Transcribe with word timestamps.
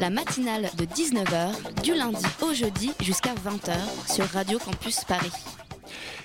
La 0.00 0.10
matinale 0.10 0.70
de 0.76 0.84
19h, 0.84 1.82
du 1.82 1.94
lundi 1.94 2.24
au 2.42 2.52
jeudi 2.52 2.92
jusqu'à 3.00 3.34
20h 3.34 4.12
sur 4.12 4.24
Radio 4.26 4.58
Campus 4.58 5.04
Paris. 5.04 5.32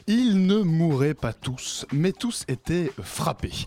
Ils 0.09 0.45
ne 0.45 0.61
mouraient 0.61 1.13
pas 1.13 1.33
tous, 1.33 1.85
mais 1.91 2.13
tous 2.13 2.45
étaient 2.47 2.91
frappés. 3.03 3.65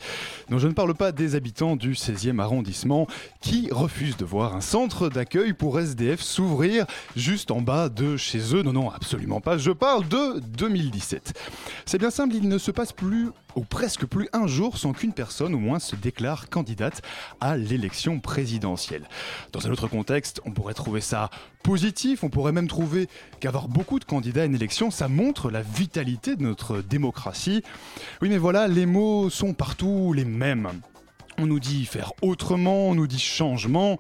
Je 0.51 0.67
ne 0.67 0.73
parle 0.73 0.95
pas 0.95 1.13
des 1.13 1.35
habitants 1.35 1.77
du 1.77 1.93
16e 1.93 2.41
arrondissement 2.41 3.07
qui 3.43 3.69
refusent 3.71 4.17
de 4.17 4.25
voir 4.25 4.57
un 4.57 4.63
centre 4.63 5.11
d'accueil 5.11 5.53
pour 5.53 5.79
SDF 5.79 6.23
s'ouvrir 6.23 6.87
juste 7.15 7.51
en 7.51 7.61
bas 7.61 7.91
de 7.91 8.17
chez 8.17 8.55
eux. 8.55 8.63
Non, 8.63 8.73
non, 8.73 8.91
absolument 8.91 9.43
pas. 9.43 9.59
Je 9.59 9.71
parle 9.71 10.09
de 10.09 10.41
2017. 10.41 11.39
C'est 11.85 11.99
bien 11.99 12.11
simple, 12.11 12.35
il 12.35 12.49
ne 12.49 12.57
se 12.57 12.71
passe 12.71 12.93
plus 12.93 13.29
ou 13.57 13.65
presque 13.65 14.07
plus 14.07 14.29
un 14.33 14.47
jour 14.47 14.79
sans 14.79 14.93
qu'une 14.93 15.13
personne 15.13 15.55
au 15.55 15.59
moins 15.59 15.79
se 15.79 15.97
déclare 15.97 16.49
candidate 16.49 17.03
à 17.41 17.57
l'élection 17.57 18.21
présidentielle. 18.21 19.09
Dans 19.53 19.67
un 19.67 19.71
autre 19.71 19.89
contexte, 19.89 20.41
on 20.45 20.51
pourrait 20.51 20.75
trouver 20.75 21.01
ça 21.01 21.31
positif, 21.63 22.25
on 22.25 22.31
pourrait 22.31 22.53
même 22.53 22.69
trouver 22.69 23.09
qu'avoir 23.41 23.69
beaucoup 23.69 23.99
de 23.99 24.05
candidats 24.05 24.43
à 24.43 24.47
une 24.47 24.55
élection, 24.55 24.91
ça 24.91 25.09
montre 25.09 25.51
la 25.51 25.63
vitalité 25.63 26.37
de 26.37 26.43
notre 26.43 26.81
démocratie. 26.81 27.63
Oui 28.23 28.29
mais 28.29 28.39
voilà, 28.39 28.69
les 28.69 28.87
mots 28.87 29.31
sont 29.31 29.55
partout 29.55 30.13
les 30.13 30.25
mêmes. 30.25 30.69
On 31.39 31.47
nous 31.47 31.61
dit 31.61 31.87
faire 31.87 32.13
autrement, 32.23 32.89
on 32.89 32.95
nous 32.95 33.07
dit 33.07 33.19
changement, 33.19 33.99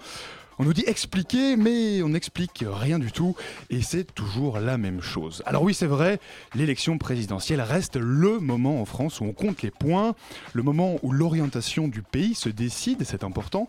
on 0.61 0.65
nous 0.65 0.75
dit 0.75 0.85
expliquer, 0.87 1.57
mais 1.57 2.03
on 2.03 2.11
n'explique 2.11 2.63
rien 2.69 2.99
du 2.99 3.13
tout, 3.13 3.35
et 3.71 3.81
c'est 3.81 4.05
toujours 4.15 4.59
la 4.61 4.77
même 4.77 5.01
chose. 5.01 5.43
Alors 5.47 5.63
oui, 5.63 5.73
c'est 5.73 5.87
vrai, 5.87 6.21
l'élection 6.55 6.99
présidentielle 6.99 7.63
reste 7.63 7.97
le 7.97 8.39
moment 8.41 8.79
en 8.79 8.85
France 8.85 9.21
où 9.21 9.25
on 9.25 9.33
compte 9.33 9.63
les 9.63 9.71
points, 9.71 10.15
le 10.53 10.63
moment 10.63 10.99
où 11.03 11.13
l'orientation 11.13 11.89
du 11.89 12.03
pays 12.03 12.35
se 12.35 12.51
décide, 12.51 13.05
c'est 13.05 13.25
important, 13.25 13.69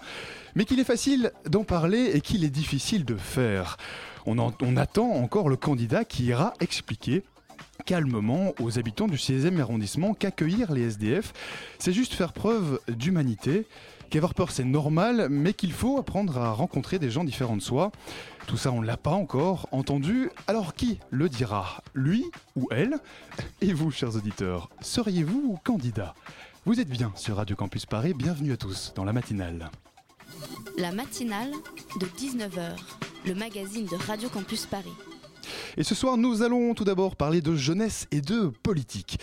mais 0.53 0.65
qu'il 0.65 0.81
est 0.81 0.83
facile 0.83 1.31
d'en 1.49 1.63
parler 1.63 2.11
et 2.13 2.19
qu'il 2.19 2.43
est 2.43 2.49
difficile 2.49 3.05
de 3.05 3.15
faire. 3.15 3.77
On, 4.25 4.37
en- 4.37 4.53
on 4.61 4.75
attend 4.75 5.11
encore 5.11 5.47
le 5.47 5.55
candidat 5.55 6.03
qui 6.03 6.25
ira 6.25 6.53
expliquer 6.59 7.23
calmement 7.85 8.53
aux 8.59 8.77
habitants 8.79 9.07
du 9.07 9.15
16e 9.17 9.59
arrondissement 9.61 10.13
qu'accueillir 10.13 10.73
les 10.73 10.81
SDF, 10.87 11.31
c'est 11.79 11.93
juste 11.93 12.13
faire 12.15 12.33
preuve 12.33 12.79
d'humanité, 12.89 13.65
qu'avoir 14.11 14.33
peur 14.33 14.51
c'est 14.51 14.65
normal, 14.65 15.27
mais 15.29 15.53
qu'il 15.53 15.71
faut 15.71 15.97
apprendre 15.97 16.37
à 16.37 16.51
rencontrer 16.51 16.99
des 16.99 17.09
gens 17.09 17.23
différents 17.23 17.55
de 17.55 17.61
soi. 17.61 17.91
Tout 18.45 18.57
ça 18.57 18.71
on 18.71 18.81
l'a 18.81 18.97
pas 18.97 19.11
encore 19.11 19.67
entendu, 19.71 20.29
alors 20.47 20.75
qui 20.75 20.99
le 21.09 21.29
dira? 21.29 21.81
Lui 21.95 22.25
ou 22.55 22.67
elle? 22.71 22.97
Et 23.61 23.73
vous, 23.73 23.89
chers 23.89 24.15
auditeurs, 24.15 24.69
seriez-vous 24.81 25.57
candidat? 25.63 26.13
Vous 26.65 26.79
êtes 26.79 26.89
bien 26.89 27.11
sur 27.15 27.37
Radio 27.37 27.55
Campus 27.55 27.85
Paris, 27.85 28.13
bienvenue 28.13 28.51
à 28.51 28.57
tous 28.57 28.93
dans 28.95 29.05
la 29.05 29.13
matinale. 29.13 29.71
La 30.77 30.91
matinale 30.91 31.51
de 31.99 32.05
19h, 32.05 32.77
le 33.25 33.33
magazine 33.33 33.85
de 33.85 33.95
Radio 33.95 34.29
Campus 34.29 34.65
Paris. 34.65 34.93
Et 35.77 35.83
ce 35.83 35.95
soir, 35.95 36.17
nous 36.17 36.41
allons 36.41 36.73
tout 36.73 36.83
d'abord 36.83 37.15
parler 37.15 37.41
de 37.41 37.55
jeunesse 37.55 38.07
et 38.11 38.19
de 38.19 38.51
politique. 38.61 39.19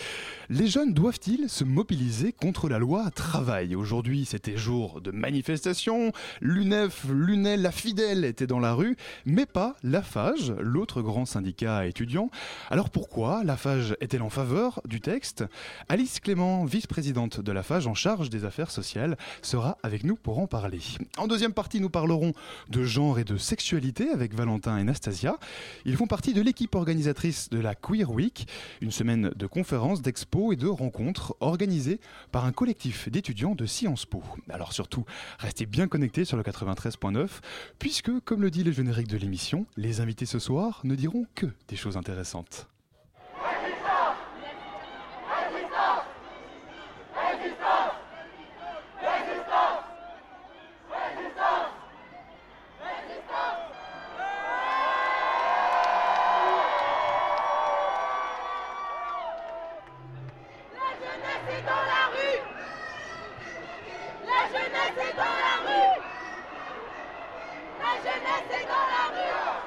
Les 0.49 0.65
jeunes 0.65 0.93
doivent-ils 0.93 1.47
se 1.47 1.63
mobiliser 1.63 2.31
contre 2.33 2.69
la 2.69 2.79
loi 2.79 3.11
travail? 3.11 3.75
Aujourd'hui, 3.75 4.25
c'était 4.25 4.57
jour 4.57 4.99
de 4.99 5.11
manifestation. 5.11 6.11
L'UNEF, 6.41 7.05
l'UNEL, 7.07 7.61
la 7.61 7.71
Fidèle 7.71 8.25
étaient 8.25 8.47
dans 8.47 8.59
la 8.59 8.73
rue, 8.73 8.97
mais 9.25 9.45
pas 9.45 9.75
la 9.83 10.01
FAGE, 10.01 10.53
l'autre 10.59 11.03
grand 11.03 11.25
syndicat 11.25 11.85
étudiant. 11.85 12.31
Alors 12.71 12.89
pourquoi 12.89 13.43
la 13.43 13.57
FAGE 13.57 13.95
est-elle 14.01 14.23
en 14.23 14.31
faveur 14.31 14.81
du 14.85 15.01
texte? 15.01 15.45
Alice 15.87 16.19
Clément, 16.19 16.65
vice-présidente 16.65 17.41
de 17.41 17.51
la 17.51 17.61
FAGE 17.61 17.85
en 17.85 17.93
charge 17.93 18.31
des 18.31 18.43
affaires 18.43 18.71
sociales, 18.71 19.17
sera 19.43 19.77
avec 19.83 20.03
nous 20.03 20.15
pour 20.15 20.39
en 20.39 20.47
parler. 20.47 20.79
En 21.17 21.27
deuxième 21.27 21.53
partie, 21.53 21.79
nous 21.79 21.91
parlerons 21.91 22.33
de 22.69 22.83
genre 22.83 23.19
et 23.19 23.23
de 23.23 23.37
sexualité 23.37 24.09
avec 24.09 24.33
Valentin 24.33 24.77
et 24.77 24.83
Nastasia. 24.83 25.37
Ils 25.85 25.95
font 25.95 26.07
partie 26.07 26.33
de 26.33 26.38
l'équipe 26.41 26.75
organisatrice 26.75 27.49
de 27.49 27.59
la 27.59 27.75
Queer 27.75 28.09
Week, 28.09 28.47
une 28.81 28.91
semaine 28.91 29.31
de 29.35 29.47
conférences, 29.47 30.01
d'expos 30.01 30.53
et 30.53 30.55
de 30.55 30.67
rencontres 30.67 31.35
organisées 31.39 31.99
par 32.31 32.45
un 32.45 32.51
collectif 32.51 33.09
d'étudiants 33.09 33.55
de 33.55 33.65
Sciences 33.65 34.05
Po. 34.05 34.23
Alors 34.49 34.73
surtout, 34.73 35.05
restez 35.39 35.65
bien 35.65 35.87
connectés 35.87 36.25
sur 36.25 36.37
le 36.37 36.43
93.9, 36.43 37.27
puisque, 37.79 38.19
comme 38.21 38.41
le 38.41 38.51
dit 38.51 38.63
le 38.63 38.71
générique 38.71 39.07
de 39.07 39.17
l'émission, 39.17 39.65
les 39.77 40.01
invités 40.01 40.25
ce 40.25 40.39
soir 40.39 40.81
ne 40.83 40.95
diront 40.95 41.25
que 41.35 41.47
des 41.67 41.75
choses 41.75 41.97
intéressantes. 41.97 42.67
La 60.73 60.95
jeunesse 61.05 61.47
est 61.49 61.65
dans 61.65 61.83
la 61.85 62.03
rue 62.13 62.39
La 64.25 64.41
jeunesse 64.47 64.97
est 64.97 65.15
dans 65.15 65.23
la 65.23 65.53
rue 65.65 66.01
La 67.79 67.93
jeunesse 68.03 68.49
est 68.51 68.67
dans 68.67 68.87
la 68.91 69.03
rue 69.09 69.59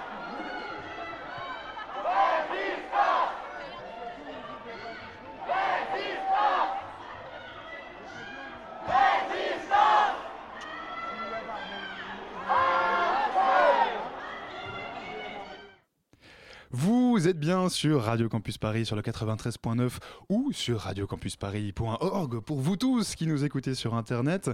Vous 17.13 17.29
êtes 17.29 17.39
bien 17.39 17.69
sur 17.69 18.05
Radio 18.05 18.31
Campus 18.31 18.57
Paris 18.57 18.87
sur 18.87 18.97
le 18.97 19.03
93.9 19.03 19.99
ou 20.31 20.51
sur 20.55 20.81
radiocampusparis.org 20.81 22.41
pour 22.41 22.61
vous 22.61 22.77
tous 22.79 23.17
qui 23.17 23.27
nous 23.27 23.45
écoutez 23.45 23.75
sur 23.75 23.95
Internet. 23.95 24.51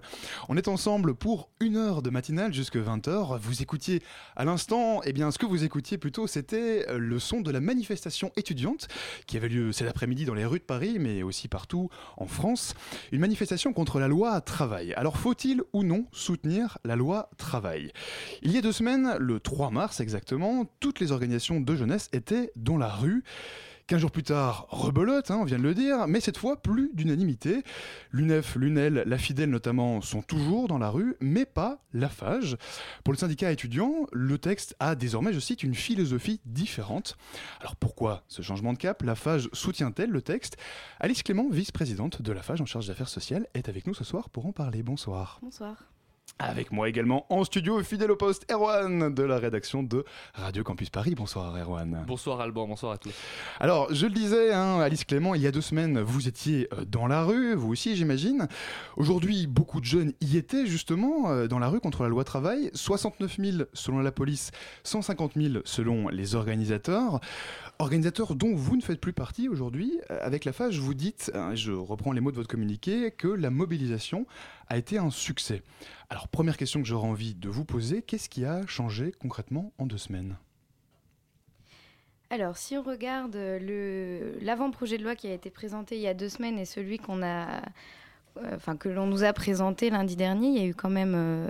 On 0.48 0.56
est 0.56 0.66
ensemble 0.66 1.14
pour 1.14 1.50
une 1.60 1.76
heure 1.76 2.02
de 2.02 2.10
matinale 2.10 2.52
jusque 2.52 2.76
20h. 2.76 3.38
Vous 3.38 3.62
écoutiez 3.62 4.02
à 4.34 4.44
l'instant, 4.44 5.02
eh 5.04 5.12
bien 5.12 5.30
ce 5.30 5.38
que 5.38 5.46
vous 5.46 5.62
écoutiez 5.62 5.98
plutôt 5.98 6.26
c'était 6.26 6.84
le 6.98 7.20
son 7.20 7.42
de 7.42 7.52
la 7.52 7.60
manifestation 7.60 8.32
étudiante 8.36 8.88
qui 9.28 9.36
avait 9.36 9.48
lieu 9.48 9.70
cet 9.70 9.86
après-midi 9.86 10.24
dans 10.24 10.34
les 10.34 10.44
rues 10.44 10.58
de 10.58 10.64
Paris 10.64 10.96
mais 10.98 11.22
aussi 11.22 11.46
partout 11.46 11.90
en 12.16 12.26
France. 12.26 12.74
Une 13.12 13.20
manifestation 13.20 13.72
contre 13.72 14.00
la 14.00 14.08
loi 14.08 14.40
travail. 14.40 14.94
Alors 14.94 15.16
faut-il 15.16 15.62
ou 15.72 15.84
non 15.84 16.06
soutenir 16.10 16.78
la 16.84 16.96
loi 16.96 17.30
travail? 17.38 17.92
Il 18.42 18.50
y 18.50 18.58
a 18.58 18.62
deux 18.62 18.72
semaines, 18.72 19.16
le 19.16 19.38
3 19.38 19.70
mars 19.70 20.00
exactement, 20.00 20.66
toutes 20.80 20.98
les 20.98 21.12
organisations 21.12 21.60
de 21.60 21.76
jeunesse 21.76 22.08
étaient 22.12 22.47
dans 22.56 22.76
la 22.76 22.88
rue. 22.88 23.24
Quinze 23.88 24.02
jours 24.02 24.10
plus 24.10 24.22
tard, 24.22 24.66
rebelote, 24.68 25.30
hein, 25.30 25.38
on 25.40 25.44
vient 25.44 25.56
de 25.56 25.62
le 25.62 25.72
dire, 25.72 26.06
mais 26.08 26.20
cette 26.20 26.36
fois 26.36 26.60
plus 26.60 26.90
d'unanimité. 26.92 27.62
L'UNEF, 28.12 28.54
l'UNEL, 28.56 29.02
la 29.06 29.16
Fidèle 29.16 29.48
notamment 29.48 30.02
sont 30.02 30.20
toujours 30.20 30.68
dans 30.68 30.76
la 30.76 30.90
rue, 30.90 31.16
mais 31.22 31.46
pas 31.46 31.82
la 31.94 32.10
FAGE. 32.10 32.58
Pour 33.02 33.14
le 33.14 33.18
syndicat 33.18 33.50
étudiant, 33.50 34.06
le 34.12 34.36
texte 34.36 34.76
a 34.78 34.94
désormais, 34.94 35.32
je 35.32 35.40
cite, 35.40 35.62
une 35.62 35.74
philosophie 35.74 36.42
différente. 36.44 37.16
Alors 37.60 37.76
pourquoi 37.76 38.24
ce 38.28 38.42
changement 38.42 38.74
de 38.74 38.78
cap? 38.78 39.02
La 39.02 39.14
FAGE 39.14 39.48
soutient-elle 39.54 40.10
le 40.10 40.20
texte? 40.20 40.58
Alice 41.00 41.22
Clément, 41.22 41.48
vice-présidente 41.48 42.20
de 42.20 42.32
la 42.32 42.42
FAGE 42.42 42.60
en 42.60 42.66
charge 42.66 42.88
d'affaires 42.88 43.08
sociales, 43.08 43.46
est 43.54 43.70
avec 43.70 43.86
nous 43.86 43.94
ce 43.94 44.04
soir 44.04 44.28
pour 44.28 44.44
en 44.44 44.52
parler. 44.52 44.82
Bonsoir. 44.82 45.38
Bonsoir. 45.40 45.76
Avec 46.40 46.70
moi 46.70 46.88
également 46.88 47.26
en 47.30 47.42
studio, 47.42 47.82
fidèle 47.82 48.12
au 48.12 48.16
poste, 48.16 48.46
Erwan 48.48 49.12
de 49.12 49.22
la 49.24 49.38
rédaction 49.38 49.82
de 49.82 50.04
Radio 50.34 50.62
Campus 50.62 50.88
Paris. 50.88 51.16
Bonsoir 51.16 51.56
Erwan. 51.56 52.04
Bonsoir 52.06 52.40
Alban, 52.40 52.68
bonsoir 52.68 52.92
à 52.92 52.98
tous. 52.98 53.12
Alors, 53.58 53.92
je 53.92 54.06
le 54.06 54.12
disais, 54.12 54.52
hein, 54.52 54.78
Alice 54.78 55.04
Clément, 55.04 55.34
il 55.34 55.42
y 55.42 55.48
a 55.48 55.50
deux 55.50 55.60
semaines, 55.60 56.00
vous 56.00 56.28
étiez 56.28 56.68
euh, 56.74 56.84
dans 56.84 57.08
la 57.08 57.24
rue, 57.24 57.54
vous 57.56 57.72
aussi 57.72 57.96
j'imagine. 57.96 58.46
Aujourd'hui, 58.96 59.48
beaucoup 59.48 59.80
de 59.80 59.84
jeunes 59.84 60.12
y 60.20 60.36
étaient 60.36 60.64
justement 60.64 61.28
euh, 61.28 61.48
dans 61.48 61.58
la 61.58 61.66
rue 61.66 61.80
contre 61.80 62.04
la 62.04 62.08
loi 62.08 62.22
travail. 62.22 62.70
69 62.72 63.36
000 63.36 63.56
selon 63.72 63.98
la 63.98 64.12
police, 64.12 64.52
150 64.84 65.32
000 65.34 65.54
selon 65.64 66.06
les 66.06 66.36
organisateurs. 66.36 67.18
Organisateurs 67.80 68.36
dont 68.36 68.54
vous 68.54 68.76
ne 68.76 68.82
faites 68.82 69.00
plus 69.00 69.12
partie 69.12 69.48
aujourd'hui. 69.48 69.98
Euh, 70.12 70.18
Avec 70.22 70.44
la 70.44 70.52
FAGE, 70.52 70.78
vous 70.78 70.94
dites, 70.94 71.32
hein, 71.34 71.56
je 71.56 71.72
reprends 71.72 72.12
les 72.12 72.20
mots 72.20 72.30
de 72.30 72.36
votre 72.36 72.48
communiqué, 72.48 73.10
que 73.10 73.26
la 73.26 73.50
mobilisation 73.50 74.24
a 74.68 74.76
été 74.76 74.98
un 74.98 75.10
succès. 75.10 75.62
Alors, 76.10 76.28
première 76.28 76.56
question 76.56 76.80
que 76.80 76.88
j'aurais 76.88 77.08
envie 77.08 77.34
de 77.34 77.48
vous 77.48 77.64
poser, 77.64 78.00
qu'est-ce 78.00 78.28
qui 78.28 78.44
a 78.44 78.66
changé 78.66 79.12
concrètement 79.20 79.72
en 79.78 79.86
deux 79.86 79.98
semaines? 79.98 80.36
Alors, 82.30 82.56
si 82.56 82.76
on 82.76 82.82
regarde 82.82 83.36
le 83.36 84.38
l'avant-projet 84.40 84.98
de 84.98 85.02
loi 85.02 85.16
qui 85.16 85.28
a 85.28 85.32
été 85.32 85.50
présenté 85.50 85.96
il 85.96 86.02
y 86.02 86.06
a 86.06 86.14
deux 86.14 86.28
semaines 86.28 86.58
et 86.58 86.64
celui 86.64 86.98
qu'on 86.98 87.22
a, 87.22 87.62
euh, 88.36 88.54
enfin 88.54 88.76
que 88.76 88.88
l'on 88.88 89.06
nous 89.06 89.24
a 89.24 89.32
présenté 89.32 89.90
lundi 89.90 90.16
dernier, 90.16 90.48
il 90.48 90.58
y 90.58 90.60
a 90.60 90.66
eu 90.66 90.74
quand 90.74 90.90
même 90.90 91.14
euh, 91.14 91.48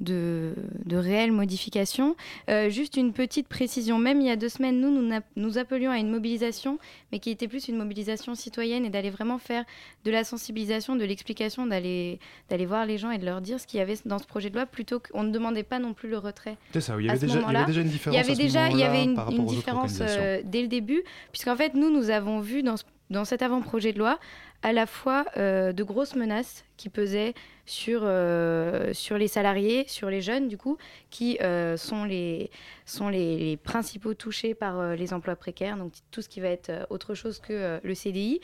de, 0.00 0.52
de 0.84 0.96
réelles 0.96 1.32
modifications. 1.32 2.16
Euh, 2.50 2.70
juste 2.70 2.96
une 2.96 3.12
petite 3.12 3.48
précision, 3.48 3.98
même 3.98 4.20
il 4.20 4.26
y 4.26 4.30
a 4.30 4.36
deux 4.36 4.48
semaines, 4.48 4.80
nous, 4.80 5.20
nous, 5.36 5.58
appelions 5.58 5.90
à 5.90 5.98
une 5.98 6.10
mobilisation, 6.10 6.78
mais 7.12 7.18
qui 7.18 7.30
était 7.30 7.48
plus 7.48 7.68
une 7.68 7.76
mobilisation 7.76 8.34
citoyenne 8.34 8.84
et 8.84 8.90
d'aller 8.90 9.10
vraiment 9.10 9.38
faire 9.38 9.64
de 10.04 10.10
la 10.10 10.24
sensibilisation, 10.24 10.96
de 10.96 11.04
l'explication, 11.04 11.66
d'aller 11.66 12.18
voir 12.66 12.86
les 12.86 12.98
gens 12.98 13.10
et 13.10 13.18
de 13.18 13.24
leur 13.24 13.40
dire 13.40 13.58
ce 13.60 13.66
qu'il 13.66 13.78
y 13.78 13.82
avait 13.82 13.96
dans 14.04 14.18
ce 14.18 14.26
projet 14.26 14.50
de 14.50 14.54
loi, 14.54 14.66
plutôt 14.66 15.00
qu'on 15.00 15.22
ne 15.22 15.30
demandait 15.30 15.62
pas 15.62 15.78
non 15.78 15.94
plus 15.94 16.08
le 16.08 16.18
retrait. 16.18 16.56
C'est 16.72 16.80
ça, 16.80 16.94
il 16.98 17.06
y, 17.06 17.10
avait 17.10 17.18
déjà, 17.18 17.40
il 17.40 17.52
y 17.52 17.56
avait 17.56 17.66
déjà 17.66 17.80
une 17.80 17.86
Il 17.86 17.92
différence. 17.92 18.16
y 18.16 18.20
avait 18.20 18.34
déjà 18.34 18.68
il 18.70 18.78
y 18.78 18.82
avait 18.82 19.06
moment-là 19.06 19.30
une, 19.36 19.46
différence 19.46 19.98
euh, 20.00 20.40
dès 20.44 20.62
le 20.62 20.68
début, 20.68 21.02
puisqu'en 21.32 21.56
fait, 21.56 21.74
nous, 21.74 21.90
nous 21.90 22.10
avons 22.10 22.40
vu 22.40 22.62
dans, 22.62 22.76
ce- 22.76 22.84
dans 23.10 23.24
cet 23.24 23.42
avant-projet 23.42 23.92
de 23.92 23.98
loi 23.98 24.18
à 24.62 24.72
la 24.72 24.86
fois 24.86 25.24
euh, 25.36 25.72
de 25.72 25.82
grosses 25.84 26.14
menaces 26.14 26.64
qui 26.76 26.88
pesaient 26.88 27.34
sur, 27.64 28.00
euh, 28.04 28.92
sur 28.92 29.18
les 29.18 29.28
salariés, 29.28 29.84
sur 29.88 30.10
les 30.10 30.20
jeunes, 30.20 30.48
du 30.48 30.56
coup, 30.56 30.76
qui 31.10 31.38
euh, 31.40 31.76
sont, 31.76 32.04
les, 32.04 32.50
sont 32.84 33.08
les, 33.08 33.36
les 33.38 33.56
principaux 33.56 34.14
touchés 34.14 34.54
par 34.54 34.94
les 34.94 35.12
emplois 35.12 35.36
précaires, 35.36 35.76
donc 35.76 35.92
tout 36.10 36.22
ce 36.22 36.28
qui 36.28 36.40
va 36.40 36.48
être 36.48 36.86
autre 36.90 37.14
chose 37.14 37.38
que 37.40 37.80
le 37.82 37.94
CDI. 37.94 38.40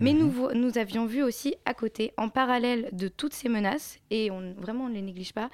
Mais 0.00 0.12
Mhm. 0.12 0.18
nous, 0.18 0.52
nous 0.54 0.78
avions 0.78 1.06
vu 1.06 1.22
aussi 1.22 1.54
à 1.64 1.74
côté, 1.74 2.12
en 2.16 2.28
parallèle 2.28 2.88
de 2.92 3.08
toutes 3.08 3.32
ces 3.32 3.48
menaces, 3.48 3.98
et 4.10 4.30
on, 4.30 4.54
vraiment 4.58 4.84
on 4.84 4.88
ne 4.88 4.94
les 4.94 5.02
néglige 5.02 5.32
pas, 5.32 5.50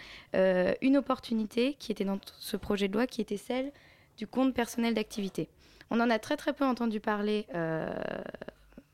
une 0.80 0.96
opportunité 0.96 1.74
qui 1.78 1.92
était 1.92 2.04
dans 2.04 2.18
ce 2.38 2.56
projet 2.56 2.88
de 2.88 2.94
loi, 2.94 3.06
qui 3.06 3.20
était 3.20 3.36
celle 3.36 3.70
du 4.16 4.26
compte 4.26 4.54
personnel 4.54 4.94
d'activité. 4.94 5.48
On 5.90 5.98
en 5.98 6.08
a 6.08 6.18
très 6.18 6.36
très 6.36 6.52
peu 6.52 6.64
entendu 6.64 7.00
parler 7.00 7.46
euh, 7.54 7.90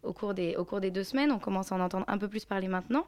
au, 0.07 0.13
cours 0.13 0.35
des, 0.35 0.91
deux 0.91 1.05
semaines, 1.05 1.33
on 1.33 1.39
commence 1.39 1.73
à 1.73 1.75
en 1.77 1.81
entendre 1.81 2.05
un 2.09 2.19
peu 2.19 2.29
plus 2.29 2.45
parler 2.45 2.69
maintenant. 2.69 3.07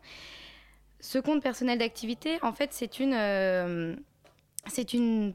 Ce 1.00 1.18
compte 1.18 1.42
personnel 1.42 1.78
d'activité, 1.78 2.38
en 2.42 2.52
fait, 2.52 2.72
c'est 2.72 2.98
une, 2.98 3.14
euh, 3.14 3.94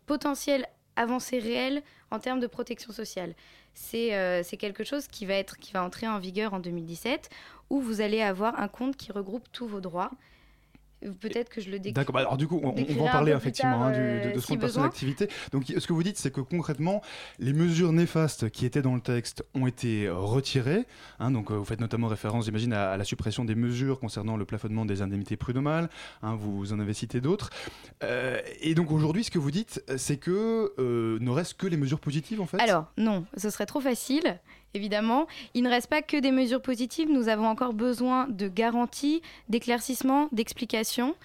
potentielle 0.06 0.68
avancée 0.96 1.40
réelle 1.40 1.82
en 2.12 2.20
termes 2.20 2.40
de 2.40 2.48
protection 2.48 2.92
sociale. 2.92 3.34
C'est 3.74 4.14
euh, 4.14 4.44
quelque 4.60 4.84
chose 4.84 5.08
qui 5.08 5.26
va 5.26 5.84
entrer 5.84 6.08
en 6.08 6.20
vigueur 6.20 6.54
en 6.54 6.60
2017, 6.60 7.30
où 7.70 7.80
vous 7.80 8.02
allez 8.02 8.22
avoir 8.22 8.60
un 8.60 8.68
compte 8.68 8.98
qui 8.98 9.12
regroupe 9.12 9.48
tous 9.52 9.68
vos 9.68 9.82
droits. 9.82 10.12
Peut-être 11.20 11.50
que 11.50 11.62
je 11.62 11.70
le 11.70 11.78
décris. 11.80 11.94
D'accord, 11.94 12.14
bah 12.14 12.22
alors 12.22 12.38
du 12.38 12.48
coup, 12.48 12.60
on, 12.64 12.70
on 12.70 12.94
va 12.96 13.02
en 13.04 13.08
parler 13.10 13.32
effectivement 13.34 13.80
tard, 13.80 13.88
hein, 13.88 13.92
du- 13.92 14.00
euh, 14.00 14.24
de, 14.30 14.36
de 14.36 14.40
ce 14.40 14.48
si 14.48 14.58
d'activité. 14.58 15.28
Donc 15.52 15.66
ce 15.78 15.86
que 15.88 15.94
vous 15.94 16.04
dites, 16.04 16.18
c'est 16.18 16.32
que 16.32 16.42
concrètement, 16.42 17.02
les 17.40 17.54
mesures 17.54 17.92
néfastes 17.94 18.50
qui 18.50 18.66
étaient 18.66 18.82
dans 18.82 18.96
le 18.96 19.02
texte 19.02 19.44
ont 19.54 19.68
été 19.68 20.10
retirées. 20.10 20.86
hein, 21.20 21.32
donc 21.32 21.52
euh, 21.52 21.56
vous 21.56 21.66
faites 21.66 21.82
notamment 21.82 22.08
référence, 22.08 22.46
j'imagine, 22.46 22.74
à, 22.74 22.92
à 22.92 22.98
la 22.98 23.04
suppression 23.04 23.46
des 23.46 23.56
mesures 23.56 24.00
concernant 24.00 24.38
le 24.38 24.46
plafonnement 24.46 24.86
des 24.86 25.02
indemnités 25.02 25.38
prud'homales. 25.38 25.90
hein, 26.22 26.36
vous 26.36 26.74
en 26.74 26.80
avez 26.80 26.94
cité 26.94 27.22
d'autres. 27.22 27.50
Euh, 28.04 28.40
et 28.62 28.76
donc 28.76 28.92
aujourd'hui, 28.92 29.24
ce 29.24 29.32
que 29.32 29.40
vous 29.40 29.52
dites, 29.52 29.84
c'est 29.98 30.18
que 30.18 30.74
euh, 30.80 31.18
ne 31.20 31.30
reste 31.30 31.56
que 31.56 31.68
les 31.68 31.78
mesures 31.78 32.00
positives 32.00 32.42
en 32.42 32.46
fait? 32.46 32.60
Alors, 32.60 32.92
non, 32.98 33.26
ce 33.38 33.50
serait 33.50 33.66
trop 33.66 33.82
facile, 33.82 34.40
évidemment. 34.74 35.28
Il 35.54 35.64
ne 35.64 35.70
reste 35.70 35.88
pas 35.88 36.02
que 36.02 36.18
des 36.18 36.32
mesures 36.32 36.62
positives, 36.62 37.10
nous 37.10 37.28
avons 37.28 37.48
encore 37.48 37.74
besoin 37.74 38.28
de 38.28 38.48
garanties, 38.48 39.22
d'éclaircissements, 39.50 40.30
d'explications. 40.32 41.16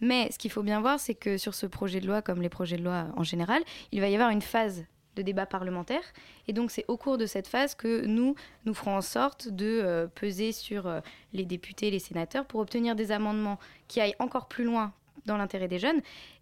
Mais 0.00 0.30
ce 0.30 0.38
qu'il 0.38 0.50
faut 0.50 0.62
bien 0.62 0.80
voir, 0.80 1.00
c'est 1.00 1.14
que 1.14 1.36
sur 1.38 1.54
ce 1.54 1.66
projet 1.66 2.00
de 2.00 2.06
loi, 2.06 2.22
comme 2.22 2.40
les 2.40 2.48
projets 2.48 2.76
de 2.76 2.84
loi 2.84 3.06
en 3.16 3.24
général, 3.24 3.62
il 3.92 4.00
va 4.00 4.08
y 4.08 4.14
avoir 4.14 4.30
une 4.30 4.42
phase 4.42 4.84
de 5.16 5.22
débat 5.22 5.46
parlementaire. 5.46 6.02
Et 6.46 6.52
donc, 6.52 6.70
c'est 6.70 6.84
au 6.86 6.96
cours 6.96 7.18
de 7.18 7.26
cette 7.26 7.48
phase 7.48 7.74
que 7.74 8.06
nous, 8.06 8.36
nous 8.64 8.74
ferons 8.74 8.96
en 8.96 9.00
sorte 9.02 9.48
de 9.48 9.80
euh, 9.82 10.06
peser 10.06 10.52
sur 10.52 10.86
euh, 10.86 11.00
les 11.32 11.44
députés 11.44 11.90
les 11.90 11.98
sénateurs 11.98 12.44
pour 12.44 12.60
obtenir 12.60 12.94
des 12.94 13.10
amendements 13.10 13.58
qui 13.88 14.00
aillent 14.00 14.14
encore 14.20 14.46
plus 14.46 14.64
loin 14.64 14.92
dans 15.26 15.36
l'intérêt 15.36 15.66
des 15.66 15.80
jeunes 15.80 16.00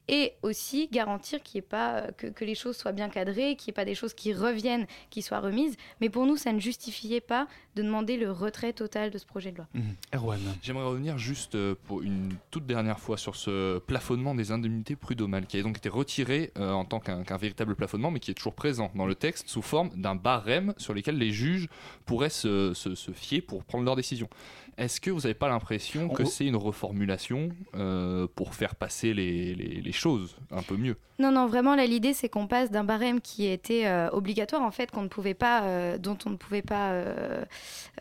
et 0.09 0.35
aussi 0.43 0.89
garantir 0.93 1.43
qu'il 1.43 1.57
y 1.57 1.59
ait 1.59 1.63
pas, 1.63 1.95
euh, 1.99 2.11
que, 2.17 2.27
que 2.29 2.45
les 2.45 2.55
choses 2.55 2.77
soient 2.77 2.93
bien 2.93 3.09
cadrées, 3.09 3.57
qu'il 3.57 3.69
n'y 3.69 3.71
ait 3.71 3.81
pas 3.81 3.85
des 3.85 3.95
choses 3.95 4.15
qui 4.15 4.33
reviennent, 4.33 4.87
qui 5.11 5.23
soient 5.23 5.41
remises. 5.41 5.77
Mais 6.01 6.09
pour 6.09 6.27
nous, 6.27 6.37
ça 6.37 6.53
ne 6.53 6.61
justifiait 6.61 7.21
pas 7.21 7.49
de 7.75 7.83
demander 7.83 8.17
le 8.17 8.31
retrait 8.31 8.73
total 8.73 9.11
de 9.11 9.19
ce 9.19 9.27
projet 9.27 9.53
de 9.53 9.57
loi. 9.59 9.67
Mhm. 9.75 9.83
Erwan. 10.15 10.41
J'aimerais 10.63 10.85
revenir 10.87 11.19
juste 11.19 11.55
euh, 11.57 11.75
pour 11.85 12.03
une 12.03 12.35
toute 12.51 12.67
dernière 12.67 13.01
fois 13.01 13.17
sur 13.19 13.37
ce 13.37 13.79
plafonnement 13.81 14.35
des 14.35 14.53
indemnités 14.53 14.97
prud'homales 14.97 15.47
qui 15.47 15.59
a 15.59 15.63
donc 15.63 15.79
été 15.79 15.89
retiré 15.89 16.53
euh, 16.59 16.71
en 16.73 16.85
tant 16.85 17.01
qu'un 17.01 17.37
véritable 17.37 17.75
plafonnement 17.75 18.11
mais 18.11 18.21
qui 18.21 18.31
est 18.31 18.35
toujours 18.35 18.55
présent 18.55 18.91
dans 18.95 19.07
le 19.07 19.15
texte 19.15 19.49
sous 19.49 19.63
forme 19.63 19.91
d'un 19.97 20.15
barème 20.15 20.73
sur 20.77 20.95
lequel 20.95 21.19
les 21.19 21.31
juges 21.33 21.69
pourraient 22.05 22.31
se, 22.31 22.75
se- 22.75 22.95
se 22.95 23.11
fier 23.13 23.41
pour 23.41 23.65
prendre 23.65 23.85
leurs 23.85 23.97
décisions. 23.97 24.29
Est-ce 24.79 25.01
que 25.01 25.11
vous 25.11 25.21
n'avez 25.21 25.33
pas 25.35 25.49
l'impression 25.49 26.09
que 26.11 26.25
c'est 26.27 26.45
une 26.45 26.57
reformulation 26.57 27.49
euh, 27.75 28.27
pour 28.35 28.55
faire 28.55 28.75
passer 28.75 29.15
les, 29.15 29.55
les- 29.55 29.81
les 29.81 29.93
choses 29.93 30.37
un 30.51 30.63
peu 30.63 30.77
mieux? 30.77 30.97
Non, 31.19 31.33
non, 31.33 31.47
vraiment, 31.47 31.75
là, 31.75 31.87
l'idée, 31.87 32.13
c'est 32.13 32.29
qu'on 32.29 32.47
passe 32.47 32.71
d'un 32.71 32.85
barème 32.85 33.23
qui 33.23 33.47
était 33.47 33.87
euh, 33.87 34.11
obligatoire, 34.11 34.61
en 34.61 34.71
fait, 34.71 34.91
qu'on 34.91 35.01
ne 35.01 35.09
pouvait 35.09 35.33
pas, 35.33 35.63
euh, 35.63 35.97
dont 35.97 36.19
on 36.27 36.31
ne 36.31 36.37
pouvait 36.37 36.61
pas, 36.61 36.91
euh, 36.91 37.43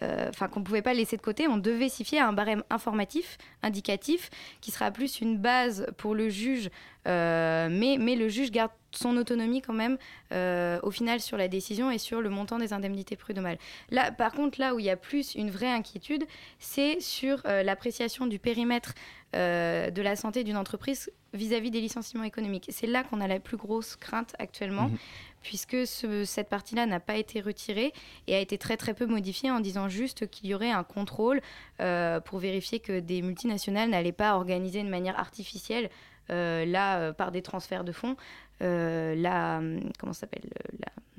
euh, 0.02 0.28
enfin, 0.30 0.50
qu'on 0.50 0.60
ne 0.60 0.66
pouvait 0.66 0.82
pas 0.82 0.94
laisser 0.94 1.16
de 1.16 1.22
côté. 1.22 1.48
On 1.48 1.56
devait 1.58 1.88
s'y 1.88 2.04
fier 2.04 2.20
à 2.20 2.28
un 2.28 2.34
barème 2.34 2.64
informatif, 2.70 3.38
indicatif, 3.64 4.30
qui 4.60 4.72
sera 4.72 4.92
plus 4.92 5.22
une 5.22 5.38
base 5.38 5.88
pour 5.96 6.14
le 6.14 6.28
juge, 6.28 6.70
euh, 7.08 7.68
mais, 7.70 7.98
mais 8.00 8.16
le 8.16 8.30
juge 8.30 8.52
garde 8.52 8.72
son 8.92 9.18
autonomie 9.18 9.62
quand 9.62 9.74
même 9.74 9.98
euh, 10.32 10.80
au 10.82 10.90
final 10.90 11.20
sur 11.20 11.36
la 11.38 11.50
décision 11.50 11.92
et 11.92 11.98
sur 11.98 12.22
le 12.22 12.30
montant 12.30 12.58
des 12.58 12.72
indemnités 12.72 13.18
prud'homales. 13.18 13.58
Là, 13.90 14.12
par 14.12 14.32
contre, 14.32 14.60
là 14.60 14.74
où 14.74 14.80
il 14.80 14.86
y 14.86 14.90
a 14.90 14.96
plus 14.96 15.36
une 15.36 15.50
vraie 15.52 15.72
inquiétude, 15.72 16.24
c'est 16.60 17.02
sur 17.02 17.42
euh, 17.46 17.62
l'appréciation 17.62 18.26
du 18.26 18.40
périmètre 18.40 18.94
euh, 19.36 19.90
de 19.92 20.02
la 20.02 20.16
santé 20.16 20.46
d'une 20.46 20.56
entreprise 20.56 21.12
vis-à-vis 21.34 21.72
des 21.72 21.82
licenciements 21.82 22.24
économiques. 22.24 22.68
C'est 22.70 22.88
là 22.88 23.04
qu'on 23.04 23.20
a 23.20 23.28
la 23.28 23.42
plus 23.42 23.58
grosse 23.58 23.98
crainte 23.98 24.34
actuellement, 24.40 24.88
Mhm. 24.88 24.98
puisque 25.44 25.86
ce- 25.86 26.24
cette 26.24 26.48
partie-là 26.48 26.86
n'a 26.86 27.02
pas 27.02 27.18
été 27.18 27.42
retirée 27.42 27.92
et 28.28 28.36
a 28.36 28.40
été 28.40 28.58
très 28.58 28.78
très 28.78 28.94
peu 28.94 29.06
modifiée 29.06 29.52
en 29.52 29.60
disant 29.60 29.90
juste 29.90 30.30
qu'il 30.30 30.48
y 30.48 30.54
aurait 30.56 30.72
un 30.72 30.86
contrôle 30.86 31.42
pour 32.24 32.40
vérifier 32.40 32.80
que 32.80 33.02
des 33.02 33.22
multinationales 33.22 33.90
n'allaient 33.90 34.14
pas 34.14 34.36
organiser 34.38 34.82
de 34.84 34.88
manière 34.90 35.20
artificielle, 35.20 35.90
là, 36.30 37.00
euh, 37.00 37.14
par 37.14 37.32
des 37.32 37.42
transferts 37.42 37.84
de 37.84 37.92
fonds, 37.92 38.16
euh, 38.62 39.16
la, 39.16 39.58
hum, 39.58 39.80
comment 40.00 40.14
ça 40.14 40.22
s'appelle 40.22 40.50
la- 40.80 41.15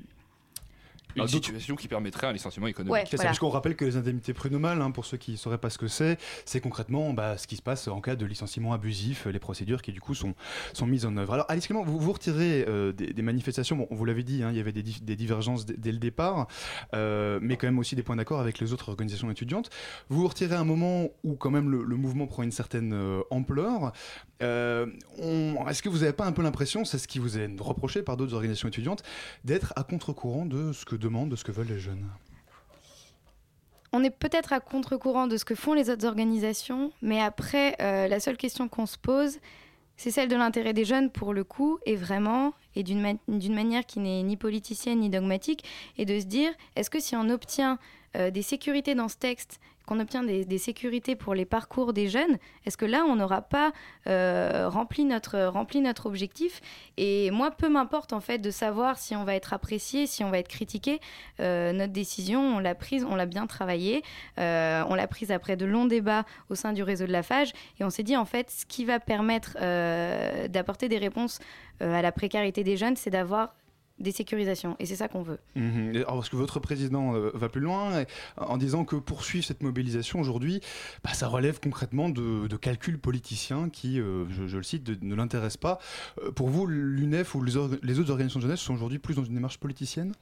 Une 1.17 1.23
Ah, 1.23 1.25
d'autres- 1.25 1.45
situation 1.47 1.75
qui 1.75 1.87
permettrait 1.87 2.27
un 2.27 2.31
licenciement 2.33 2.67
économique. 2.67 2.93
Ouais, 2.93 3.03
voilà. 3.11 3.23
parce 3.25 3.39
qu'on 3.39 3.49
rappelle 3.49 3.75
que 3.75 3.85
les 3.85 3.97
indemnités 3.97 4.33
prud'homales, 4.33 4.81
hein, 4.81 4.91
pour 4.91 5.05
ceux 5.05 5.17
qui 5.17 5.31
ne 5.31 5.37
sauraient 5.37 5.57
pas 5.57 5.69
ce 5.69 5.77
que 5.77 5.87
c'est, 5.87 6.17
c'est 6.45 6.59
concrètement 6.61 7.13
bah, 7.13 7.37
ce 7.37 7.47
qui 7.47 7.55
se 7.55 7.61
passe 7.61 7.87
en 7.87 8.01
cas 8.01 8.15
de 8.15 8.25
licenciement 8.25 8.73
abusif, 8.73 9.25
les 9.25 9.39
procédures 9.39 9.81
qui 9.81 9.91
du 9.91 9.99
coup 10.01 10.13
sont, 10.15 10.35
sont 10.73 10.85
mises 10.87 11.05
en 11.05 11.17
œuvre. 11.17 11.33
Alors 11.33 11.45
Alice 11.49 11.65
Clément, 11.67 11.83
vous, 11.83 11.99
vous 11.99 12.13
retirez 12.13 12.65
euh, 12.67 12.91
des, 12.91 13.13
des 13.13 13.21
manifestations, 13.21 13.75
bon, 13.75 13.87
on 13.91 13.95
vous 13.95 14.05
l'avait 14.05 14.23
dit, 14.23 14.43
hein, 14.43 14.49
il 14.51 14.57
y 14.57 14.59
avait 14.59 14.71
des, 14.71 14.83
divergences 14.83 15.65
dès, 15.65 15.91
le 15.91 15.97
départ, 15.97 16.47
euh, 16.93 17.39
mais 17.41 17.57
quand 17.57 17.67
même 17.67 17.79
aussi 17.79 17.95
des 17.95 18.03
points 18.03 18.15
d'accord 18.15 18.39
avec 18.39 18.59
les 18.59 18.71
autres 18.73 18.89
organisations 18.89 19.31
étudiantes. 19.31 19.69
Vous 20.09 20.21
vous 20.21 20.27
retirez 20.27 20.55
à 20.55 20.59
un 20.59 20.65
moment 20.65 21.07
où 21.23 21.35
quand 21.35 21.49
même 21.51 21.69
le, 21.69 21.83
le 21.83 21.95
mouvement 21.95 22.27
prend 22.27 22.43
une 22.43 22.51
certaine 22.51 22.93
euh, 22.93 23.21
ampleur. 23.31 23.91
Euh, 24.43 24.85
Est-ce 25.67 25.81
que 25.81 25.89
vous 25.89 25.99
n'avez 25.99 26.13
pas 26.13 26.25
un 26.25 26.31
peu 26.31 26.43
l'impression, 26.43 26.85
c'est 26.85 26.97
ce 26.99 27.07
qui 27.07 27.19
vous 27.19 27.37
est 27.37 27.49
reproché 27.59 28.03
par 28.03 28.17
d'autres 28.17 28.33
organisations 28.35 28.67
étudiantes, 28.67 29.03
d'être 29.43 29.73
à 29.75 29.83
contre-courant 29.83 30.45
de 30.45 30.71
ce 30.73 30.85
que 30.85 30.95
de 31.09 31.35
ce 31.35 31.43
que 31.43 31.51
veulent 31.51 31.67
les 31.67 31.79
jeunes. 31.79 32.05
On 33.93 34.03
est 34.03 34.09
peut-être 34.09 34.51
à 34.51 34.59
contre-courant 34.59 35.27
de 35.27 35.37
ce 35.37 35.45
que 35.45 35.55
font 35.55 35.73
les 35.73 35.89
autres 35.89 36.05
organisations, 36.05 36.91
mais 37.01 37.21
après, 37.21 37.75
euh, 37.81 38.07
la 38.07 38.19
seule 38.19 38.37
question 38.37 38.67
qu'on 38.67 38.85
se 38.85 38.97
pose, 38.97 39.39
c'est 39.95 40.11
celle 40.11 40.27
de 40.27 40.35
l'intérêt 40.35 40.73
des 40.73 40.85
jeunes 40.85 41.09
pour 41.09 41.33
le 41.33 41.43
coup, 41.43 41.79
et 41.85 41.95
vraiment, 41.95 42.53
et 42.75 42.83
d'une 42.83 43.01
manière 43.55 43.85
qui 43.85 43.99
n'est 43.99 44.21
ni 44.23 44.35
politicienne 44.35 44.99
ni 44.99 45.09
dogmatique, 45.09 45.63
et 45.97 46.05
de 46.05 46.19
se 46.19 46.25
dire, 46.25 46.51
est-ce 46.75 46.89
que 46.89 46.99
si 46.99 47.15
on 47.15 47.29
obtient 47.29 47.79
euh, 48.15 48.29
des 48.29 48.41
sécurités 48.41 48.93
dans 48.93 49.07
ce 49.07 49.17
texte, 49.17 49.59
qu'on 49.87 50.01
obtient 50.01 50.21
des, 50.21 50.57
sécurités 50.57 51.15
pour 51.15 51.33
les 51.33 51.45
parcours 51.45 51.93
des 51.93 52.09
jeunes, 52.09 52.37
est-ce 52.65 52.75
que 52.75 52.85
là, 52.85 53.05
on 53.07 53.15
n'aura 53.15 53.41
pas 53.41 53.71
euh, 54.07 54.67
rempli, 54.69 55.05
notre, 55.05 56.05
objectif? 56.05 56.61
Et 56.97 57.31
moi, 57.31 57.51
peu 57.51 57.69
m'importe 57.69 58.11
en 58.11 58.19
fait 58.19 58.39
de 58.39 58.51
savoir 58.51 58.99
si 58.99 59.15
on 59.15 59.23
va 59.23 59.33
être 59.33 59.53
apprécié, 59.53 60.05
si 60.05 60.23
on 60.25 60.29
va 60.29 60.39
être 60.39 60.49
critiqué. 60.49 60.99
Euh, 61.39 61.71
notre 61.71 61.93
décision, 61.93 62.41
on 62.41 62.59
l'a 62.59 62.75
prise, 62.75 63.05
on 63.09 63.15
l'a 63.15 63.25
bien 63.25 63.47
travaillée. 63.47 64.03
Euh, 64.39 64.83
on 64.89 64.95
l'a 64.95 65.07
prise 65.07 65.31
après 65.31 65.55
de 65.55 65.65
longs 65.65 65.85
débats 65.85 66.25
au 66.49 66.55
sein 66.55 66.73
du 66.73 66.83
réseau 66.83 67.07
de 67.07 67.13
la 67.13 67.23
FAGE. 67.23 67.53
Et 67.79 67.85
on 67.85 67.89
s'est 67.89 68.03
dit, 68.03 68.17
en 68.17 68.25
fait, 68.25 68.51
ce 68.51 68.65
qui 68.65 68.83
va 68.83 68.99
permettre 68.99 69.57
d'apporter 70.49 70.89
des 70.89 70.97
réponses 70.97 71.39
à 71.79 72.01
la 72.01 72.11
précarité 72.11 72.63
des 72.65 72.75
jeunes, 72.75 72.97
c'est 72.97 73.09
d'avoir 73.09 73.53
des 73.99 74.11
sécurisations. 74.11 74.75
Et 74.79 74.85
c'est 74.85 74.95
ça 74.95 75.07
qu'on 75.07 75.23
veut. 75.23 75.39
Et 75.55 75.97
alors, 75.97 76.15
parce 76.15 76.29
que 76.29 76.35
votre 76.35 76.59
président 76.59 77.15
euh, 77.15 77.31
va 77.33 77.49
plus 77.49 77.61
loin 77.61 78.01
et- 78.01 78.07
en 78.37 78.57
disant 78.57 78.85
que 78.85 78.95
poursuivre 78.95 79.45
cette 79.45 79.63
mobilisation 79.63 80.19
aujourd'hui, 80.19 80.61
bah, 81.03 81.13
ça 81.13 81.27
relève 81.27 81.59
concrètement 81.59 82.09
de, 82.09 82.47
calculs 82.57 82.99
politiciens 82.99 83.69
qui, 83.69 83.99
euh, 83.99 84.25
je, 84.29 84.57
le 84.57 84.63
cite, 84.63 84.89
ne 85.01 85.15
l'intéressent 85.15 85.57
pas. 85.57 85.79
Euh, 86.23 86.31
pour 86.31 86.49
vous, 86.49 86.65
l'UNEF 86.65 87.35
ou 87.35 87.43
les, 87.43 87.57
autres 87.57 88.11
organisations 88.11 88.39
de 88.39 88.45
jeunesse 88.45 88.59
sont 88.59 88.73
aujourd'hui 88.73 88.99
plus 88.99 89.15
dans 89.15 89.23
une 89.23 89.33
démarche 89.33 89.57
politicienne? 89.57 90.13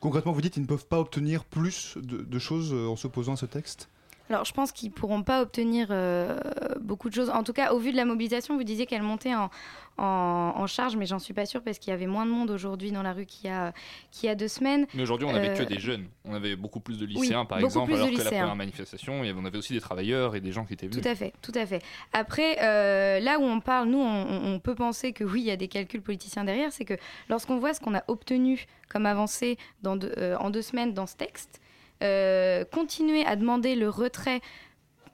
Concrètement, 0.00 0.32
vous 0.32 0.42
dites 0.42 0.52
qu'ils 0.52 0.62
ne 0.62 0.68
peuvent 0.68 0.86
pas 0.86 1.00
obtenir 1.00 1.44
plus 1.44 1.96
de, 1.96 2.18
de 2.18 2.38
choses 2.38 2.72
euh, 2.72 2.86
en 2.88 2.96
s'opposant 2.96 3.32
à 3.32 3.36
ce 3.36 3.46
texte? 3.46 3.88
Alors, 4.30 4.44
je 4.44 4.52
pense 4.52 4.72
qu'ils 4.72 4.90
pourront 4.90 5.22
pas 5.22 5.40
obtenir 5.42 5.88
euh, 5.90 6.38
beaucoup 6.80 7.08
de 7.08 7.14
choses. 7.14 7.30
En 7.30 7.42
tout 7.44 7.52
cas, 7.52 7.72
au 7.72 7.78
vu 7.78 7.92
de 7.92 7.96
la 7.96 8.04
mobilisation, 8.04 8.56
vous 8.56 8.64
disiez 8.64 8.84
qu'elle 8.86 9.02
montait 9.02 9.34
en, 9.34 9.50
en, 9.96 10.52
en 10.54 10.66
charge, 10.66 10.96
mais 10.96 11.06
j'en 11.06 11.18
suis 11.18 11.32
pas 11.34 11.46
sûre 11.46 11.62
parce 11.62 11.78
qu'il 11.78 11.90
y 11.90 11.94
avait 11.94 12.06
moins 12.06 12.26
de 12.26 12.30
monde 12.30 12.50
aujourd'hui 12.50 12.92
dans 12.92 13.02
la 13.02 13.12
rue 13.12 13.24
qu'il 13.26 13.48
y 13.48 13.52
a, 13.52 13.72
qu'il 14.10 14.28
y 14.28 14.30
a 14.30 14.34
deux 14.34 14.48
semaines. 14.48 14.86
Mais 14.94 15.02
aujourd'hui, 15.02 15.26
on 15.26 15.32
n'avait 15.32 15.50
Euh, 15.50 15.54
que 15.56 15.62
des 15.62 15.78
jeunes. 15.78 16.06
On 16.26 16.34
avait 16.34 16.56
beaucoup 16.56 16.80
plus 16.80 16.98
de 16.98 17.06
lycéens, 17.06 17.44
par 17.46 17.58
exemple, 17.58 17.94
alors 17.94 18.10
que 18.10 18.16
la 18.18 18.24
première 18.24 18.54
manifestation, 18.56 19.20
avait- 19.20 19.32
on 19.36 19.44
avait 19.44 19.58
aussi 19.58 19.72
des 19.72 19.80
travailleurs 19.80 20.36
et 20.36 20.40
des 20.40 20.52
gens 20.52 20.64
qui 20.64 20.74
étaient 20.74 20.86
venus. 20.88 21.02
Tout 21.02 21.08
à 21.08 21.14
fait, 21.14 21.32
tout 21.42 21.52
à 21.54 21.64
fait. 21.66 21.82
Après, 22.12 22.58
euh, 22.62 23.20
là 23.20 23.38
où 23.38 23.42
on 23.44 23.60
parle, 23.60 23.88
nous, 23.88 23.98
on, 24.00 24.26
on- 24.28 24.54
on 24.54 24.60
peut 24.60 24.74
penser 24.74 25.12
que 25.12 25.24
oui, 25.24 25.40
il 25.40 25.46
y 25.46 25.50
a 25.50 25.56
des 25.56 25.68
calculs 25.68 26.02
politiciens 26.02 26.44
derrière, 26.44 26.70
c'est 26.72 26.84
que 26.84 26.94
lorsqu'on 27.28 27.58
voit 27.58 27.72
ce 27.74 27.80
qu'on 27.80 27.94
a 27.94 28.04
obtenu 28.08 28.66
comme 28.90 29.06
avancée 29.06 29.56
dans 29.82 29.96
deux- 29.96 30.12
euh, 30.18 30.36
en 30.38 30.50
deux 30.50 30.62
semaines 30.62 30.92
dans 30.94 31.06
ce 31.06 31.16
texte, 31.16 31.60
euh, 32.02 32.64
continuer 32.64 33.24
à 33.26 33.36
demander 33.36 33.74
le 33.74 33.88
retrait 33.88 34.40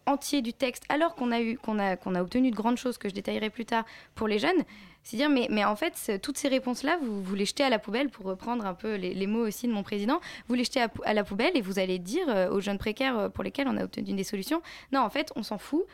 entier 0.06 0.42
du 0.42 0.52
texte 0.52 0.84
alors 0.90 1.14
qu'on 1.14 1.32
a, 1.32 1.40
eu, 1.40 1.56
qu'on 1.56 1.78
a, 1.78 1.96
qu'on 1.96 2.14
a 2.14 2.20
obtenu 2.20 2.50
de 2.50 2.56
grandes 2.56 2.76
choses 2.76 2.98
que 2.98 3.08
je 3.08 3.14
détaillerai 3.14 3.48
plus 3.48 3.64
tard 3.64 3.84
pour 4.14 4.28
les 4.28 4.38
jeunes, 4.38 4.64
c'est 5.02 5.16
dire, 5.16 5.30
mais, 5.30 5.46
mais 5.50 5.64
en 5.64 5.76
fait, 5.76 6.20
toutes 6.22 6.36
ces 6.36 6.48
réponses-là, 6.48 6.98
vous, 7.02 7.22
vous 7.22 7.34
les 7.34 7.46
jetez 7.46 7.62
à 7.62 7.70
la 7.70 7.78
poubelle, 7.78 8.10
pour 8.10 8.26
reprendre 8.26 8.66
un 8.66 8.74
peu 8.74 8.96
les, 8.96 9.26
mots 9.26 9.46
aussi 9.46 9.66
de 9.66 9.72
mon 9.72 9.82
président, 9.82 10.20
vous 10.48 10.54
les 10.54 10.64
jetez 10.64 10.82
à, 11.04 11.14
la 11.14 11.24
poubelle 11.24 11.56
et 11.56 11.62
vous 11.62 11.78
allez 11.78 11.98
dire 11.98 12.26
euh, 12.28 12.50
aux 12.50 12.60
jeunes 12.60 12.78
précaires 12.78 13.18
euh, 13.18 13.28
pour 13.30 13.44
lesquels 13.44 13.68
on 13.68 13.76
a 13.76 13.84
obtenu 13.84 14.12
des 14.12 14.24
solutions, 14.24 14.60
non, 14.92 15.00
en 15.00 15.10
fait, 15.10 15.32
on 15.36 15.42
s'en 15.42 15.58
fout, 15.58 15.84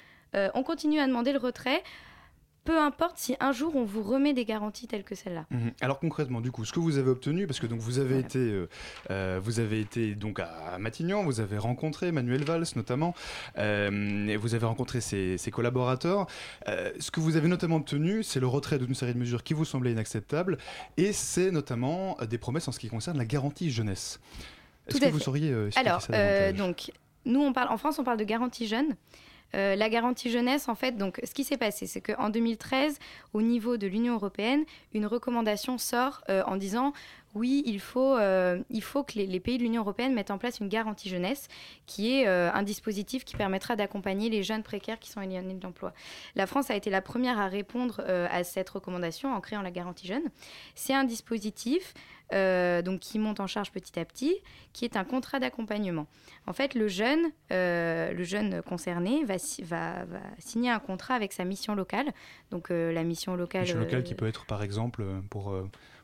on 0.55 0.63
continue 0.63 1.01
à 1.01 1.09
demander 1.09 1.33
le 1.33 1.41
retrait, 1.41 1.83
peu 2.65 2.79
importe 2.79 3.17
si 3.17 3.37
un 3.41 3.53
jour 3.53 3.75
on 3.77 3.85
vous 3.85 4.03
remet 4.03 4.33
des 4.33 4.45
garanties 4.45 4.87
telles 4.87 5.05
que 5.05 5.15
celle-là. 5.15 5.47
Mhm. 5.51 5.73
Alors 5.81 5.99
concrètement, 5.99 6.41
du 6.41 6.51
coup, 6.51 6.65
ce 6.65 6.73
que 6.73 6.81
vous 6.81 6.99
avez 6.99 7.11
obtenu, 7.11 7.47
parce 7.47 7.61
que 7.61 7.67
donc 7.67 7.81
vous 7.81 7.99
avez 7.99 8.19
été, 8.19 8.39
euh, 8.39 8.69
euh, 9.11 9.41
vous 9.43 9.61
avez 9.61 9.81
été 9.81 10.15
donc 10.15 10.41
à 10.41 10.79
Matignon, 10.79 11.25
vous 11.25 11.41
avez 11.41 11.59
rencontré 11.59 12.13
Manuel 12.13 12.45
Valls 12.45 12.67
notamment, 12.77 13.15
euh, 13.59 14.27
et 14.29 14.37
vous 14.37 14.55
avez 14.55 14.67
rencontré 14.67 15.01
ses, 15.01 15.39
ses 15.39 15.51
collaborateurs. 15.51 16.27
Euh, 16.69 16.93
ce 16.99 17.11
que 17.11 17.21
vous 17.21 17.37
avez 17.37 17.49
notamment 17.49 17.77
obtenu, 17.77 18.23
c'est 18.23 18.41
le 18.41 18.47
retrait 18.47 18.79
d'une 18.79 18.95
série 18.95 19.15
de 19.15 19.19
mesures 19.19 19.43
qui 19.43 19.55
vous 19.55 19.65
semblaient 19.65 19.93
inacceptables, 19.93 20.59
et 20.97 21.13
c'est 21.13 21.51
notamment 21.51 22.17
des 22.29 22.39
promesses 22.39 22.69
en 22.69 22.73
ce 22.73 22.79
qui 22.79 22.89
concerne 22.89 23.19
la 23.19 23.25
garantie 23.25 23.71
jeunesse. 23.71 24.21
Est-ce 24.87 24.99
que 24.99 25.09
vous 25.09 25.21
sauriez 25.21 25.51
expliquer 25.67 25.89
Alors, 25.89 26.03
ça 26.03 26.53
donc, 26.53 26.91
nous, 27.25 27.41
on 27.41 27.53
parle, 27.53 27.69
en 27.69 27.77
France, 27.77 27.99
on 27.99 28.05
parle 28.05 28.19
de 28.19 28.25
garantie 28.25 28.67
jeune. 28.67 28.97
Euh, 29.55 29.77
la 29.77 29.89
garantie 29.89 30.31
jeunesse, 30.31 30.69
en 30.69 30.75
fait, 30.75 30.97
donc, 30.97 31.21
ce 31.25 31.33
qui 31.35 31.45
s'est 31.45 31.57
passé, 31.57 31.87
c'est 31.87 32.01
qu'en 32.01 32.31
2013, 32.31 32.99
au 33.33 33.43
niveau 33.43 33.77
de 33.77 33.87
l'Union 33.87 34.15
européenne, 34.15 34.65
une 34.95 35.07
recommandation 35.07 35.79
sort 35.79 36.23
euh, 36.29 36.43
en 36.47 36.57
disant 36.57 36.93
oui, 37.37 37.63
il 37.65 37.79
faut, 37.79 38.17
euh, 38.17 38.61
que 38.69 39.19
les, 39.19 39.39
pays 39.39 39.57
de 39.57 39.63
l'Union 39.63 39.83
européenne 39.83 40.13
mettent 40.15 40.33
en 40.33 40.39
place 40.39 40.59
une 40.59 40.69
garantie 40.69 41.09
jeunesse, 41.09 41.47
qui 41.87 42.13
est 42.13 42.27
un 42.27 42.63
dispositif 42.65 43.25
qui 43.25 43.37
permettra 43.37 43.77
d'accompagner 43.77 44.29
les 44.29 44.43
jeunes 44.43 44.65
précaires 44.65 44.99
qui 44.99 45.11
sont 45.11 45.21
éloignés 45.21 45.55
de 45.55 45.63
l'emploi. 45.63 45.93
La 46.35 46.49
France 46.49 46.73
a 46.73 46.75
été 46.75 46.91
la 46.91 47.01
première 47.01 47.39
à 47.39 47.47
répondre 47.47 48.01
à 48.01 48.43
cette 48.43 48.69
recommandation 48.71 49.33
en 49.33 49.41
créant 49.41 49.63
la 49.63 49.71
garantie 49.71 50.09
jeune. 50.09 50.25
C'est 50.75 50.93
un 50.93 51.05
dispositif 51.05 51.95
euh, 52.33 52.83
donc, 52.83 53.01
qui 53.01 53.19
monte 53.19 53.41
en 53.41 53.47
charge 53.47 53.71
petit 53.73 53.99
à 53.99 54.05
petit, 54.05 54.35
qui 54.73 54.85
est 54.85 54.97
un 54.97 55.05
contrat 55.05 55.41
d'accompagnement. 55.41 56.07
En 56.47 56.53
fait, 56.53 56.75
le 56.75 56.89
jeune, 56.89 57.21
euh, 57.53 58.13
le 58.13 58.25
jeune 58.25 58.63
concerné 58.63 59.25
va, 59.25 59.39
si- 59.39 59.63
va, 59.63 60.05
va 60.05 60.21
signer 60.39 60.71
un 60.71 60.79
contrat 60.79 61.15
avec 61.15 61.33
sa 61.33 61.45
mission 61.45 61.75
locale. 61.75 62.13
Donc, 62.51 62.71
euh, 62.71 62.93
la 62.93 63.03
mission 63.05 63.37
locale. 63.37 63.63
Mission 63.63 63.79
locale 63.79 64.03
qui 64.03 64.15
peut 64.15 64.27
être 64.27 64.47
par 64.47 64.63
exemple, 64.63 65.05
pour, 65.31 65.55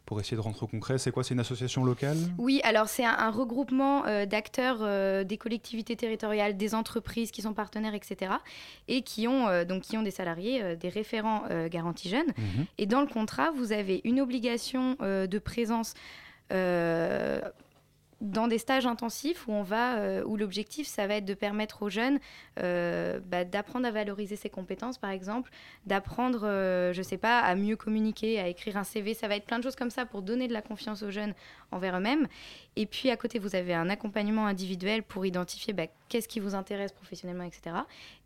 pour 0.07 0.21
essayer 0.21 0.37
de 0.37 0.43
rentrer 0.43 0.65
au 0.65 0.69
concret, 0.69 0.99
c'est 0.99 1.11
quoi 1.11 1.25
C'est 1.25 1.35
une 1.35 1.41
association 1.41 1.85
locale? 1.85 2.17
Oui, 2.39 2.61
alors 2.63 2.89
c'est 2.89 3.05
un, 3.05 3.17
un 3.19 3.31
regroupement 3.31 4.07
euh, 4.07 4.25
d'acteurs 4.25 4.79
euh, 4.81 5.25
des 5.25 5.37
collectivités 5.37 5.97
territoriales, 5.97 6.57
des 6.57 6.75
entreprises 6.75 7.33
qui 7.33 7.43
sont 7.43 7.53
partenaires, 7.55 7.95
etc. 7.95 8.33
Et 8.87 9.03
qui 9.03 9.27
ont, 9.27 9.49
euh, 9.49 9.65
donc, 9.65 9.83
qui 9.83 9.99
ont 9.99 10.03
des 10.03 10.13
salariés, 10.13 10.77
des 10.77 10.89
référents 10.89 11.43
garantie 11.71 12.09
jeunes. 12.09 12.33
Mhm. 12.39 12.67
Et 12.79 12.87
dans 12.87 13.01
le 13.01 13.09
contrat, 13.09 13.51
vous 13.51 13.73
avez 13.73 14.01
une 14.05 14.21
obligation 14.21 14.97
de 15.01 15.39
présence 15.39 15.95
euh, 16.53 17.41
dans 18.21 18.49
des 18.49 18.59
stages 18.59 18.87
intensifs 18.87 19.47
où 19.47 19.53
euh, 19.73 20.23
où 20.25 20.37
l'objectif, 20.37 20.87
ça 20.87 21.07
va 21.07 21.17
être 21.17 21.25
de 21.25 21.35
permettre 21.35 21.83
aux 21.83 21.91
jeunes 21.91 22.19
euh, 22.61 23.21
bah, 23.25 23.45
d'apprendre 23.45 23.87
à 23.87 23.91
valoriser 23.91 24.37
ses 24.37 24.49
compétences, 24.49 24.99
par 24.99 25.11
exemple, 25.11 25.51
d'apprendre, 25.85 26.45
euh, 26.45 26.93
je 26.93 27.03
sais 27.03 27.19
pas, 27.19 27.41
à 27.41 27.55
mieux 27.55 27.77
communiquer, 27.77 28.41
à 28.41 28.49
écrire 28.49 28.77
un 28.77 28.85
CV. 28.85 29.15
Ça 29.15 29.29
va 29.29 29.37
être 29.37 29.45
plein 29.45 29.59
de 29.59 29.65
choses 29.65 29.77
comme 29.77 29.91
ça 29.91 30.07
pour 30.07 30.23
donner 30.23 30.49
de 30.49 30.53
la 30.53 30.63
confiance 30.63 31.03
aux 31.03 31.11
jeunes 31.11 31.35
envers 31.73 31.97
eux-mêmes. 31.97 32.29
Et 32.77 32.87
puis 32.87 33.11
à 33.11 33.17
côté, 33.17 33.39
vous 33.39 33.57
avez 33.57 33.75
un 33.75 33.89
accompagnement 33.89 34.47
individuel 34.47 35.03
pour 35.03 35.25
identifier 35.25 35.73
bah, 35.73 35.87
qu'est-ce 36.09 36.29
qui 36.29 36.41
vous 36.41 36.55
intéresse 36.55 36.93
professionnellement, 36.93 37.45
etc. 37.45 37.77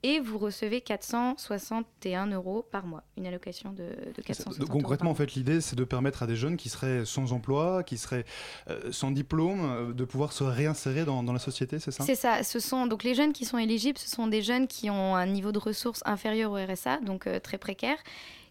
Et 0.02 0.18
vous 0.18 0.38
recevez 0.38 0.80
461 0.80 2.26
euros 2.28 2.66
par 2.70 2.87
mois, 2.87 3.04
une 3.16 3.26
allocation 3.26 3.70
de, 3.73 3.85
de 4.16 4.23
460 4.23 4.59
Donc, 4.59 4.70
euros 4.70 4.78
concrètement, 4.78 5.11
en 5.11 5.14
par 5.14 5.26
fait, 5.26 5.35
l'idée, 5.35 5.61
c'est 5.61 5.76
de 5.76 5.85
permettre 5.85 6.23
à 6.23 6.26
des 6.26 6.37
jeunes 6.37 6.56
qui 6.56 6.68
seraient 6.68 7.04
sans 7.04 7.32
emploi, 7.32 7.82
qui 7.85 7.97
seraient 7.97 8.25
euh, 8.68 8.90
sans 8.90 9.11
diplôme, 9.11 9.61
euh, 9.62 9.92
de 9.92 10.04
pouvoir 10.04 10.32
se 10.32 10.42
réinsérer 10.42 11.04
dans, 11.04 11.23
dans 11.23 11.32
la 11.32 11.38
société, 11.38 11.78
c'est 11.78 11.90
ça? 11.90 12.04
C'est 12.04 12.14
ça. 12.14 12.42
Ce 12.42 12.59
sont 12.59 12.87
donc 12.87 13.04
les 13.04 13.14
jeunes 13.14 13.32
qui 13.32 13.44
sont 13.44 13.59
éligibles. 13.59 13.99
Ce 13.99 14.09
sont 14.09 14.26
des 14.26 14.42
jeunes 14.42 14.66
qui 14.66 14.90
ont 14.90 15.14
un 15.14 15.26
niveau 15.26 15.52
de 15.52 15.59
ressources 15.59 16.02
inférieur 16.04 16.52
au 16.52 16.56
RSA, 16.56 16.99
donc 16.99 17.26
euh, 17.26 17.38
très 17.38 17.59
précaire, 17.59 17.99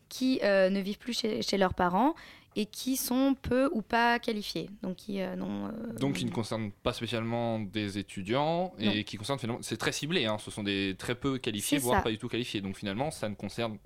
qui 0.08 0.40
euh, 0.44 0.70
ne 0.70 0.80
vivent 0.80 0.98
plus 0.98 1.14
chez, 1.14 1.42
chez 1.42 1.58
leurs 1.58 1.74
parents 1.74 2.16
et 2.60 2.66
qui 2.66 2.98
sont 2.98 3.36
peu 3.42 3.70
ou 3.72 3.82
pas 3.82 4.20
qualifiés. 4.20 4.70
Donc 4.84 4.98
qui 4.98 5.22
euh, 5.22 5.34
euh, 5.34 5.94
Donc, 5.98 6.16
qui 6.16 6.26
ne 6.26 6.30
concerne 6.30 6.72
pas 6.72 6.92
spécialement 6.92 7.58
des 7.58 7.98
étudiants 7.98 8.74
et 8.78 8.86
Non. 8.86 9.04
qui 9.04 9.16
concerne 9.16 9.40
finalement. 9.40 9.62
C'est 9.64 9.78
très 9.78 9.94
ciblé, 9.94 10.26
hein, 10.26 10.38
ce 10.40 10.52
sont 10.52 10.64
des 10.64 10.94
très 11.00 11.16
peu 11.16 11.38
qualifiés, 11.38 11.78
voire 11.78 12.00
ça. 12.00 12.04
pas 12.04 12.12
du 12.12 12.18
tout 12.18 12.28
qualifiés. 12.28 12.60
Donc, 12.60 12.76
finalement, 12.76 13.12
ça 13.12 13.30
ne 13.30 13.36
concerne 13.36 13.78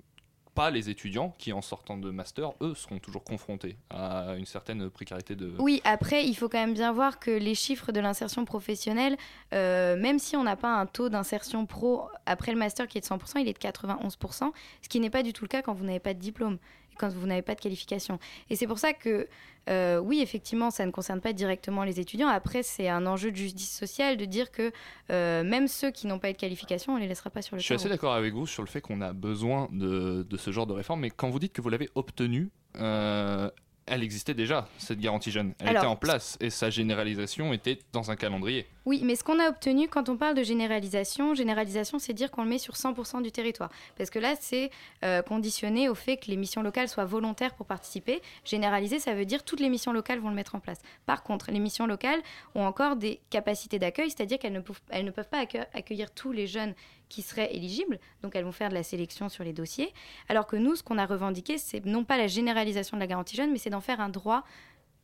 pas 0.56 0.72
les 0.72 0.90
étudiants 0.90 1.32
qui, 1.38 1.52
en 1.52 1.62
sortant 1.62 1.96
de 1.96 2.10
master, 2.10 2.52
eux, 2.60 2.74
seront 2.74 2.98
toujours 2.98 3.22
confrontés 3.22 3.76
à 3.90 4.34
une 4.36 4.46
certaine 4.46 4.90
précarité 4.90 5.36
de. 5.36 5.52
Oui, 5.60 5.80
après, 5.84 6.26
il 6.26 6.34
faut 6.34 6.48
quand 6.48 6.58
même 6.58 6.74
bien 6.74 6.92
voir 6.92 7.20
que 7.20 7.30
les 7.30 7.54
chiffres 7.54 7.92
de 7.92 8.00
l'insertion 8.00 8.44
professionnelle, 8.44 9.16
euh, 9.52 9.96
même 9.96 10.18
si 10.18 10.36
on 10.36 10.42
n'a 10.42 10.56
pas 10.56 10.74
un 10.74 10.86
taux 10.86 11.08
d'insertion 11.10 11.64
pro 11.66 12.08
après 12.26 12.50
le 12.50 12.58
master 12.58 12.88
qui 12.88 12.98
est 12.98 13.00
de 13.00 13.06
100%, 13.06 13.40
il 13.40 13.48
est 13.48 13.52
de 13.52 13.58
91%, 13.58 14.52
ce 14.82 14.88
qui 14.88 14.98
n'est 14.98 15.10
pas 15.10 15.22
du 15.22 15.32
tout 15.32 15.44
le 15.44 15.48
cas 15.48 15.62
quand 15.62 15.74
vous 15.74 15.84
n'avez 15.84 16.00
pas 16.00 16.14
de 16.14 16.18
diplôme 16.20 16.58
quand 16.98 17.08
vous 17.08 17.26
n'avez 17.26 17.42
pas 17.42 17.54
de 17.54 17.60
qualification. 17.60 18.18
Et 18.50 18.56
c'est 18.56 18.66
pour 18.66 18.78
ça 18.78 18.92
que, 18.92 19.28
euh, 19.68 19.98
oui, 19.98 20.20
effectivement, 20.20 20.70
ça 20.70 20.84
ne 20.86 20.90
concerne 20.90 21.20
pas 21.20 21.32
directement 21.32 21.84
les 21.84 22.00
étudiants. 22.00 22.28
Après, 22.28 22.62
c'est 22.62 22.88
un 22.88 23.06
enjeu 23.06 23.30
de 23.30 23.36
justice 23.36 23.76
sociale 23.76 24.16
de 24.16 24.24
dire 24.24 24.50
que 24.50 24.72
euh, 25.10 25.42
même 25.44 25.68
ceux 25.68 25.90
qui 25.90 26.06
n'ont 26.06 26.18
pas 26.18 26.30
eu 26.30 26.32
de 26.32 26.38
qualification, 26.38 26.92
on 26.92 26.96
ne 26.96 27.02
les 27.02 27.08
laissera 27.08 27.30
pas 27.30 27.42
sur 27.42 27.56
le 27.56 27.60
Je 27.60 27.64
suis 27.64 27.74
assez 27.74 27.88
d'accord 27.88 28.14
avec 28.14 28.34
vous 28.34 28.46
sur 28.46 28.62
le 28.62 28.68
fait 28.68 28.80
qu'on 28.80 29.00
a 29.00 29.12
besoin 29.12 29.68
de, 29.72 30.26
de 30.28 30.36
ce 30.36 30.50
genre 30.50 30.66
de 30.66 30.72
réforme, 30.72 31.00
mais 31.00 31.10
quand 31.10 31.30
vous 31.30 31.38
dites 31.38 31.52
que 31.52 31.62
vous 31.62 31.70
l'avez 31.70 31.88
obtenue, 31.94 32.50
euh, 32.76 33.50
elle 33.86 34.02
existait 34.02 34.34
déjà, 34.34 34.68
cette 34.78 35.00
garantie 35.00 35.30
jeune. 35.30 35.54
Elle 35.58 35.68
Alors, 35.68 35.82
était 35.82 35.90
en 35.90 35.96
place 35.96 36.36
et 36.40 36.50
sa 36.50 36.70
généralisation 36.70 37.52
était 37.52 37.78
dans 37.92 38.10
un 38.10 38.16
calendrier. 38.16 38.66
Oui, 38.86 39.00
mais 39.02 39.16
ce 39.16 39.24
qu'on 39.24 39.38
a 39.40 39.48
obtenu 39.48 39.88
quand 39.88 40.10
on 40.10 40.16
parle 40.18 40.34
de 40.34 40.42
généralisation, 40.42 41.34
généralisation, 41.34 41.98
c'est 41.98 42.12
dire 42.12 42.30
qu'on 42.30 42.42
le 42.42 42.50
met 42.50 42.58
sur 42.58 42.74
100% 42.74 43.22
du 43.22 43.32
territoire. 43.32 43.70
Parce 43.96 44.10
que 44.10 44.18
là, 44.18 44.34
c'est 44.38 44.70
euh, 45.04 45.22
conditionné 45.22 45.88
au 45.88 45.94
fait 45.94 46.18
que 46.18 46.26
les 46.26 46.36
missions 46.36 46.62
locales 46.62 46.88
soient 46.88 47.06
volontaires 47.06 47.54
pour 47.54 47.64
participer. 47.64 48.20
Généraliser, 48.44 48.98
ça 48.98 49.14
veut 49.14 49.24
dire 49.24 49.42
toutes 49.42 49.60
les 49.60 49.70
missions 49.70 49.92
locales 49.92 50.18
vont 50.18 50.28
le 50.28 50.34
mettre 50.34 50.54
en 50.54 50.60
place. 50.60 50.80
Par 51.06 51.22
contre, 51.22 51.50
les 51.50 51.60
missions 51.60 51.86
locales 51.86 52.20
ont 52.54 52.66
encore 52.66 52.96
des 52.96 53.20
capacités 53.30 53.78
d'accueil, 53.78 54.10
c'est-à-dire 54.10 54.38
qu'elles 54.38 54.52
ne, 54.52 54.58
ne 54.58 55.10
peuvent 55.10 55.28
pas 55.30 55.42
accue- 55.42 55.66
accueillir 55.72 56.10
tous 56.10 56.32
les 56.32 56.46
jeunes 56.46 56.74
qui 57.08 57.22
seraient 57.22 57.54
éligibles, 57.54 57.98
donc 58.22 58.34
elles 58.34 58.44
vont 58.44 58.52
faire 58.52 58.70
de 58.70 58.74
la 58.74 58.82
sélection 58.82 59.28
sur 59.28 59.44
les 59.44 59.52
dossiers. 59.52 59.92
Alors 60.28 60.46
que 60.46 60.56
nous, 60.56 60.74
ce 60.74 60.82
qu'on 60.82 60.98
a 60.98 61.06
revendiqué, 61.06 61.58
c'est 61.58 61.84
non 61.86 62.04
pas 62.04 62.18
la 62.18 62.26
généralisation 62.26 62.96
de 62.96 63.00
la 63.00 63.06
garantie 63.06 63.36
jeune, 63.36 63.52
mais 63.52 63.58
c'est 63.58 63.70
d'en 63.70 63.80
faire 63.80 64.00
un 64.00 64.08
droit 64.08 64.42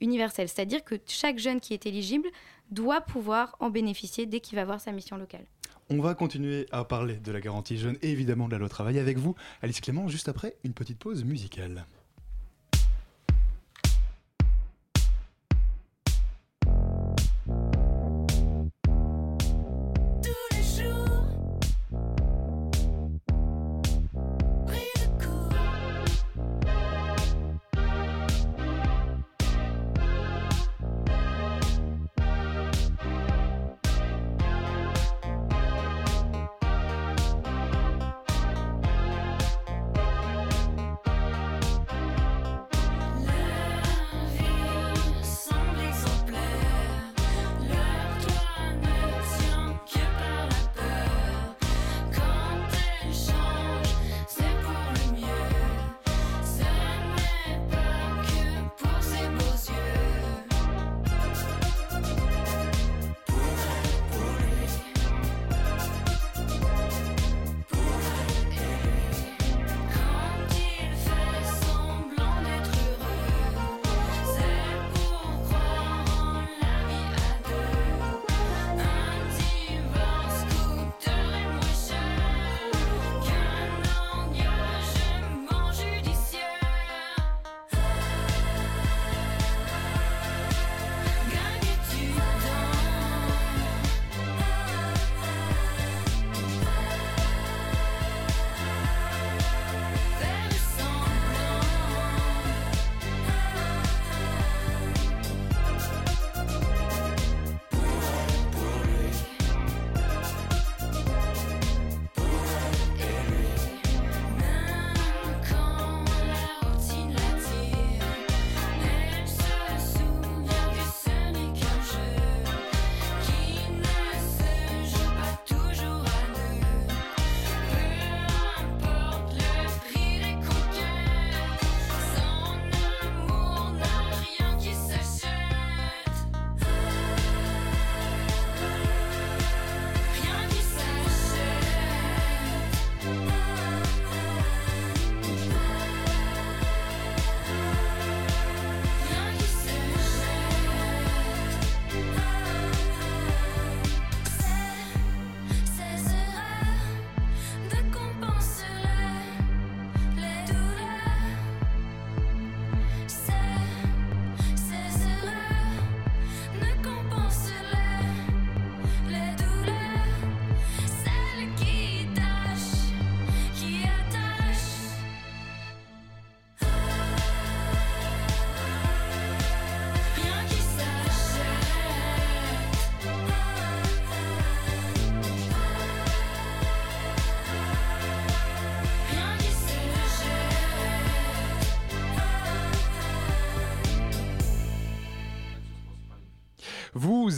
C'est-à-dire 0.01 0.85
que 0.85 0.97
chaque 1.07 1.39
jeune 1.39 1.61
qui 1.61 1.75
est 1.75 1.87
éligible 1.87 2.29
doit 2.71 3.01
pouvoir 3.01 3.57
en 3.61 3.71
bénéficier 3.71 4.27
dès 4.27 4.41
qu'il 4.41 4.57
va 4.57 4.65
voir 4.65 4.81
sa 4.81 4.93
mission 4.93 5.17
locale. 5.17 5.45
On 5.89 6.01
va 6.01 6.15
continuer 6.15 6.67
à 6.71 6.85
parler 6.85 7.17
de 7.17 7.33
la 7.33 7.41
garantie 7.41 7.77
jeune 7.77 7.97
et 8.01 8.11
évidemment 8.11 8.47
de 8.47 8.53
la 8.53 8.59
loi 8.59 8.69
travail 8.69 8.99
avec 8.99 9.19
vous, 9.19 9.35
Alice 9.61 9.81
Clément, 9.81 10.07
juste 10.09 10.29
après 10.29 10.57
une 10.63 10.73
petite 10.73 10.99
pause 10.99 11.25
musicale. 11.25 11.85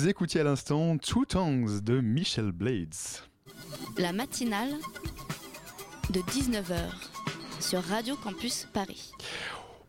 Vous 0.03 0.09
écoutiez 0.09 0.41
à 0.41 0.43
l'instant 0.43 0.99
Two 0.99 1.25
Tongues 1.25 1.79
de 1.81 2.01
Michel 2.01 2.51
Blades. 2.51 2.89
La 3.99 4.13
matinale 4.13 4.73
de 6.11 6.19
19h 6.19 6.91
sur 7.61 7.81
Radio 7.85 8.17
Campus 8.17 8.67
Paris. 8.73 9.13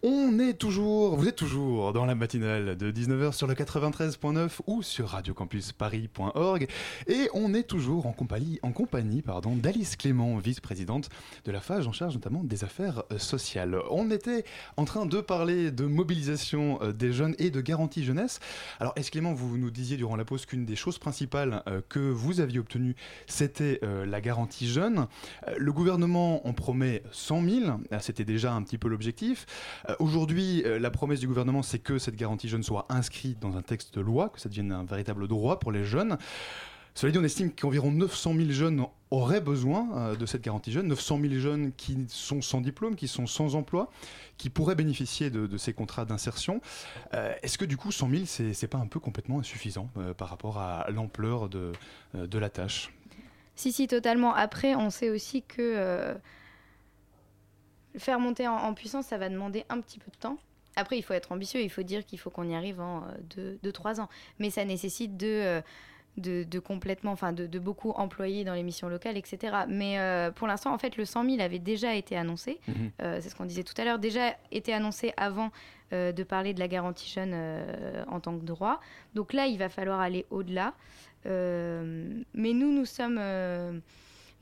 On 0.05 0.37
est 0.37 0.55
toujours, 0.55 1.15
vous 1.15 1.29
êtes 1.29 1.37
toujours 1.37 1.93
dans 1.93 2.05
la 2.05 2.13
matinale 2.13 2.75
de 2.75 2.91
19h 2.91 3.31
sur 3.31 3.47
le 3.47 3.53
93.9 3.53 4.59
ou 4.67 4.83
sur 4.83 5.07
radiocampusparis.org 5.07 6.67
et 7.07 7.29
on 7.33 7.53
est 7.53 7.63
toujours 7.63 8.05
en 8.05 8.11
compagnie, 8.11 8.59
en 8.63 8.73
compagnie 8.73 9.21
pardon, 9.21 9.55
d'Alice 9.55 9.95
Clément, 9.95 10.37
vice-présidente 10.39 11.07
de 11.45 11.51
la 11.53 11.61
FAGE 11.61 11.87
en 11.87 11.93
charge 11.93 12.15
notamment 12.15 12.43
des 12.43 12.65
affaires 12.65 13.03
euh, 13.13 13.17
sociales. 13.17 13.79
On 13.91 14.11
était 14.11 14.43
en 14.75 14.83
train 14.83 15.05
de 15.05 15.21
parler 15.21 15.71
de 15.71 15.85
mobilisation 15.85 16.79
euh, 16.81 16.91
des 16.91 17.13
jeunes 17.13 17.35
et 17.39 17.49
de 17.49 17.61
garantie 17.61 18.03
jeunesse. 18.03 18.41
Alors, 18.81 18.91
est-ce 18.97 19.09
Clément, 19.09 19.33
vous 19.33 19.57
nous 19.57 19.71
disiez 19.71 19.95
durant 19.95 20.17
la 20.17 20.25
pause 20.25 20.45
qu'une 20.45 20.65
des 20.65 20.75
choses 20.75 20.97
principales 20.97 21.63
euh, 21.67 21.79
que 21.87 21.99
vous 21.99 22.41
aviez 22.41 22.59
obtenues, 22.59 22.97
c'était 23.25 23.79
la 23.83 24.19
garantie 24.19 24.67
jeune. 24.67 25.07
Le 25.57 25.71
gouvernement 25.71 26.45
en 26.45 26.53
promet 26.53 27.03
100 27.11 27.43
000, 27.43 27.79
c'était 28.01 28.25
déjà 28.25 28.53
un 28.53 28.63
petit 28.63 28.77
peu 28.77 28.89
l'objectif. 28.89 29.45
Euh, 29.93 29.95
aujourd'hui, 29.99 30.63
euh, 30.65 30.79
la 30.79 30.91
promesse 30.91 31.19
du 31.19 31.27
gouvernement, 31.27 31.63
c'est 31.63 31.79
que 31.79 31.97
cette 31.97 32.15
garantie 32.15 32.49
jeune 32.49 32.63
soit 32.63 32.85
inscrite 32.89 33.39
dans 33.39 33.57
un 33.57 33.61
texte 33.61 33.95
de 33.95 34.01
loi, 34.01 34.29
que 34.29 34.39
ça 34.39 34.49
devienne 34.49 34.71
un 34.71 34.85
véritable 34.85 35.27
droit 35.27 35.59
pour 35.59 35.71
les 35.71 35.83
jeunes. 35.83 36.17
Cela 36.95 37.11
dit, 37.11 37.17
on 37.17 37.23
estime 37.23 37.51
qu'environ 37.51 37.91
900 37.91 38.35
000 38.35 38.51
jeunes 38.51 38.85
auraient 39.09 39.41
besoin 39.41 39.89
euh, 39.97 40.15
de 40.15 40.25
cette 40.27 40.43
garantie 40.43 40.71
jeune, 40.71 40.87
900 40.87 41.19
000 41.21 41.33
jeunes 41.35 41.71
qui 41.73 42.05
sont 42.07 42.41
sans 42.41 42.61
diplôme, 42.61 42.95
qui 42.95 43.07
sont 43.07 43.25
sans 43.25 43.55
emploi, 43.55 43.89
qui 44.37 44.49
pourraient 44.49 44.75
bénéficier 44.75 45.31
de, 45.31 45.57
ces 45.57 45.73
contrats 45.73 46.05
d'insertion. 46.05 46.61
Est-ce 47.11 47.57
que 47.57 47.65
du 47.65 47.77
coup 47.77 47.91
100 47.91 48.09
000, 48.09 48.23
c'est 48.25 48.67
pas 48.67 48.77
un 48.77 48.87
peu 48.87 48.99
complètement 48.99 49.39
insuffisant 49.39 49.89
par 50.17 50.29
rapport 50.29 50.57
à 50.57 50.87
l'ampleur 50.89 51.49
de, 51.49 51.71
de 52.13 52.39
la 52.39 52.49
tâche? 52.49 52.91
Si, 53.55 53.71
si, 53.71 53.87
totalement. 53.87 54.33
Après, 54.33 54.75
on 54.75 54.89
sait 54.89 55.09
aussi 55.09 55.43
que 55.43 56.15
faire 57.97 58.19
monter 58.19 58.47
en, 58.47 58.73
puissance, 58.73 59.07
ça 59.07 59.17
va 59.17 59.29
demander 59.29 59.65
un 59.69 59.79
petit 59.81 59.99
peu 59.99 60.11
de 60.11 60.17
temps. 60.17 60.37
Après, 60.75 60.97
il 60.97 61.03
faut 61.03 61.13
être 61.13 61.31
ambitieux, 61.31 61.61
il 61.61 61.69
faut 61.69 61.83
dire 61.83 62.05
qu'il 62.05 62.19
faut 62.19 62.29
qu'on 62.29 62.49
y 62.49 62.55
arrive 62.55 62.81
en 62.81 63.03
2-3 63.35 63.99
euh, 63.99 64.01
ans. 64.01 64.09
Mais 64.39 64.49
ça 64.49 64.65
nécessite 64.65 65.17
de, 65.17 65.27
euh, 65.27 65.61
de, 66.17 66.59
complètement, 66.59 67.11
enfin 67.11 67.31
de, 67.31 67.59
beaucoup 67.59 67.91
employer 67.91 68.43
dans 68.43 68.55
les 68.55 68.63
missions 68.63 68.89
locales, 68.89 69.17
etc. 69.17 69.55
Mais 69.67 69.99
euh, 69.99 70.31
pour 70.31 70.47
l'instant, 70.47 70.73
en 70.73 70.79
fait, 70.79 70.97
le 70.97 71.05
100 71.05 71.29
000 71.29 71.41
avait 71.41 71.59
déjà 71.59 71.93
été 71.93 72.17
annoncé. 72.17 72.59
Mhm. 72.67 72.91
c'est 72.99 73.29
ce 73.29 73.35
qu'on 73.35 73.45
disait 73.45 73.63
tout 73.63 73.79
à 73.79 73.85
l'heure, 73.85 73.99
déjà 73.99 74.35
été 74.51 74.73
annoncé 74.73 75.13
avant 75.17 75.51
de 75.91 76.23
parler 76.23 76.55
de 76.55 76.59
la 76.59 76.67
garantie 76.67 77.07
jeune 77.07 77.35
en 78.07 78.19
tant 78.19 78.35
que 78.35 78.43
droit. 78.43 78.79
Donc 79.13 79.31
là, 79.31 79.45
il 79.45 79.59
va 79.59 79.69
falloir 79.69 79.99
aller 79.99 80.25
au-delà. 80.31 80.73
mais 81.25 82.53
nous, 82.53 82.71
nous 82.71 82.85
sommes 82.85 83.19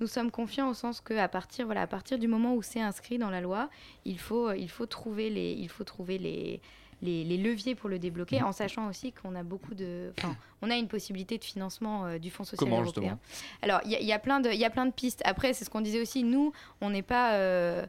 nous 0.01 0.07
sommes 0.07 0.31
confiants 0.31 0.67
au 0.67 0.73
sens 0.73 0.99
que 0.99 1.13
à 1.13 1.27
partir, 1.27 1.65
voilà, 1.65 1.83
à 1.83 1.87
partir 1.87 2.17
du 2.17 2.27
moment 2.27 2.55
où 2.55 2.61
c'est 2.63 2.81
inscrit 2.81 3.19
dans 3.19 3.29
la 3.29 3.39
loi, 3.39 3.69
il 4.03 4.19
faut, 4.19 4.49
euh, 4.49 4.57
il 4.57 4.69
faut 4.69 4.87
trouver 4.87 5.29
les, 5.29 5.53
il 5.53 5.69
faut 5.69 5.83
trouver 5.83 6.17
les, 6.17 6.59
les, 7.03 7.37
leviers 7.37 7.75
pour 7.75 7.87
le 7.87 7.99
débloquer, 7.99 8.41
en 8.41 8.51
sachant 8.51 8.89
aussi 8.89 9.13
qu'on 9.13 9.35
a 9.35 9.43
beaucoup 9.43 9.75
de, 9.75 10.11
enfin, 10.17 10.35
on 10.63 10.71
a 10.71 10.75
une 10.75 10.87
possibilité 10.87 11.37
de 11.37 11.43
financement 11.43 12.05
euh, 12.05 12.17
du 12.17 12.31
Fonds 12.31 12.43
social 12.43 12.67
Comment, 12.67 12.81
européen. 12.81 13.19
Alors, 13.61 13.79
il 13.85 13.91
y, 13.91 14.11
a 14.11 14.19
plein 14.19 14.39
de, 14.39 14.49
il 14.49 14.59
y 14.59 14.65
a 14.65 14.71
plein 14.71 14.87
de 14.87 14.91
pistes. 14.91 15.21
Après, 15.23 15.53
c'est 15.53 15.65
ce 15.65 15.69
qu'on 15.69 15.81
disait 15.81 16.01
aussi. 16.01 16.23
Nous, 16.23 16.51
on 16.81 16.89
n'est 16.89 17.03
pas 17.03 17.35
euh, 17.35 17.85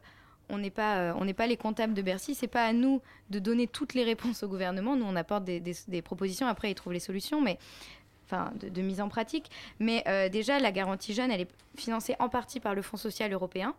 on 0.49 0.59
n'est 0.59 0.69
pas, 0.69 1.15
on 1.17 1.25
n'est 1.25 1.33
pas 1.33 1.47
les 1.47 1.57
comptables 1.57 1.95
de 1.95 2.01
Bercy. 2.03 2.35
C'est 2.35 2.47
pas 2.47 2.65
à 2.65 2.73
nous 2.73 3.01
de 3.31 3.39
donner 3.39 3.65
toutes 3.65 3.95
les 3.95 4.03
réponses 4.03 4.43
au 4.43 4.47
gouvernement. 4.47 4.95
Nous, 4.95 5.05
on 5.05 5.15
apporte 5.15 5.45
des, 5.45 5.59
des, 5.59 5.73
des 5.87 6.01
propositions. 6.03 6.45
Après, 6.45 6.69
ils 6.69 6.75
trouvent 6.75 6.93
les 6.93 6.99
solutions. 6.99 7.41
Mais 7.41 7.57
de, 8.55 8.81
mise 8.81 9.01
en 9.01 9.09
pratique. 9.09 9.49
Mais 9.79 10.03
euh, 10.07 10.29
déjà, 10.29 10.59
la 10.59 10.71
garantie 10.71 11.13
jeune, 11.13 11.31
elle 11.31 11.41
est 11.41 11.51
financée 11.77 12.15
en 12.19 12.29
partie 12.29 12.59
par 12.59 12.75
le 12.75 12.81
Fonds 12.81 12.97
social 12.97 13.31
européen. 13.31 13.73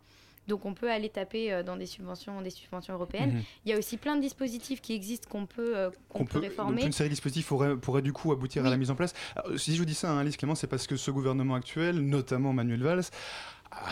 Donc 0.47 0.67
on 0.67 0.75
peut 0.75 0.91
aller 0.91 1.09
taper 1.09 1.53
euh, 1.53 1.63
dans 1.63 1.77
des 1.77 1.87
subventions, 1.87 2.43
des 2.43 2.51
subventions 2.51 2.93
européennes. 2.93 3.33
Mhm. 3.33 3.43
Il 3.65 3.71
y 3.71 3.75
a 3.75 3.79
aussi 3.79 3.97
plein 3.97 4.15
de 4.15 4.21
dispositifs 4.21 4.83
qui 4.83 4.93
existent 4.93 5.27
qu'on 5.31 5.47
peut, 5.47 5.77
euh, 5.77 5.91
qu'on 6.11 6.27
peut, 6.27 6.39
réformer. 6.39 6.83
Donc 6.83 6.87
une 6.87 6.93
série 6.93 7.09
de 7.09 7.15
dispositifs 7.15 7.47
pourrait, 7.47 7.77
pourrait 7.77 8.03
du 8.03 8.13
coup 8.13 8.31
aboutir 8.31 8.67
à 8.67 8.71
la 8.71 8.77
mise 8.77 8.91
en 8.91 8.95
place. 8.95 9.15
si 9.57 9.73
je 9.75 9.79
vous 9.79 9.87
dis 9.87 9.95
ça, 9.95 10.11
hein, 10.11 10.19
Alice 10.19 10.37
Clément, 10.37 10.55
c'est 10.55 10.67
parce 10.67 10.87
que 10.87 10.97
ce 10.97 11.11
gouvernement 11.11 11.55
actuel, 11.55 12.01
notamment 12.01 12.53
Manuel 12.53 12.83
Valls, 12.83 13.05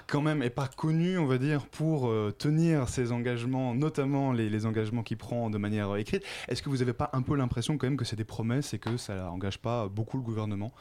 quand 0.07 0.21
même 0.21 0.42
est 0.42 0.51
pas 0.51 0.68
connu, 0.68 1.18
on 1.18 1.27
va 1.27 1.38
dire, 1.38 1.66
pour 1.66 2.09
euh, 2.09 2.35
tenir 2.37 2.88
ses 2.88 3.12
engagements, 3.12 3.75
notamment 3.75 4.33
les, 4.33 4.66
engagements 4.66 5.03
qu'il 5.03 5.16
prend 5.16 5.51
de 5.51 5.59
manière 5.59 5.95
écrite. 5.97 6.25
Est-ce 6.49 6.62
que 6.62 6.68
vous 6.68 6.79
n'avez 6.79 6.92
pas 6.92 7.11
un 7.12 7.23
peu 7.23 7.37
l'impression 7.37 7.79
quand 7.79 7.87
même 7.87 7.97
que 7.97 8.05
c'est 8.05 8.16
des 8.16 8.25
promesses 8.25 8.75
et 8.75 8.79
que 8.79 8.97
ça 8.97 9.14
n'engage 9.14 9.59
pas 9.59 9.88
beaucoup 9.88 10.16
le 10.16 10.23
gouvernement? 10.23 10.73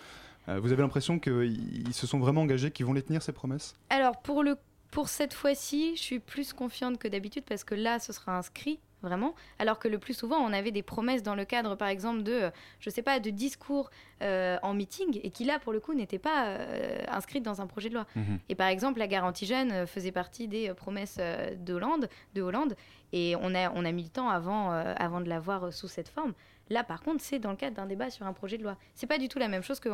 Euh, 0.49 0.59
Vous 0.59 0.71
avez 0.71 0.81
l'impression 0.81 1.19
qu'ils 1.19 1.93
se 1.93 2.07
sont 2.07 2.19
vraiment 2.19 2.41
engagés, 2.41 2.71
qu'ils 2.71 2.85
vont 2.85 2.93
les 2.93 3.03
tenir 3.03 3.21
ces 3.21 3.31
promesses? 3.31 3.75
Alors 3.89 4.21
pour 4.21 4.43
le 4.43 4.55
pour 4.91 5.07
cette 5.07 5.33
fois-ci, 5.33 5.95
je 5.95 6.01
suis 6.01 6.19
plus 6.19 6.51
confiante 6.51 6.97
que 6.97 7.07
d'habitude 7.07 7.45
parce 7.47 7.63
que 7.63 7.75
là, 7.75 7.99
ce 7.99 8.11
sera 8.11 8.37
inscrit 8.37 8.81
vraiment. 9.01 9.35
Alors 9.59 9.79
que 9.79 9.87
le 9.87 9.97
plus 9.97 10.13
souvent, 10.13 10.37
on 10.37 10.53
avait 10.53 10.71
des 10.71 10.83
promesses 10.83 11.23
dans 11.23 11.35
le 11.35 11.45
cadre, 11.45 11.75
par 11.75 11.87
exemple, 11.87 12.23
de, 12.23 12.51
je 12.79 12.89
sais 12.89 13.01
pas, 13.01 13.19
de 13.19 13.29
discours 13.29 13.89
euh, 14.21 14.57
en 14.63 14.73
meeting 14.73 15.19
et 15.23 15.31
qui 15.31 15.43
là, 15.43 15.59
pour 15.59 15.73
le 15.73 15.79
coup, 15.79 15.93
n'étaient 15.93 16.19
pas 16.19 16.45
euh, 16.45 17.03
inscrites 17.09 17.43
dans 17.43 17.61
un 17.61 17.67
projet 17.67 17.89
de 17.89 17.95
loi. 17.95 18.05
Mhm. 18.15 18.39
Et 18.49 18.55
par 18.55 18.67
exemple, 18.67 18.99
la 18.99 19.07
garantie 19.07 19.45
jeune 19.45 19.71
euh, 19.71 19.87
faisait 19.87 20.11
partie 20.11 20.47
des 20.47 20.73
promesses 20.73 21.17
de 21.17 21.73
Hollande, 21.73 22.09
de 22.33 22.41
Hollande, 22.41 22.75
et 23.13 23.35
on 23.41 23.53
a, 23.55 23.71
on 23.71 23.85
a 23.85 23.91
mis 23.91 24.03
le 24.03 24.09
temps 24.09 24.29
avant, 24.29 24.71
avant 24.71 25.19
de 25.21 25.27
la 25.27 25.39
voir 25.39 25.73
sous 25.73 25.87
cette 25.87 26.07
forme. 26.07 26.33
Là, 26.71 26.85
par 26.85 27.01
contre, 27.01 27.21
c'est 27.21 27.37
dans 27.37 27.51
le 27.51 27.57
cadre 27.57 27.75
d'un 27.75 27.85
débat 27.85 28.09
sur 28.09 28.25
un 28.25 28.31
projet 28.31 28.57
de 28.57 28.63
loi. 28.63 28.77
C'est 28.95 29.05
pas 29.05 29.17
du 29.17 29.27
tout 29.27 29.39
la 29.39 29.49
même 29.49 29.61
chose 29.61 29.81
que, 29.81 29.89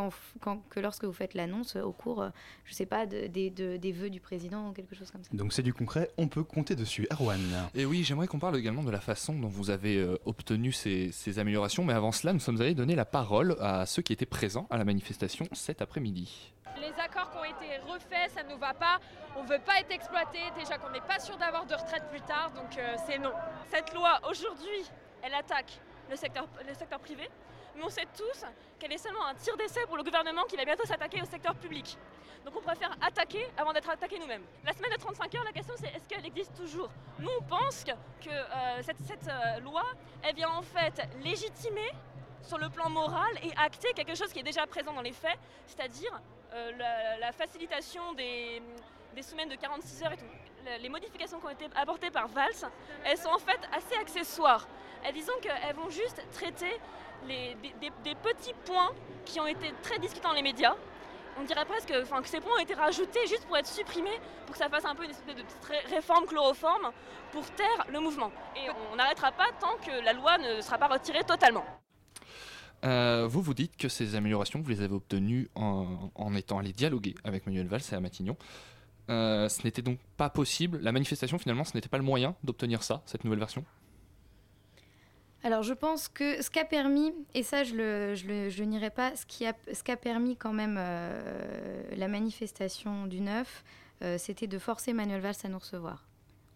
que 0.70 0.80
lorsque 0.80 1.06
vous 1.06 1.14
faites 1.14 1.34
l'annonce 1.34 1.76
au 1.76 1.92
cours, 1.92 2.22
euh, 2.22 2.30
je 2.66 2.76
sais 2.76 2.86
pas, 2.86 3.08
des 3.08 3.96
vœux 3.96 4.12
du 4.12 4.20
président 4.20 4.70
ou 4.70 4.74
quelque 4.74 4.94
chose 4.94 5.10
comme 5.10 5.24
ça. 5.24 5.30
Donc 5.34 5.54
c'est 5.54 5.64
du 5.64 5.74
concret, 5.74 6.12
on 6.20 6.28
peut 6.28 6.44
compter 6.44 6.76
dessus. 6.76 7.08
Erwan. 7.12 7.42
Et 7.74 7.86
oui, 7.86 8.04
j'aimerais 8.04 8.28
qu'on 8.28 8.38
parle 8.38 8.58
également 8.58 8.84
de 8.84 8.92
la 8.92 9.00
façon 9.00 9.34
dont 9.34 9.48
vous 9.48 9.72
avez 9.72 9.98
euh, 9.98 10.20
obtenu 10.26 10.72
ces, 10.72 11.40
améliorations. 11.40 11.84
Mais 11.84 11.94
avant 11.94 12.12
cela, 12.12 12.32
nous 12.32 12.40
sommes 12.40 12.62
allés 12.62 12.76
donner 12.76 12.96
la 12.96 13.06
parole 13.06 13.56
à 13.60 13.88
ceux 13.88 14.04
qui 14.04 14.14
étaient 14.14 14.28
présents 14.28 14.68
à 14.70 14.78
la 14.78 14.86
manifestation 14.86 15.48
cet 15.54 15.82
après-midi. 15.82 16.54
Les 16.80 16.94
accords 17.04 17.32
qui 17.32 17.38
ont 17.38 17.44
été 17.44 17.78
refaits, 17.88 18.36
ça 18.36 18.44
ne 18.44 18.52
nous 18.52 18.60
va 18.60 18.76
pas. 18.76 19.00
On 19.36 19.44
ne 19.44 19.50
veut 19.50 19.62
pas 19.66 19.80
être 19.80 19.92
exploité. 19.92 20.38
Déjà 20.56 20.78
qu'on 20.78 20.92
n'est 20.92 21.02
pas 21.02 21.18
sûr 21.18 21.38
d'avoir 21.38 21.66
de 21.66 21.74
retraite 21.74 22.04
plus 22.12 22.22
tard, 22.22 22.52
donc 22.56 22.78
euh, 22.78 22.96
c'est 23.08 23.18
non. 23.18 23.34
Cette 23.72 23.96
loi, 23.96 24.20
aujourd'hui, 24.30 24.86
elle 25.24 25.34
attaque 25.34 25.82
le 26.10 26.16
secteur, 26.16 26.48
privé, 27.00 27.30
mais 27.76 27.84
on 27.84 27.90
sait 27.90 28.08
tous 28.16 28.46
qu'elle 28.80 28.94
est 28.94 28.98
seulement 28.98 29.26
un 29.26 29.36
tir 29.36 29.56
d'essai 29.58 29.86
pour 29.88 29.98
le 29.98 30.04
gouvernement 30.04 30.44
qui 30.44 30.56
va 30.56 30.66
bientôt 30.66 30.86
s'attaquer 30.86 31.22
au 31.22 31.26
secteur 31.26 31.56
public. 31.56 31.98
Donc 32.46 32.56
on 32.56 32.62
préfère 32.62 32.96
attaquer 33.02 33.46
avant 33.58 33.74
d'être 33.74 33.90
attaqué 33.90 34.18
nous-mêmes. 34.20 34.44
La 34.66 34.74
semaine 34.74 34.92
de 34.92 34.98
35 34.98 35.36
heures, 35.36 35.44
la 35.44 35.52
question 35.52 35.74
c'est 35.78 35.88
est-ce 35.88 36.08
qu'elle 36.08 36.26
existe 36.26 36.56
toujours? 36.56 36.90
Nous 37.20 37.30
on 37.40 37.44
pense 37.44 37.84
que 37.84 38.30
euh, 38.30 38.82
cette, 38.84 39.00
cette 39.06 39.28
euh, 39.28 39.60
loi, 39.60 39.84
elle 40.24 40.36
vient 40.36 40.52
en 40.52 40.62
fait 40.62 41.02
légitimer 41.24 41.92
sur 42.42 42.58
le 42.58 42.70
plan 42.70 42.90
moral 42.90 43.32
et 43.44 43.52
acter 43.58 43.92
quelque 43.94 44.16
chose 44.16 44.32
qui 44.32 44.40
est 44.40 44.44
déjà 44.44 44.66
présent 44.66 44.94
dans 44.94 45.02
les 45.02 45.12
faits, 45.12 45.38
c'est-à-dire 45.66 46.22
euh, 46.54 46.72
la, 47.20 47.32
facilitation 47.34 48.14
des, 48.14 48.62
des, 49.14 49.22
semaines 49.22 49.50
de 49.50 49.56
46 49.56 50.04
heures 50.04 50.14
et 50.14 50.18
tout. 50.18 50.26
Les 50.82 50.90
modifications 50.90 51.40
qui 51.40 51.46
ont 51.46 51.50
été 51.50 51.66
apportées 51.76 52.12
par 52.12 52.28
Valls, 52.28 52.70
elles 53.06 53.18
sont 53.18 53.30
en 53.30 53.38
fait 53.38 53.60
assez 53.72 53.96
accessoires. 54.00 54.68
Elles 55.04 55.14
disons 55.14 55.34
qu'elles 55.42 55.76
vont 55.76 55.90
juste 55.90 56.22
traiter 56.34 56.80
des, 57.28 58.16
petits 58.24 58.54
points 58.66 58.92
qui 59.26 59.40
ont 59.40 59.48
été 59.48 59.74
très 59.82 60.00
discutés 60.00 60.28
dans 60.28 60.34
les 60.34 60.42
médias. 60.42 60.76
On 61.40 61.44
dirait 61.44 61.66
presque 61.66 61.90
que 61.90 62.28
ces 62.28 62.42
points 62.42 62.56
ont 62.58 62.62
été 62.62 62.74
rajoutés 62.74 63.20
juste 63.28 63.46
pour 63.46 63.58
être 63.58 63.68
supprimés, 63.68 64.20
pour 64.46 64.54
que 64.54 64.58
ça 64.58 64.70
fasse 64.70 64.86
un 64.86 64.96
peu 64.96 65.04
une 65.04 65.12
espèce 65.12 65.36
de 65.36 65.44
réforme 65.94 66.26
chloroforme 66.26 66.92
pour 67.32 67.46
taire 67.52 67.86
le 67.90 68.00
mouvement. 68.00 68.32
Et 68.56 68.70
on 68.92 68.96
n'arrêtera 68.96 69.32
pas 69.32 69.50
tant 69.60 69.78
que 69.86 70.04
la 70.04 70.14
loi 70.14 70.38
ne 70.38 70.62
sera 70.62 70.78
pas 70.78 70.88
retirée 70.88 71.24
totalement. 71.24 71.66
Euh, 72.86 73.28
vous 73.28 73.42
vous 73.42 73.54
dites 73.54 73.76
que 73.78 73.90
ces 73.90 74.16
améliorations, 74.16 74.62
vous 74.62 74.70
les 74.70 74.82
avez 74.82 74.94
obtenues 74.94 75.50
en, 75.56 76.36
étant 76.36 76.60
allé 76.60 76.74
dialoguer 76.74 77.16
avec 77.24 77.46
Manuel 77.46 77.68
Valls 77.68 77.82
et 77.92 77.96
à 77.96 78.00
Matignon. 78.00 78.38
Euh, 79.10 79.48
ce 79.50 79.64
n'était 79.64 79.82
donc 79.82 80.00
pas 80.18 80.30
possible. 80.30 80.80
La 80.82 80.92
manifestation, 80.92 81.38
finalement, 81.38 81.64
ce 81.64 81.76
n'était 81.76 81.90
pas 81.90 81.98
le 81.98 82.04
moyen 82.04 82.36
d'obtenir 82.44 82.84
ça, 82.84 83.02
cette 83.06 83.24
nouvelle 83.24 83.40
version 83.40 83.64
alors 85.44 85.62
je 85.62 85.74
pense 85.74 86.10
que 86.10 86.42
ce 86.42 86.50
qu'a 86.50 86.66
permis, 86.66 87.14
et 87.36 87.44
ça 87.44 87.64
je 87.64 87.76
le, 87.76 88.16
je 88.50 88.64
nierai 88.64 88.90
pas, 88.90 89.16
ce 89.16 89.26
qui 89.26 89.46
a, 89.46 89.54
ce 89.72 89.84
qu'a 89.84 89.96
permis 89.96 90.36
quand 90.36 90.52
même 90.52 90.78
euh, 90.78 91.84
la 91.96 92.08
manifestation 92.08 93.06
du 93.06 93.22
9, 93.22 93.64
c'était 94.18 94.48
de 94.48 94.58
forcer 94.58 94.94
Manuel 94.94 95.22
Valls 95.22 95.36
à 95.44 95.48
nous 95.48 95.60
recevoir. 95.60 96.06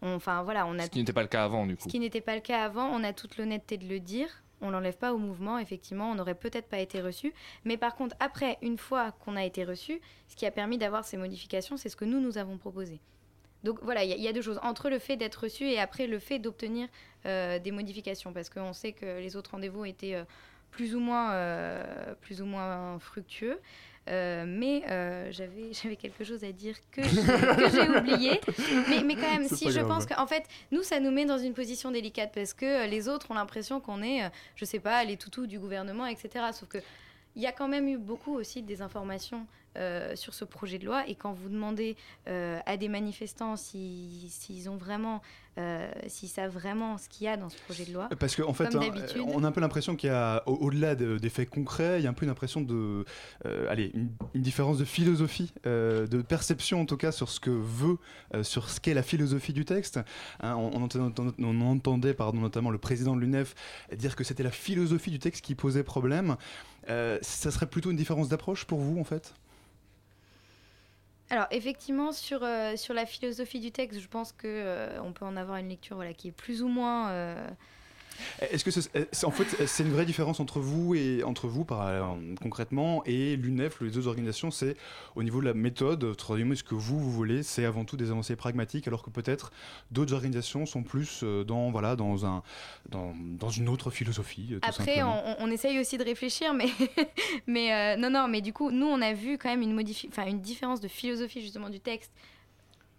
enfin 0.02 0.42
voilà, 0.42 0.66
on 0.66 0.78
a 0.80 0.82
ce 0.82 0.90
qui 0.90 0.98
n'était 0.98 1.12
pas 1.12 1.22
le 1.22 1.28
cas 1.28 1.44
avant 1.44 1.64
du 1.64 1.76
coup. 1.76 1.84
Ce 1.84 1.88
qui 1.88 2.00
n'était 2.00 2.20
pas 2.20 2.34
le 2.34 2.40
cas 2.40 2.64
avant, 2.64 2.88
on 2.88 3.04
a 3.04 3.12
toute 3.12 3.38
l'honnêteté 3.38 3.78
de 3.78 3.86
le 3.86 4.00
dire 4.00 4.41
on 4.62 4.70
l'enlève 4.70 4.96
pas 4.96 5.12
au 5.12 5.18
mouvement, 5.18 5.58
effectivement, 5.58 6.10
on 6.10 6.14
n'aurait 6.14 6.34
peut-être 6.34 6.68
pas 6.68 6.78
été 6.78 7.00
reçu. 7.00 7.34
Mais 7.64 7.76
par 7.76 7.94
contre, 7.94 8.16
après, 8.20 8.58
une 8.62 8.78
fois 8.78 9.12
qu'on 9.12 9.36
a 9.36 9.44
été 9.44 9.64
reçu, 9.64 10.00
ce 10.28 10.36
qui 10.36 10.46
a 10.46 10.50
permis 10.50 10.78
d'avoir 10.78 11.04
ces 11.04 11.16
modifications, 11.16 11.76
c'est 11.76 11.88
ce 11.88 11.96
que 11.96 12.04
nous, 12.04 12.20
nous 12.20 12.38
avons 12.38 12.56
proposé. 12.56 13.00
Donc 13.64 13.78
voilà, 13.82 14.02
il 14.02 14.20
y, 14.20 14.26
a 14.26 14.32
deux 14.32 14.42
choses. 14.42 14.58
Entre 14.64 14.90
le 14.90 14.98
fait 14.98 15.16
d'être 15.16 15.36
reçu 15.36 15.64
et 15.64 15.78
après 15.78 16.08
le 16.08 16.18
fait 16.18 16.40
d'obtenir 16.40 16.88
euh, 17.26 17.60
des 17.60 17.70
modifications. 17.70 18.32
Parce 18.32 18.48
qu'on 18.48 18.72
sait 18.72 18.92
que 18.92 19.20
les 19.20 19.36
autres 19.36 19.52
rendez-vous 19.52 19.84
étaient... 19.84 20.14
Euh, 20.14 20.24
euh, 20.80 22.14
plus 22.20 22.40
ou 22.40 22.46
moins 22.46 22.98
fructueux. 22.98 23.60
Euh, 24.08 24.44
mais 24.46 24.82
euh, 24.90 25.30
j'avais 25.30 25.72
j'avais 25.82 25.96
quelque 25.96 26.24
chose 26.24 26.42
à 26.42 26.52
dire 26.52 26.76
que 26.90 27.02
j'ai 27.02 27.88
oublié. 27.88 28.40
Mais, 28.88 29.02
mais 29.04 29.14
quand 29.14 29.30
même, 29.30 29.48
si 29.48 29.70
je 29.70 29.78
grave. 29.78 29.88
pense 29.88 30.06
qu'en 30.06 30.26
fait, 30.26 30.44
nous, 30.72 30.82
ça 30.82 30.98
nous 30.98 31.10
met 31.10 31.24
dans 31.24 31.38
une 31.38 31.54
position 31.54 31.90
délicate 31.90 32.32
parce 32.34 32.52
que 32.52 32.66
euh, 32.66 32.86
les 32.86 33.08
autres 33.08 33.30
ont 33.30 33.34
l'impression 33.34 33.80
qu'on 33.80 34.02
est, 34.02 34.24
euh, 34.24 34.28
je 34.56 34.64
sais 34.64 34.80
pas, 34.80 35.04
les 35.04 35.16
toutous 35.16 35.46
du 35.46 35.58
gouvernement, 35.58 36.06
etc. 36.06 36.46
Sauf 36.52 36.68
que 36.68 36.78
il 37.34 37.42
y 37.42 37.46
a 37.46 37.52
quand 37.52 37.68
même 37.68 37.88
eu 37.88 37.96
beaucoup 37.96 38.34
aussi 38.34 38.60
de 38.60 38.66
désinformation 38.66 39.46
euh, 39.76 40.14
sur 40.16 40.34
ce 40.34 40.44
projet 40.44 40.78
de 40.78 40.84
loi. 40.86 41.06
Et 41.08 41.14
quand 41.14 41.32
vous 41.32 41.48
demandez 41.48 41.96
euh, 42.28 42.58
à 42.66 42.76
des 42.76 42.88
manifestants 42.88 43.56
si- 43.56 44.28
s'ils 44.30 44.68
ont 44.68 44.76
vraiment, 44.76 45.22
euh, 45.58 45.90
s'ils 46.06 46.28
savent 46.28 46.52
vraiment 46.52 46.98
ce 46.98 47.08
qu'il 47.08 47.24
y 47.24 47.28
a 47.28 47.36
dans 47.36 47.48
ce 47.48 47.56
projet 47.58 47.84
de 47.84 47.92
loi, 47.92 48.08
Parce 48.18 48.36
qu'en 48.36 48.52
fait, 48.52 48.68
Comme 48.68 48.82
hein, 48.82 48.92
on 49.26 49.44
a 49.44 49.48
un 49.48 49.52
peu 49.52 49.60
l'impression 49.60 49.96
qu'il 49.96 50.08
y 50.10 50.12
a, 50.12 50.42
au- 50.46 50.56
au-delà 50.56 50.94
de- 50.94 51.18
des 51.18 51.30
faits 51.30 51.48
concrets, 51.50 52.00
il 52.00 52.04
y 52.04 52.06
a 52.06 52.10
un 52.10 52.14
peu 52.14 52.24
une 52.24 52.30
impression 52.30 52.60
de, 52.60 53.04
euh, 53.46 53.66
allez, 53.70 53.90
une, 53.94 54.10
une 54.34 54.42
différence 54.42 54.78
de 54.78 54.84
philosophie, 54.84 55.52
de 55.64 56.22
perception 56.22 56.80
en 56.80 56.86
tout 56.86 56.96
cas 56.96 57.12
sur 57.12 57.28
ce 57.30 57.40
que 57.40 57.50
veut, 57.50 57.98
sur 58.42 58.68
ce 58.70 58.80
qu'est 58.80 58.94
la 58.94 59.02
philosophie 59.02 59.52
du 59.52 59.64
texte. 59.64 60.00
Hein, 60.40 60.54
on, 60.56 60.70
on 60.74 60.82
entendait, 60.84 61.32
on 61.38 61.60
entendait, 61.62 62.14
pardon, 62.14 62.40
notamment 62.40 62.70
le 62.70 62.78
président 62.78 63.14
de 63.16 63.20
l'UNEF 63.20 63.54
dire 63.96 64.16
que 64.16 64.24
c'était 64.24 64.42
la 64.42 64.50
philosophie 64.50 65.10
du 65.10 65.18
texte 65.18 65.44
qui 65.44 65.54
posait 65.54 65.82
problème. 65.82 66.36
Ça 66.88 67.50
serait 67.50 67.66
plutôt 67.66 67.90
une 67.90 67.96
différence 67.96 68.28
d'approche 68.28 68.64
pour 68.64 68.80
vous 68.80 68.98
en 68.98 69.04
fait? 69.04 69.34
Alors 71.32 71.46
effectivement 71.50 72.12
sur, 72.12 72.42
euh, 72.42 72.76
sur 72.76 72.92
la 72.92 73.06
philosophie 73.06 73.58
du 73.58 73.72
texte, 73.72 73.98
je 74.00 74.06
pense 74.06 74.32
que 74.32 74.46
euh, 74.46 75.00
on 75.02 75.14
peut 75.14 75.24
en 75.24 75.38
avoir 75.38 75.56
une 75.56 75.70
lecture 75.70 75.96
voilà, 75.96 76.12
qui 76.12 76.28
est 76.28 76.32
plus 76.32 76.62
ou 76.62 76.68
moins 76.68 77.08
euh, 77.08 77.48
Est-ce 78.50 78.64
que 78.64 78.70
c'est, 78.70 79.24
en 79.24 79.30
fait 79.30 79.66
c'est 79.66 79.82
une 79.82 79.92
vraie 79.92 80.04
différence 80.04 80.40
entre 80.40 80.60
vous 80.60 80.94
et 80.94 81.22
entre 81.24 81.46
vous 81.48 81.64
par, 81.64 81.86
euh, 81.86 82.02
concrètement 82.40 83.02
et 83.06 83.36
l'UNEF, 83.36 83.80
les 83.80 83.90
deux 83.90 84.06
organisations, 84.08 84.50
c'est 84.50 84.76
au 85.16 85.22
niveau 85.22 85.40
de 85.40 85.46
la 85.46 85.54
méthode, 85.54 86.16
traduisez 86.16 86.56
ce 86.56 86.62
que 86.64 86.74
vous 86.74 86.98
vous 86.98 87.10
voulez, 87.12 87.42
c'est 87.42 87.64
avant 87.64 87.84
tout 87.84 87.96
des 87.96 88.10
avancées 88.10 88.36
pragmatiques, 88.36 88.88
alors 88.88 89.02
que 89.02 89.10
peut-être 89.10 89.52
d'autres 89.90 90.14
organisations 90.14 90.66
sont 90.66 90.82
plus 90.82 91.20
euh, 91.22 91.44
dans 91.44 91.70
voilà 91.70 91.96
dans 91.96 92.26
un 92.26 92.42
dans, 92.88 93.12
dans 93.38 93.50
une 93.50 93.68
autre 93.68 93.90
philosophie. 93.90 94.48
euh, 94.52 94.60
Tout 94.60 94.68
Après, 94.68 95.02
on, 95.02 95.36
on 95.38 95.50
essaye 95.50 95.78
aussi 95.78 95.98
de 95.98 96.04
réfléchir, 96.04 96.52
mais, 96.54 96.66
mais 97.46 97.72
euh, 97.72 97.96
non, 97.96 98.10
non, 98.10 98.28
mais 98.28 98.40
du 98.40 98.52
coup, 98.52 98.70
nous, 98.70 98.86
on 98.86 99.00
a 99.02 99.12
vu 99.12 99.38
quand 99.38 99.48
même 99.48 99.62
une, 99.62 99.78
modifi- 99.78 100.08
enfin, 100.08 100.26
une 100.26 100.40
différence 100.40 100.80
de 100.80 100.88
philosophie 100.88 101.40
justement 101.40 101.70
du 101.70 101.80
texte 101.80 102.10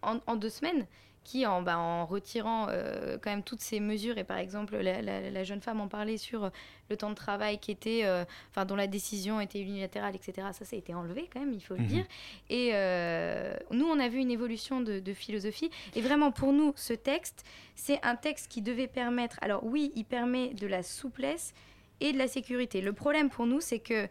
en, 0.01 0.19
en 0.27 0.35
deux 0.35 0.49
semaines, 0.49 0.85
qui, 1.23 1.45
en, 1.45 1.61
bah, 1.61 1.77
en 1.77 2.05
retirant 2.05 2.67
euh, 2.69 3.17
quand 3.21 3.29
même 3.29 3.43
toutes 3.43 3.61
ces 3.61 3.79
mesures, 3.79 4.17
et 4.17 4.23
par 4.23 4.37
exemple, 4.37 4.75
la, 4.77 5.01
la- 5.01 5.29
la 5.29 5.43
jeune 5.43 5.61
femme 5.61 5.79
en 5.81 5.87
parlait 5.87 6.17
sur 6.17 6.45
euh, 6.45 6.49
le 6.89 6.97
temps 6.97 7.09
de 7.09 7.15
travail 7.15 7.57
qui 7.59 7.71
était, 7.71 8.01
euh, 8.03 8.25
dont 8.67 8.75
la 8.75 8.87
décision 8.87 9.39
était 9.41 9.59
unilatérale, 9.61 10.15
etc. 10.15 10.47
Ça, 10.51 10.65
ça 10.65 10.75
a 10.75 10.79
été 10.79 10.93
enlevé 10.93 11.29
quand 11.31 11.39
même, 11.39 11.53
il 11.53 11.61
faut 11.61 11.75
le 11.75 11.81
Mhm. 11.81 11.87
dire. 11.87 12.05
Et 12.49 12.71
euh, 12.73 13.55
nous, 13.71 13.85
on 13.85 13.99
a 13.99 14.07
vu 14.09 14.19
une 14.19 14.31
évolution 14.31 14.81
de, 14.81 14.99
de 14.99 15.13
philosophie. 15.13 15.71
Et 15.95 16.01
vraiment, 16.01 16.31
pour 16.31 16.53
nous, 16.53 16.73
ce 16.75 16.93
texte, 16.93 17.45
c'est 17.75 17.99
un 18.03 18.15
texte 18.15 18.51
qui 18.51 18.61
devait 18.61 18.87
permettre. 18.87 19.37
Alors, 19.41 19.63
oui, 19.65 19.91
il 19.95 20.05
permet 20.05 20.53
de 20.53 20.67
la 20.67 20.83
souplesse 20.83 21.53
et 22.01 22.11
de 22.11 22.17
la 22.17 22.27
sécurité. 22.27 22.81
Le 22.81 22.93
problème 22.93 23.29
pour 23.29 23.45
nous, 23.45 23.61
c'est 23.61 23.79
que. 23.79 24.07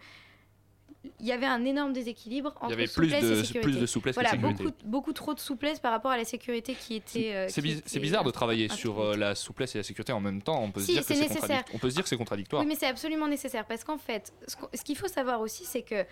Il 1.19 1.27
y 1.27 1.33
avait 1.33 1.47
un 1.47 1.65
énorme 1.65 1.93
déséquilibre 1.93 2.55
entre 2.61 2.71
y 2.71 2.75
avait 2.75 2.85
plus 2.85 3.07
souplesse 3.11 3.25
de- 3.25 3.33
et 3.33 3.45
sécurité. 3.45 3.61
plus 3.61 3.81
de 3.81 3.87
souplesse 3.87 4.15
que 4.15 4.21
voilà, 4.21 4.31
sécurité. 4.31 4.63
Beaucoup, 4.65 4.77
beaucoup 4.85 5.13
trop 5.13 5.35
de 5.35 5.41
souplesse 5.41 5.81
par 5.81 5.91
rapport 5.91 6.13
à 6.13 6.17
la 6.17 6.25
sécurité 6.25 6.75
qui 6.75 6.95
était. 6.97 7.35
euh, 7.35 7.47
C'est 7.49 7.63
c'est 7.87 7.99
bizarre 8.01 8.23
de 8.25 8.31
travailler 8.31 8.69
sur 8.69 9.01
euh, 9.01 9.17
la 9.17 9.35
souplesse 9.35 9.75
et 9.75 9.79
la 9.79 9.85
sécurité 9.85 10.13
en 10.13 10.21
même 10.21 10.43
temps. 10.43 10.63
On 10.63 10.71
peut, 10.71 10.81
se 10.81 10.87
dire 10.87 11.05
que 11.05 11.13
nécessaire. 11.13 11.65
on 11.75 11.79
peut 11.79 11.91
se 11.91 11.95
dire 11.95 12.05
que 12.05 12.09
c'est 12.09 12.17
contradictoire. 12.17 12.63
Oui, 12.63 12.69
mais 12.69 12.77
c'est 12.77 12.87
absolument 12.87 13.27
nécessaire 13.27 13.67
parce 13.67 13.83
qu'en 13.83 13.99
fait, 13.99 14.33
ce 14.47 14.83
qu'il 14.83 14.97
faut 14.97 15.09
savoir 15.09 15.41
aussi, 15.41 15.65
c'est 15.65 15.83
que 15.83 16.05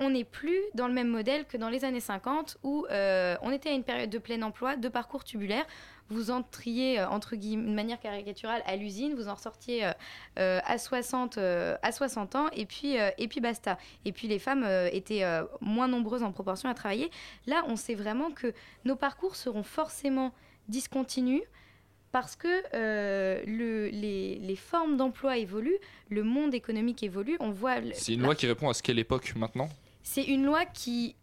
on 0.00 0.10
n'est 0.10 0.24
plus 0.24 0.60
dans 0.74 0.86
le 0.86 0.94
même 0.94 1.08
modèle 1.08 1.44
que 1.44 1.56
dans 1.56 1.68
les 1.68 1.84
années 1.84 2.00
50 2.00 2.58
où 2.62 2.86
euh, 2.90 3.36
on 3.42 3.50
était 3.50 3.68
à 3.70 3.72
une 3.72 3.82
période 3.84 4.10
de 4.10 4.18
plein 4.18 4.40
emploi, 4.42 4.76
de 4.76 4.88
parcours 4.88 5.24
tubulaire. 5.24 5.66
Vous 6.10 6.30
entriez, 6.30 7.00
euh, 7.00 7.08
entre 7.08 7.36
guillemets, 7.36 7.68
de 7.70 7.74
manière 7.74 8.00
caricaturale 8.00 8.62
à 8.66 8.76
l'usine, 8.76 9.14
vous 9.14 9.28
en 9.28 9.36
sortiez 9.36 9.84
euh, 9.84 9.92
euh, 10.38 10.60
à, 10.64 10.78
60, 10.78 11.38
euh, 11.38 11.76
à 11.82 11.92
60 11.92 12.34
ans 12.36 12.48
et 12.52 12.64
puis, 12.66 12.96
et 13.18 13.28
puis 13.28 13.40
basta. 13.40 13.76
Et 14.04 14.12
puis 14.12 14.28
les 14.28 14.38
femmes 14.38 14.66
étaient 14.92 15.24
moins 15.60 15.88
nombreuses 15.88 16.22
en 16.22 16.32
proportion 16.32 16.68
à 16.68 16.74
travailler. 16.74 17.10
Là, 17.46 17.62
on 17.66 17.76
sait 17.76 17.94
vraiment 17.94 18.30
que 18.30 18.52
nos 18.84 18.96
parcours 18.96 19.36
seront 19.36 19.62
forcément 19.62 20.32
discontinus 20.68 21.42
parce 22.10 22.36
que 22.36 22.48
euh, 22.74 23.42
le- 23.46 23.88
les, 23.88 24.36
les 24.36 24.56
formes 24.56 24.96
d'emploi 24.96 25.36
évoluent, 25.36 25.78
le 26.08 26.22
monde 26.24 26.54
économique 26.54 27.02
évolue. 27.02 27.36
On 27.40 27.50
voit. 27.50 27.80
le- 27.80 27.92
C'est 27.92 28.14
une 28.14 28.22
loi 28.22 28.34
qui 28.34 28.46
répond 28.46 28.70
à 28.70 28.74
ce 28.74 28.82
qu'est 28.82 28.94
l'époque 28.94 29.34
maintenant? 29.36 29.68
C'est 30.02 30.24
une 30.24 30.44
loi 30.46 30.64
qui 30.64 31.16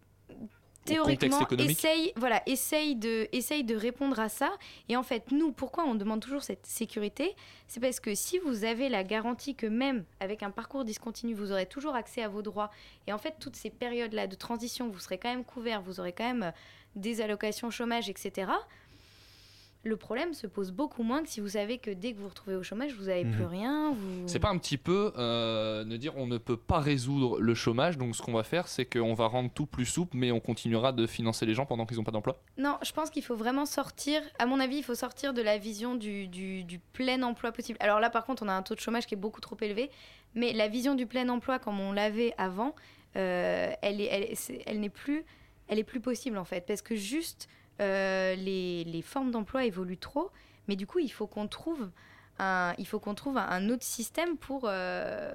théoriquement 0.86 1.46
essaye, 1.58 2.12
voilà, 2.16 2.42
essaye 2.46 2.96
de, 2.96 3.28
essaye 3.32 3.64
de 3.64 3.76
répondre 3.76 4.18
à 4.18 4.28
ça. 4.28 4.50
Et 4.88 4.96
en 4.96 5.02
fait, 5.02 5.30
nous, 5.32 5.52
pourquoi 5.52 5.84
on 5.84 5.94
demande 5.94 6.20
toujours 6.20 6.42
cette 6.42 6.66
sécurité? 6.66 7.34
C'est 7.68 7.80
parce 7.80 8.00
que 8.00 8.14
si 8.14 8.38
vous 8.38 8.64
avez 8.64 8.88
la 8.88 9.04
garantie 9.04 9.54
que 9.54 9.66
même 9.66 10.04
avec 10.20 10.42
un 10.42 10.50
parcours 10.50 10.84
discontinu, 10.84 11.34
vous 11.34 11.52
aurez 11.52 11.66
toujours 11.66 11.94
accès 11.94 12.22
à 12.22 12.28
vos 12.28 12.42
droits, 12.42 12.70
et 13.06 13.12
en 13.12 13.18
fait, 13.18 13.34
toutes 13.38 13.56
ces 13.56 13.70
périodes-là 13.70 14.26
de 14.26 14.34
transition, 14.34 14.88
vous 14.88 14.98
serez 14.98 15.18
quand 15.18 15.30
même 15.30 15.44
couvert, 15.44 15.82
vous 15.82 16.00
aurez 16.00 16.12
quand 16.12 16.24
même 16.24 16.44
euh, 16.44 16.50
des 16.94 17.20
allocations 17.20 17.70
chômage, 17.70 18.08
etc. 18.08 18.50
Le 19.86 19.96
problème 19.96 20.34
se 20.34 20.48
pose 20.48 20.72
beaucoup 20.72 21.04
moins 21.04 21.22
que 21.22 21.28
si 21.28 21.38
vous 21.40 21.50
savez 21.50 21.78
que 21.78 21.92
dès 21.92 22.10
que 22.12 22.16
vous 22.16 22.24
vous 22.24 22.28
retrouvez 22.30 22.56
au 22.56 22.64
chômage, 22.64 22.92
vous 22.94 23.04
n'avez 23.04 23.22
plus 23.24 23.44
Mhm. 23.44 23.48
rien. 23.50 23.92
Vous... 23.92 24.26
C'est 24.26 24.40
pas 24.40 24.48
un 24.48 24.58
petit 24.58 24.78
peu 24.78 25.12
euh, 25.16 25.84
de 25.84 25.96
dire 25.96 26.16
on 26.16 26.26
ne 26.26 26.38
peut 26.38 26.56
pas 26.56 26.80
résoudre 26.80 27.38
le 27.40 27.54
chômage, 27.54 27.96
donc 27.96 28.16
ce 28.16 28.20
qu'on 28.22 28.32
va 28.32 28.42
faire, 28.42 28.66
c'est 28.66 28.84
qu'on 28.84 29.14
va 29.14 29.26
rendre 29.28 29.48
tout 29.54 29.64
plus 29.66 29.86
souple, 29.86 30.16
mais 30.16 30.32
on 30.32 30.40
continuera 30.40 30.90
de 30.90 31.06
financer 31.06 31.46
les 31.46 31.54
gens 31.54 31.66
pendant 31.66 31.86
qu'ils 31.86 31.98
n'ont 31.98 32.02
pas 32.04 32.10
d'emploi 32.10 32.42
Non, 32.58 32.78
je 32.84 32.90
pense 32.90 33.10
qu'il 33.10 33.22
faut 33.22 33.36
vraiment 33.36 33.64
sortir, 33.64 34.20
à 34.40 34.46
mon 34.46 34.58
avis, 34.58 34.78
il 34.78 34.82
faut 34.82 34.96
sortir 34.96 35.32
de 35.32 35.40
la 35.40 35.56
vision 35.56 35.94
du, 35.94 36.26
du- 36.26 36.64
du 36.64 36.80
plein 36.80 37.22
emploi 37.22 37.52
possible. 37.52 37.78
Alors 37.80 38.00
là, 38.00 38.10
par 38.10 38.24
contre, 38.24 38.42
on 38.42 38.48
a 38.48 38.54
un 38.54 38.62
taux 38.62 38.74
de 38.74 38.80
chômage 38.80 39.06
qui 39.06 39.14
est 39.14 39.18
beaucoup 39.18 39.40
trop 39.40 39.56
élevé, 39.60 39.90
mais 40.34 40.52
la 40.52 40.66
vision 40.66 40.96
du 40.96 41.06
plein 41.06 41.28
emploi 41.28 41.60
comme 41.60 41.78
on 41.78 41.92
l'avait 41.92 42.34
avant, 42.38 42.74
euh, 43.14 43.72
elle 43.82 44.00
est- 44.00 44.06
elle 44.10 44.22
est- 44.24 44.34
c'est- 44.34 44.62
elle 44.66 44.80
n'est 44.80 44.88
plus, 44.90 45.24
elle 45.68 45.78
est 45.78 45.84
plus 45.84 46.00
possible 46.00 46.38
en 46.38 46.44
fait, 46.44 46.66
parce 46.66 46.82
que 46.82 46.96
juste 46.96 47.48
euh, 47.80 48.34
les, 48.34 49.02
formes 49.02 49.30
d'emploi 49.30 49.64
évoluent 49.64 49.98
trop, 49.98 50.30
mais 50.68 50.76
du 50.76 50.86
coup, 50.86 50.98
il 50.98 51.10
faut 51.10 51.26
qu'on 51.26 51.46
trouve 51.48 51.88
un, 52.38 52.74
trouve 53.14 53.38
autre 53.70 53.84
système 53.84 54.36
pour, 54.36 54.62
euh, 54.64 55.32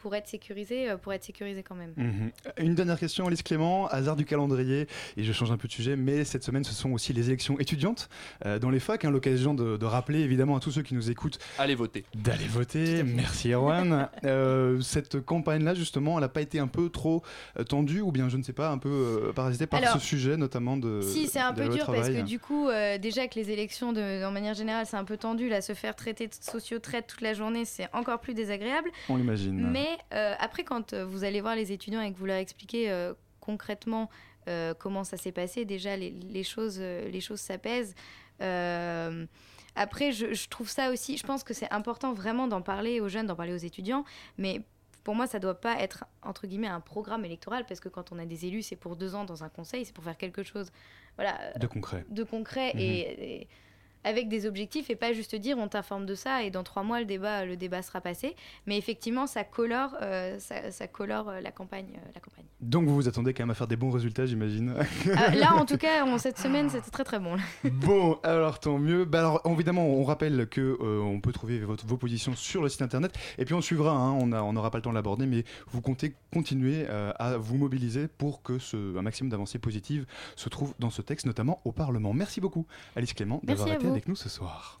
pour 0.00 0.14
être 0.14 0.28
sécurisé, 0.28 0.90
euh, 0.90 0.96
pour 0.96 1.12
être 1.12 1.24
sécurisé 1.24 1.62
quand 1.62 1.74
même. 1.74 1.92
Mhm. 1.96 2.30
Une 2.58 2.74
dernière 2.74 2.98
question, 2.98 3.26
Alice 3.26 3.42
Clément, 3.42 3.86
hasard 3.88 4.16
du 4.16 4.24
calendrier, 4.24 4.86
et 5.16 5.22
je 5.22 5.32
change 5.32 5.50
un 5.50 5.56
peu 5.56 5.68
de 5.68 5.72
sujet, 5.72 5.96
mais 5.96 6.24
cette 6.24 6.42
semaine 6.44 6.64
ce 6.64 6.74
sont 6.74 6.90
aussi 6.92 7.12
les 7.12 7.28
élections 7.28 7.58
étudiantes 7.58 8.08
euh, 8.46 8.58
dans 8.58 8.70
les 8.70 8.80
facs, 8.80 9.04
hein, 9.04 9.10
l'occasion 9.10 9.54
de, 9.54 9.76
de 9.76 9.86
rappeler 9.86 10.20
évidemment 10.20 10.56
à 10.56 10.60
tous 10.60 10.70
ceux 10.72 10.82
qui 10.82 10.94
nous 10.94 11.10
écoutent 11.10 11.38
Allez 11.58 11.74
voter. 11.74 12.04
d'aller 12.14 12.46
voter. 12.46 13.02
Merci 13.02 13.52
Erwan. 13.52 14.08
Euh, 14.24 14.80
cette 14.80 15.20
campagne-là 15.24 15.74
justement, 15.74 16.16
elle 16.16 16.22
n'a 16.22 16.28
pas 16.28 16.42
été 16.42 16.58
un 16.58 16.66
peu 16.66 16.88
trop 16.90 17.22
euh, 17.58 17.64
tendue, 17.64 18.00
ou 18.00 18.12
bien 18.12 18.28
je 18.28 18.36
ne 18.36 18.42
sais 18.42 18.52
pas, 18.52 18.68
un 18.70 18.78
peu 18.78 18.88
euh, 18.88 19.32
parasitée 19.32 19.66
par 19.66 19.80
Alors, 19.80 19.94
ce 19.94 19.98
sujet 19.98 20.36
notamment 20.36 20.76
de. 20.76 21.00
Si, 21.02 21.26
c'est 21.26 21.40
un 21.40 21.52
peu 21.52 21.68
dur 21.68 21.86
parce 21.86 22.08
que 22.08 22.22
du 22.22 22.38
coup, 22.38 22.68
euh, 22.68 22.98
déjà 22.98 23.26
que 23.28 23.34
les 23.34 23.50
élections, 23.50 23.92
de, 23.92 24.24
en 24.24 24.30
manière 24.30 24.54
générale, 24.54 24.86
c'est 24.86 24.96
un 24.96 25.04
peu 25.04 25.16
tendu. 25.16 25.48
Là, 25.48 25.60
se 25.62 25.74
faire 25.74 25.94
traiter 25.96 26.26
de 26.26 26.34
sociotraite 26.38 27.06
toute 27.06 27.20
la 27.20 27.34
journée, 27.34 27.64
c'est 27.64 27.88
encore 27.92 28.20
plus 28.20 28.34
désagréable. 28.34 28.90
On 29.08 29.16
l'imagine. 29.16 29.68
Mais 29.70 29.89
euh, 30.14 30.34
après, 30.38 30.64
quand 30.64 30.92
euh, 30.92 31.04
vous 31.04 31.24
allez 31.24 31.40
voir 31.40 31.56
les 31.56 31.72
étudiants 31.72 32.00
et 32.00 32.12
que 32.12 32.18
vous 32.18 32.26
leur 32.26 32.36
expliquez 32.36 32.90
euh, 32.90 33.14
concrètement 33.40 34.10
euh, 34.48 34.74
comment 34.74 35.04
ça 35.04 35.16
s'est 35.16 35.32
passé, 35.32 35.64
déjà, 35.64 35.96
les, 35.96 36.10
les 36.10 36.42
choses, 36.44 36.78
les 36.80 37.20
choses 37.20 37.40
s'apaisent. 37.40 37.94
Après, 39.76 40.12
je, 40.12 40.34
je 40.34 40.48
trouve 40.48 40.68
ça 40.68 40.90
aussi, 40.90 41.16
je 41.16 41.24
pense 41.24 41.44
que 41.44 41.54
c'est 41.54 41.70
important 41.72 42.12
vraiment 42.12 42.48
d'en 42.48 42.60
parler 42.60 43.00
aux 43.00 43.08
jeunes, 43.08 43.26
d'en 43.26 43.36
parler 43.36 43.52
aux 43.52 43.56
étudiants, 43.56 44.04
mais 44.36 44.62
pour 45.04 45.14
moi, 45.14 45.26
ça 45.26 45.38
doit 45.38 45.54
pas 45.60 45.80
être 45.80 46.04
entre 46.22 46.46
guillemets 46.46 46.66
un 46.66 46.80
programme 46.80 47.24
électoral 47.24 47.64
parce 47.66 47.80
que 47.80 47.88
quand 47.88 48.10
on 48.12 48.18
a 48.18 48.26
des 48.26 48.46
élus, 48.46 48.62
c'est 48.62 48.76
pour 48.76 48.96
deux 48.96 49.14
ans 49.14 49.24
dans 49.24 49.44
un 49.44 49.48
conseil, 49.48 49.84
c'est 49.84 49.94
pour 49.94 50.04
faire 50.04 50.16
quelque 50.16 50.42
chose, 50.42 50.70
voilà, 51.16 51.38
De 51.58 51.66
concret. 51.66 52.04
de 52.08 52.24
concret 52.24 52.72
Mhm. 52.74 52.80
et, 52.80 53.40
et 53.40 53.48
avec 54.04 54.28
des 54.28 54.46
objectifs 54.46 54.88
et 54.90 54.96
pas 54.96 55.12
juste 55.12 55.34
dire 55.36 55.58
on 55.58 55.68
t'informe 55.68 56.06
de 56.06 56.14
ça 56.14 56.42
et 56.42 56.50
dans 56.50 56.62
trois 56.62 56.82
mois 56.82 57.00
le 57.00 57.06
débat 57.06 57.44
le 57.44 57.56
débat 57.56 57.82
sera 57.82 58.00
passé. 58.00 58.34
Mais 58.66 58.76
effectivement, 58.78 59.26
ça 59.26 59.44
colore, 59.44 59.94
euh, 60.02 60.38
ça, 60.38 60.70
ça 60.70 60.86
colore 60.86 61.28
euh, 61.28 61.40
la 61.40 61.50
campagne, 61.52 61.86
euh, 61.96 62.10
la 62.14 62.20
campagne. 62.20 62.44
Donc 62.60 62.86
vous 62.86 62.94
vous 62.94 63.08
attendez 63.08 63.34
quand 63.34 63.42
même 63.42 63.50
à 63.50 63.54
faire 63.54 63.66
des 63.66 63.76
bons 63.76 63.90
résultats, 63.90 64.26
j'imagine. 64.26 64.74
Ah, 65.16 65.34
là, 65.34 65.54
en 65.54 65.64
tout 65.66 65.76
cas, 65.78 66.04
on- 66.06 66.18
cette 66.18 66.38
semaine, 66.38 66.68
c'était 66.70 66.90
très 66.90 67.04
très 67.04 67.18
bon. 67.18 67.34
là. 67.36 67.42
Bon, 67.70 68.18
alors 68.22 68.60
tant 68.60 68.78
mieux. 68.78 69.04
Bah 69.04 69.20
alors 69.20 69.42
évidemment, 69.46 69.86
on 69.86 70.04
rappelle 70.04 70.46
que 70.48 70.78
on 70.82 71.20
peut 71.20 71.32
trouver 71.32 71.58
votre- 71.60 71.86
vos 71.86 71.96
positions 71.96 72.34
sur 72.36 72.62
le 72.62 72.68
site 72.68 72.82
internet 72.82 73.12
et 73.38 73.44
puis 73.44 73.54
on 73.54 73.60
suivra. 73.60 73.92
hein, 73.92 74.12
on 74.12 74.52
n'aura 74.52 74.70
pas 74.70 74.78
le 74.78 74.82
temps 74.82 74.90
de 74.90 74.94
l'aborder, 74.94 75.26
mais 75.26 75.44
vous 75.68 75.80
comptez 75.80 76.14
continuer 76.32 76.86
à 76.88 77.36
vous 77.38 77.56
mobiliser 77.56 78.08
pour 78.08 78.42
que 78.42 78.58
ce 78.58 78.96
un 78.96 79.02
maximum 79.02 79.30
d'avancées 79.30 79.58
positives 79.58 80.06
se 80.36 80.48
trouve 80.48 80.74
dans 80.78 80.90
ce 80.90 81.02
texte, 81.02 81.26
notamment 81.26 81.60
au 81.64 81.72
Parlement. 81.72 82.12
Merci 82.12 82.40
beaucoup, 82.40 82.66
Alice 82.96 83.12
Clément, 83.14 83.40
d'avoir 83.42 83.68
été 83.68 83.89
avec 83.90 84.08
nous 84.08 84.16
ce 84.16 84.28
soir. 84.28 84.80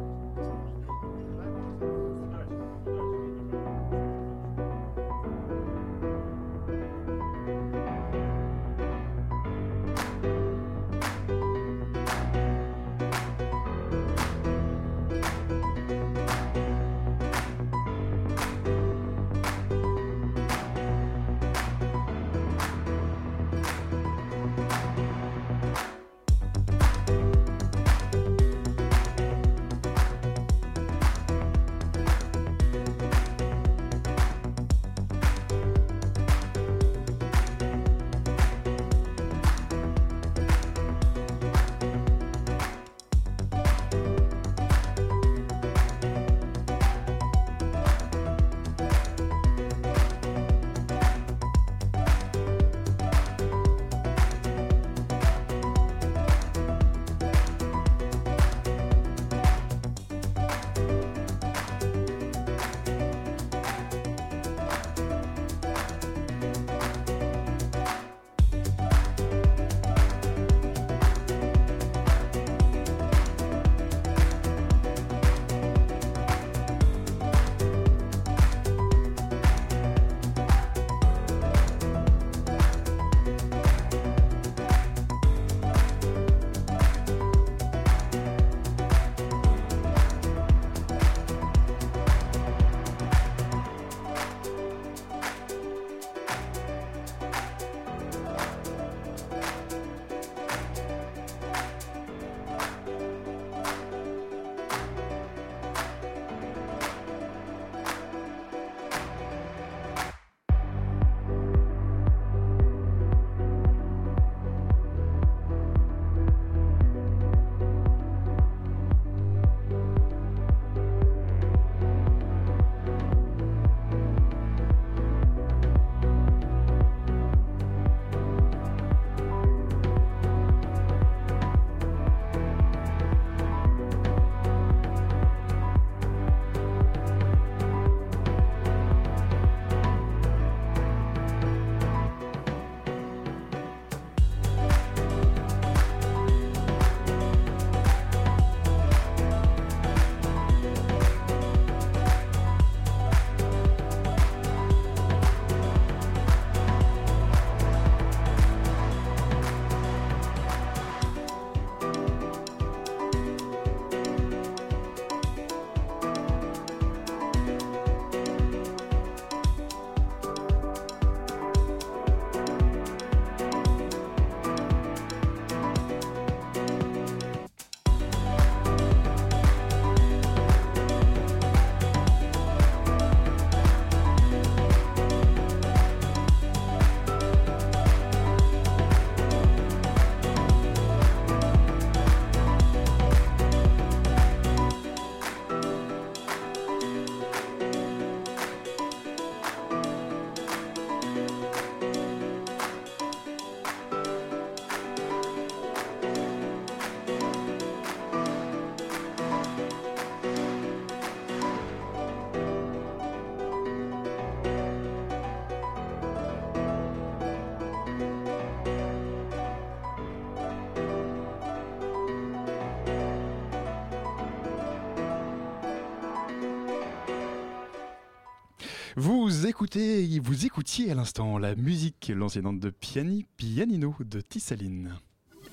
écoutez, 229.61 230.17
vous 230.17 230.47
écoutiez 230.47 230.89
à 230.89 230.95
l'instant 230.95 231.37
la 231.37 231.53
musique 231.53 232.11
lancinante 232.15 232.59
de 232.59 232.71
Piani 232.71 233.27
Pianino 233.37 233.93
de 233.99 234.19
Tissaline. 234.19 234.95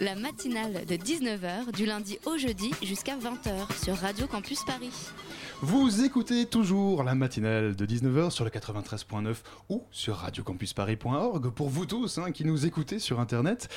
La 0.01 0.15
matinale 0.15 0.87
de 0.87 0.95
19h 0.95 1.73
du 1.73 1.85
lundi 1.85 2.21
au 2.25 2.39
jeudi 2.39 2.71
jusqu'à 2.85 3.17
20h 3.17 3.83
sur 3.83 3.97
Radio 3.97 4.29
Campus 4.29 4.63
Paris. 4.65 4.93
Vous 5.61 6.05
écoutez 6.05 6.47
toujours 6.47 7.03
la 7.03 7.17
matinale 7.17 7.75
de 7.75 7.85
19h 7.85 8.31
sur 8.31 8.45
le 8.45 8.51
93.9 8.51 9.35
ou 9.69 9.83
sur 9.91 10.15
radiocampusparis.org 10.19 11.51
pour 11.51 11.69
vous 11.69 11.85
tous 11.85 12.19
hein, 12.19 12.31
qui 12.31 12.45
nous 12.45 12.65
écoutez 12.65 13.01
sur 13.01 13.19
internet. 13.19 13.69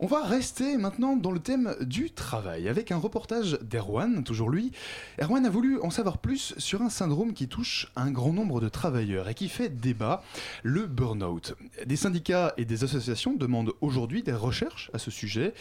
On 0.00 0.06
va 0.06 0.24
rester 0.24 0.78
maintenant 0.78 1.14
dans 1.14 1.30
le 1.30 1.40
thème 1.40 1.76
du 1.82 2.10
travail 2.10 2.70
avec 2.70 2.90
un 2.90 2.96
reportage 2.96 3.58
d'Erwan, 3.60 4.24
toujours 4.24 4.48
lui. 4.48 4.72
Erwan 5.20 5.44
a 5.44 5.50
voulu 5.50 5.78
en 5.82 5.90
savoir 5.90 6.16
plus 6.16 6.54
sur 6.56 6.80
un 6.80 6.88
syndrome 6.88 7.34
qui 7.34 7.48
touche 7.48 7.92
un 7.96 8.10
grand 8.10 8.32
nombre 8.32 8.62
de 8.62 8.70
travailleurs 8.70 9.28
et 9.28 9.34
qui 9.34 9.50
fait 9.50 9.68
débat, 9.68 10.22
le 10.62 10.86
burn-out. 10.86 11.54
Des 11.84 11.96
syndicats 11.96 12.54
et 12.56 12.64
des 12.64 12.82
associations 12.82 13.34
demandent 13.34 13.74
aujourd'hui 13.82 14.22
des 14.22 14.32
recherches 14.32 14.90
à 14.94 14.98
ce 14.98 15.10
sujet, 15.10 15.52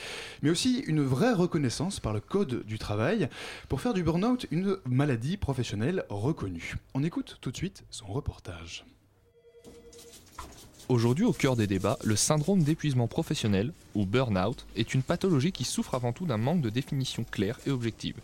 mais 0.42 0.50
aussi 0.50 0.80
une 0.88 1.04
vraie 1.04 1.34
reconnaissance 1.34 2.00
par 2.00 2.14
le 2.14 2.20
Code 2.20 2.64
du 2.66 2.80
travail 2.80 3.30
pour 3.70 3.82
faire 3.82 3.94
du 3.94 4.04
burn-out 4.04 4.48
une 4.52 4.78
maladie 4.86 5.38
professionnelle 5.38 6.04
reconnue. 6.10 6.76
On 6.94 7.04
écoute 7.04 7.38
tout 7.42 7.52
de 7.52 7.58
suite 7.58 7.84
son 7.90 8.08
reportage. 8.08 8.86
Aujourd'hui, 10.88 11.26
au 11.26 11.34
cœur 11.34 11.56
des 11.56 11.66
débats, 11.66 11.98
le 12.04 12.16
syndrome 12.16 12.62
d'épuisement 12.62 13.08
professionnel, 13.08 13.74
ou 13.96 14.06
burn-out, 14.06 14.68
est 14.76 14.94
une 14.94 15.02
pathologie 15.02 15.52
qui 15.52 15.64
souffre 15.64 15.96
avant 15.96 16.14
tout 16.14 16.28
d'un 16.28 16.38
manque 16.38 16.62
de 16.62 16.70
définition 16.70 17.24
claire 17.24 17.60
et 17.66 17.72
objective. 17.72 18.18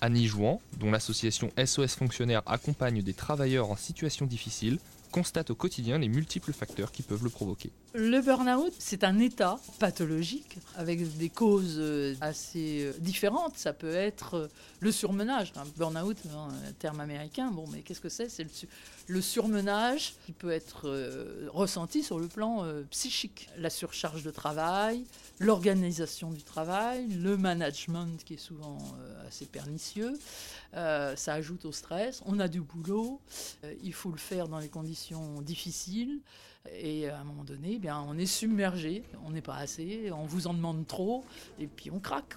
Annie 0.00 0.28
Jouan, 0.28 0.60
dont 0.78 0.92
l'association 0.92 1.50
SOS 1.58 1.96
Fonctionnaires 1.96 2.42
accompagne 2.46 3.02
des 3.02 3.14
travailleurs 3.14 3.70
en 3.70 3.76
situation 3.76 4.26
difficile, 4.26 4.78
constate 5.14 5.50
au 5.50 5.54
quotidien 5.54 5.96
les 5.96 6.08
multiples 6.08 6.52
facteurs 6.52 6.90
qui 6.90 7.02
peuvent 7.02 7.22
le 7.22 7.30
provoquer. 7.30 7.70
Le 7.94 8.20
burn-out, 8.20 8.72
c'est 8.80 9.04
un 9.04 9.20
état 9.20 9.60
pathologique 9.78 10.58
avec 10.74 11.16
des 11.16 11.28
causes 11.28 11.76
euh, 11.78 12.16
assez 12.20 12.82
euh, 12.82 12.92
différentes. 12.98 13.56
Ça 13.56 13.72
peut 13.72 13.94
être 13.94 14.34
euh, 14.34 14.48
le 14.80 14.90
surmenage. 14.90 15.52
Un 15.54 15.66
burn-out, 15.76 16.16
un 16.34 16.72
terme 16.80 16.98
américain, 16.98 17.52
bon, 17.52 17.64
mais 17.70 17.82
qu'est-ce 17.82 18.00
que 18.00 18.08
c'est? 18.08 18.28
C'est 18.28 18.42
le, 18.42 18.50
le, 19.06 19.20
surmenage 19.20 20.14
qui 20.26 20.32
peut 20.32 20.50
être 20.50 20.90
ressenti 21.52 22.02
sur 22.02 22.18
le 22.18 22.26
plan 22.26 22.64
psychique. 22.90 23.48
La 23.56 23.70
surcharge 23.70 24.24
de 24.24 24.32
travail, 24.32 25.04
l'organisation 25.38 26.30
du 26.32 26.42
travail, 26.42 27.06
le 27.06 27.36
management 27.36 28.22
qui 28.24 28.34
est 28.34 28.44
souvent 28.48 28.78
assez 29.26 29.46
pernicieux. 29.46 30.18
ça 30.72 31.32
ajoute 31.32 31.64
au 31.64 31.72
stress. 31.72 32.22
On 32.26 32.40
a 32.40 32.48
du 32.48 32.60
boulot, 32.60 33.20
il 33.82 33.94
faut 33.94 34.10
le 34.10 34.18
faire 34.18 34.48
dans 34.48 34.58
les 34.58 34.68
conditions 34.68 35.03
difficiles. 35.42 36.20
Et 36.72 37.08
à 37.10 37.20
un 37.20 37.24
moment 37.24 37.44
donné, 37.44 37.72
eh 37.74 37.78
bien, 37.78 38.00
on 38.00 38.16
est 38.16 38.26
submergé, 38.26 39.04
on 39.26 39.30
n'est 39.30 39.42
pas 39.42 39.56
assez, 39.56 40.10
on 40.10 40.24
vous 40.24 40.46
en 40.46 40.54
demande 40.54 40.86
trop, 40.86 41.24
et 41.58 41.66
puis 41.66 41.90
on 41.90 42.00
craque. 42.00 42.36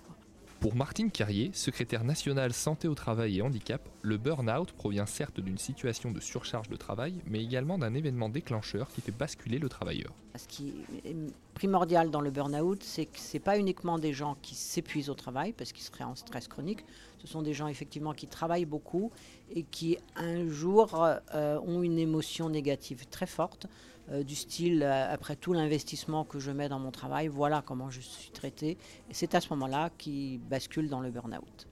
Pour 0.59 0.75
Martine 0.75 1.11
Carrier, 1.11 1.51
secrétaire 1.53 2.03
nationale 2.03 2.51
santé 2.51 2.87
au 2.87 2.95
travail 2.95 3.37
et 3.37 3.41
handicap, 3.43 3.87
le 4.01 4.17
burn-out 4.17 4.71
provient 4.71 5.05
certes 5.05 5.39
d'une 5.39 5.59
situation 5.59 6.09
de 6.09 6.19
surcharge 6.19 6.67
de 6.67 6.75
travail, 6.75 7.13
mais 7.27 7.43
également 7.43 7.77
d'un 7.77 7.93
événement 7.93 8.27
déclencheur 8.27 8.87
qui 8.89 9.01
fait 9.01 9.11
basculer 9.11 9.59
le 9.59 9.69
travailleur. 9.69 10.11
Ce 10.35 10.47
qui 10.47 10.73
est 11.05 11.15
primordial 11.53 12.09
dans 12.09 12.21
le 12.21 12.31
burn-out, 12.31 12.81
c'est 12.81 13.05
que 13.05 13.19
ce 13.19 13.33
n'est 13.33 13.39
pas 13.39 13.59
uniquement 13.59 13.99
des 13.99 14.13
gens 14.13 14.35
qui 14.41 14.55
s'épuisent 14.55 15.11
au 15.11 15.13
travail 15.13 15.53
parce 15.53 15.71
qu'ils 15.71 15.83
seraient 15.83 16.03
en 16.03 16.15
stress 16.15 16.47
chronique, 16.47 16.83
ce 17.19 17.27
sont 17.27 17.43
des 17.43 17.53
gens 17.53 17.67
effectivement 17.67 18.13
qui 18.13 18.25
travaillent 18.25 18.65
beaucoup 18.65 19.11
et 19.53 19.61
qui 19.61 19.99
un 20.15 20.47
jour 20.47 21.05
euh, 21.35 21.59
ont 21.59 21.83
une 21.83 21.99
émotion 21.99 22.49
négative 22.49 23.05
très 23.11 23.27
forte 23.27 23.67
euh, 24.09 24.23
du 24.23 24.35
style, 24.35 24.83
euh, 24.83 25.13
après 25.13 25.35
tout 25.35 25.53
l'investissement 25.53 26.23
que 26.23 26.39
je 26.39 26.51
mets 26.51 26.69
dans 26.69 26.79
mon 26.79 26.91
travail, 26.91 27.27
voilà 27.27 27.61
comment 27.65 27.89
je 27.89 27.99
suis 27.99 28.31
traité. 28.31 28.77
Et 29.09 29.13
c'est 29.13 29.35
à 29.35 29.41
ce 29.41 29.49
moment-là 29.53 29.89
qu'il 29.97 30.39
bascule 30.39 30.89
dans 30.89 31.01
le 31.01 31.11
burn-out. 31.11 31.67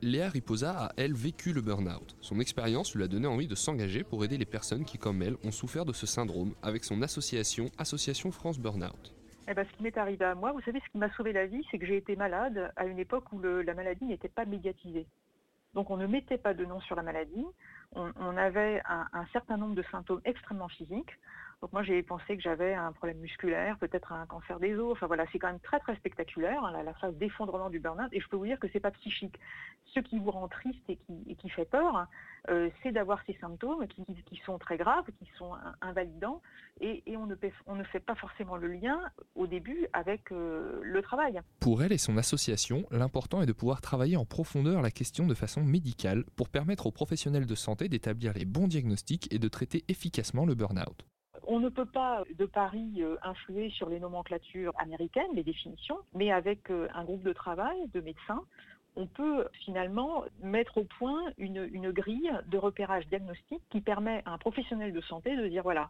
Léa 0.00 0.28
Riposa 0.28 0.86
a, 0.86 0.92
elle, 0.96 1.14
vécu 1.14 1.52
le 1.52 1.60
burn-out. 1.60 2.16
Son 2.20 2.38
expérience 2.38 2.94
lui 2.94 3.02
a 3.02 3.08
donné 3.08 3.26
envie 3.26 3.48
de 3.48 3.54
s'engager 3.54 4.04
pour 4.04 4.24
aider 4.24 4.38
les 4.38 4.46
personnes 4.46 4.84
qui, 4.84 4.96
comme 4.96 5.22
elle, 5.22 5.36
ont 5.44 5.50
souffert 5.50 5.84
de 5.84 5.92
ce 5.92 6.06
syndrome 6.06 6.54
avec 6.62 6.84
son 6.84 7.02
association 7.02 7.66
Association 7.78 8.30
France 8.30 8.60
Burnout. 8.60 9.16
Eh 9.48 9.54
ben, 9.54 9.66
ce 9.68 9.76
qui 9.76 9.82
m'est 9.82 9.96
arrivé 9.96 10.24
à 10.24 10.34
moi, 10.34 10.52
vous 10.52 10.60
savez, 10.60 10.80
ce 10.84 10.92
qui 10.92 10.98
m'a 10.98 11.10
sauvé 11.14 11.32
la 11.32 11.46
vie, 11.46 11.64
c'est 11.70 11.78
que 11.78 11.86
j'ai 11.86 11.96
été 11.96 12.14
malade 12.14 12.70
à 12.76 12.84
une 12.84 12.98
époque 12.98 13.32
où 13.32 13.40
la 13.40 13.74
maladie 13.74 14.04
n'était 14.04 14.28
pas 14.28 14.44
médiatisée. 14.44 15.06
Donc 15.74 15.90
on 15.90 15.96
ne 15.96 16.06
mettait 16.06 16.38
pas 16.38 16.54
de 16.54 16.64
nom 16.64 16.80
sur 16.80 16.96
la 16.96 17.02
maladie, 17.02 17.44
on, 17.92 18.36
avait 18.36 18.82
un, 18.86 19.26
certain 19.32 19.56
nombre 19.56 19.74
de 19.74 19.84
symptômes 19.90 20.20
extrêmement 20.24 20.68
physiques. 20.68 21.10
Donc 21.60 21.72
moi 21.72 21.82
j'ai 21.82 22.02
pensé 22.04 22.36
que 22.36 22.42
j'avais 22.42 22.72
un 22.72 22.92
problème 22.92 23.18
musculaire, 23.18 23.78
peut-être 23.78 24.12
un 24.12 24.26
cancer 24.26 24.60
des 24.60 24.76
os. 24.76 24.92
Enfin 24.92 25.08
voilà, 25.08 25.24
c'est 25.32 25.40
quand 25.40 25.48
même 25.48 25.58
très 25.58 25.80
très 25.80 25.96
spectaculaire 25.96 26.62
hein, 26.64 26.82
la, 26.84 26.94
phase 26.94 27.14
d'effondrement 27.16 27.68
du 27.68 27.80
burn-out. 27.80 28.08
Et 28.12 28.20
je 28.20 28.28
peux 28.28 28.36
vous 28.36 28.46
dire 28.46 28.60
que 28.60 28.68
c'est 28.72 28.80
pas 28.80 28.92
psychique. 28.92 29.34
Ce 29.94 30.00
qui 30.00 30.18
vous 30.20 30.30
rend 30.30 30.46
triste 30.46 30.84
et 30.88 30.98
qui, 31.34 31.48
fait 31.48 31.64
peur, 31.64 32.06
euh, 32.50 32.68
c'est 32.82 32.92
d'avoir 32.92 33.20
ces 33.26 33.32
symptômes 33.40 33.88
qui, 33.88 34.04
sont 34.44 34.58
très 34.58 34.76
graves, 34.76 35.06
qui 35.18 35.28
sont 35.38 35.52
invalidants, 35.80 36.42
et, 36.80 37.02
on, 37.16 37.26
ne, 37.26 37.34
fait 37.84 38.00
pas 38.00 38.14
forcément 38.14 38.56
le 38.56 38.68
lien 38.68 39.00
au 39.34 39.46
début 39.46 39.86
avec 39.94 40.30
euh, 40.30 40.78
le 40.82 41.02
travail. 41.02 41.40
Pour 41.58 41.82
elle 41.82 41.92
et 41.92 41.98
son 41.98 42.18
association, 42.18 42.84
l'important 42.90 43.40
est 43.40 43.46
de 43.46 43.52
pouvoir 43.52 43.80
travailler 43.80 44.18
en 44.18 44.26
profondeur 44.26 44.82
la 44.82 44.90
question 44.90 45.26
de 45.26 45.34
façon 45.34 45.64
médicale 45.64 46.24
pour 46.36 46.50
permettre 46.50 46.86
aux 46.86 46.92
professionnels 46.92 47.46
de 47.46 47.54
santé 47.54 47.88
d'établir 47.88 48.34
les 48.34 48.44
bons 48.44 48.68
diagnostics 48.68 49.32
et 49.32 49.38
de 49.38 49.48
traiter 49.48 49.84
efficacement 49.88 50.44
le 50.44 50.54
burn-out. 50.54 51.04
On 51.50 51.60
ne 51.60 51.70
peut 51.70 51.86
pas, 51.86 52.24
de 52.36 52.44
Paris, 52.44 52.96
euh, 52.98 53.16
influer 53.22 53.70
sur 53.70 53.88
les 53.88 53.98
nomenclatures 53.98 54.74
américaines, 54.76 55.30
les 55.32 55.42
définitions, 55.42 55.96
mais 56.12 56.30
avec 56.30 56.70
euh, 56.70 56.88
un 56.92 57.04
groupe 57.04 57.22
de 57.22 57.32
travail 57.32 57.88
de 57.94 58.02
médecins, 58.02 58.44
on 58.96 59.06
peut 59.06 59.48
finalement 59.64 60.24
mettre 60.42 60.76
au 60.76 60.84
point 60.84 61.22
une, 61.38 61.90
grille 61.90 62.30
de 62.48 62.58
repérage 62.58 63.06
diagnostique 63.06 63.62
qui 63.70 63.80
permet 63.80 64.22
à 64.26 64.32
un 64.32 64.38
professionnel 64.38 64.92
de 64.92 65.00
santé 65.00 65.36
de 65.36 65.48
dire 65.48 65.62
voilà, 65.62 65.88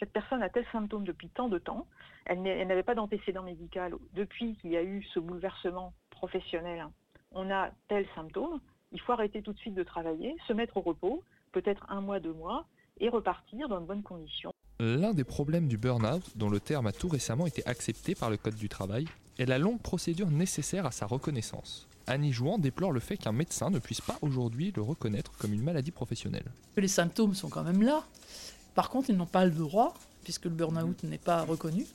cette 0.00 0.12
personne 0.12 0.42
a 0.42 0.48
tel 0.48 0.66
symptôme 0.72 1.04
depuis 1.04 1.28
tant 1.28 1.48
de 1.48 1.58
temps, 1.58 1.86
elle 2.24 2.42
n'avait 2.42 2.82
pas 2.82 2.96
d'antécédent 2.96 3.44
médical 3.44 3.94
depuis 4.14 4.56
qu'il 4.56 4.70
y 4.72 4.76
a 4.76 4.82
eu 4.82 5.04
ce 5.14 5.20
bouleversement 5.20 5.92
professionnel, 6.10 6.88
on 7.30 7.52
a 7.52 7.70
tel 7.86 8.04
symptôme, 8.16 8.60
il 8.90 9.00
faut 9.00 9.12
arrêter 9.12 9.42
tout 9.42 9.52
de 9.52 9.58
suite 9.58 9.74
de 9.74 9.84
travailler, 9.84 10.34
se 10.48 10.52
mettre 10.52 10.76
au 10.76 10.80
repos, 10.80 11.22
peut-être 11.52 11.86
un 11.88 12.00
mois, 12.00 12.18
deux 12.18 12.32
mois, 12.32 12.66
et 12.98 13.08
repartir 13.08 13.68
dans 13.68 13.80
de 13.80 13.86
bonnes 13.86 14.02
conditions. 14.02 14.52
L'un 14.80 15.12
des 15.12 15.24
problèmes 15.24 15.66
du 15.66 15.76
burn-out, 15.76 16.22
dont 16.36 16.48
le 16.48 16.60
terme 16.60 16.86
a 16.86 16.92
tout 16.92 17.08
récemment 17.08 17.48
été 17.48 17.66
accepté 17.66 18.14
par 18.14 18.30
le 18.30 18.36
Code 18.36 18.54
du 18.54 18.68
travail, 18.68 19.06
est 19.36 19.44
la 19.44 19.58
longue 19.58 19.80
procédure 19.80 20.30
nécessaire 20.30 20.86
à 20.86 20.92
sa 20.92 21.04
reconnaissance. 21.04 21.88
Annie 22.06 22.32
Jouan 22.32 22.58
déplore 22.58 22.92
le 22.92 23.00
fait 23.00 23.16
qu'un 23.16 23.32
médecin 23.32 23.70
ne 23.70 23.80
puisse 23.80 24.00
pas 24.00 24.16
aujourd'hui 24.22 24.72
le 24.76 24.82
reconnaître 24.82 25.32
comme 25.38 25.52
une 25.52 25.64
maladie 25.64 25.90
professionnelle. 25.90 26.46
Les 26.76 26.86
symptômes 26.86 27.34
sont 27.34 27.48
quand 27.48 27.64
même 27.64 27.82
là. 27.82 28.04
Par 28.76 28.88
contre, 28.88 29.10
ils 29.10 29.16
n'ont 29.16 29.26
pas 29.26 29.44
le 29.44 29.50
droit 29.50 29.94
puisque 30.28 30.44
le 30.44 30.50
burn-out 30.50 31.04
n'est 31.04 31.16
pas 31.16 31.40
reconnu, 31.40 31.86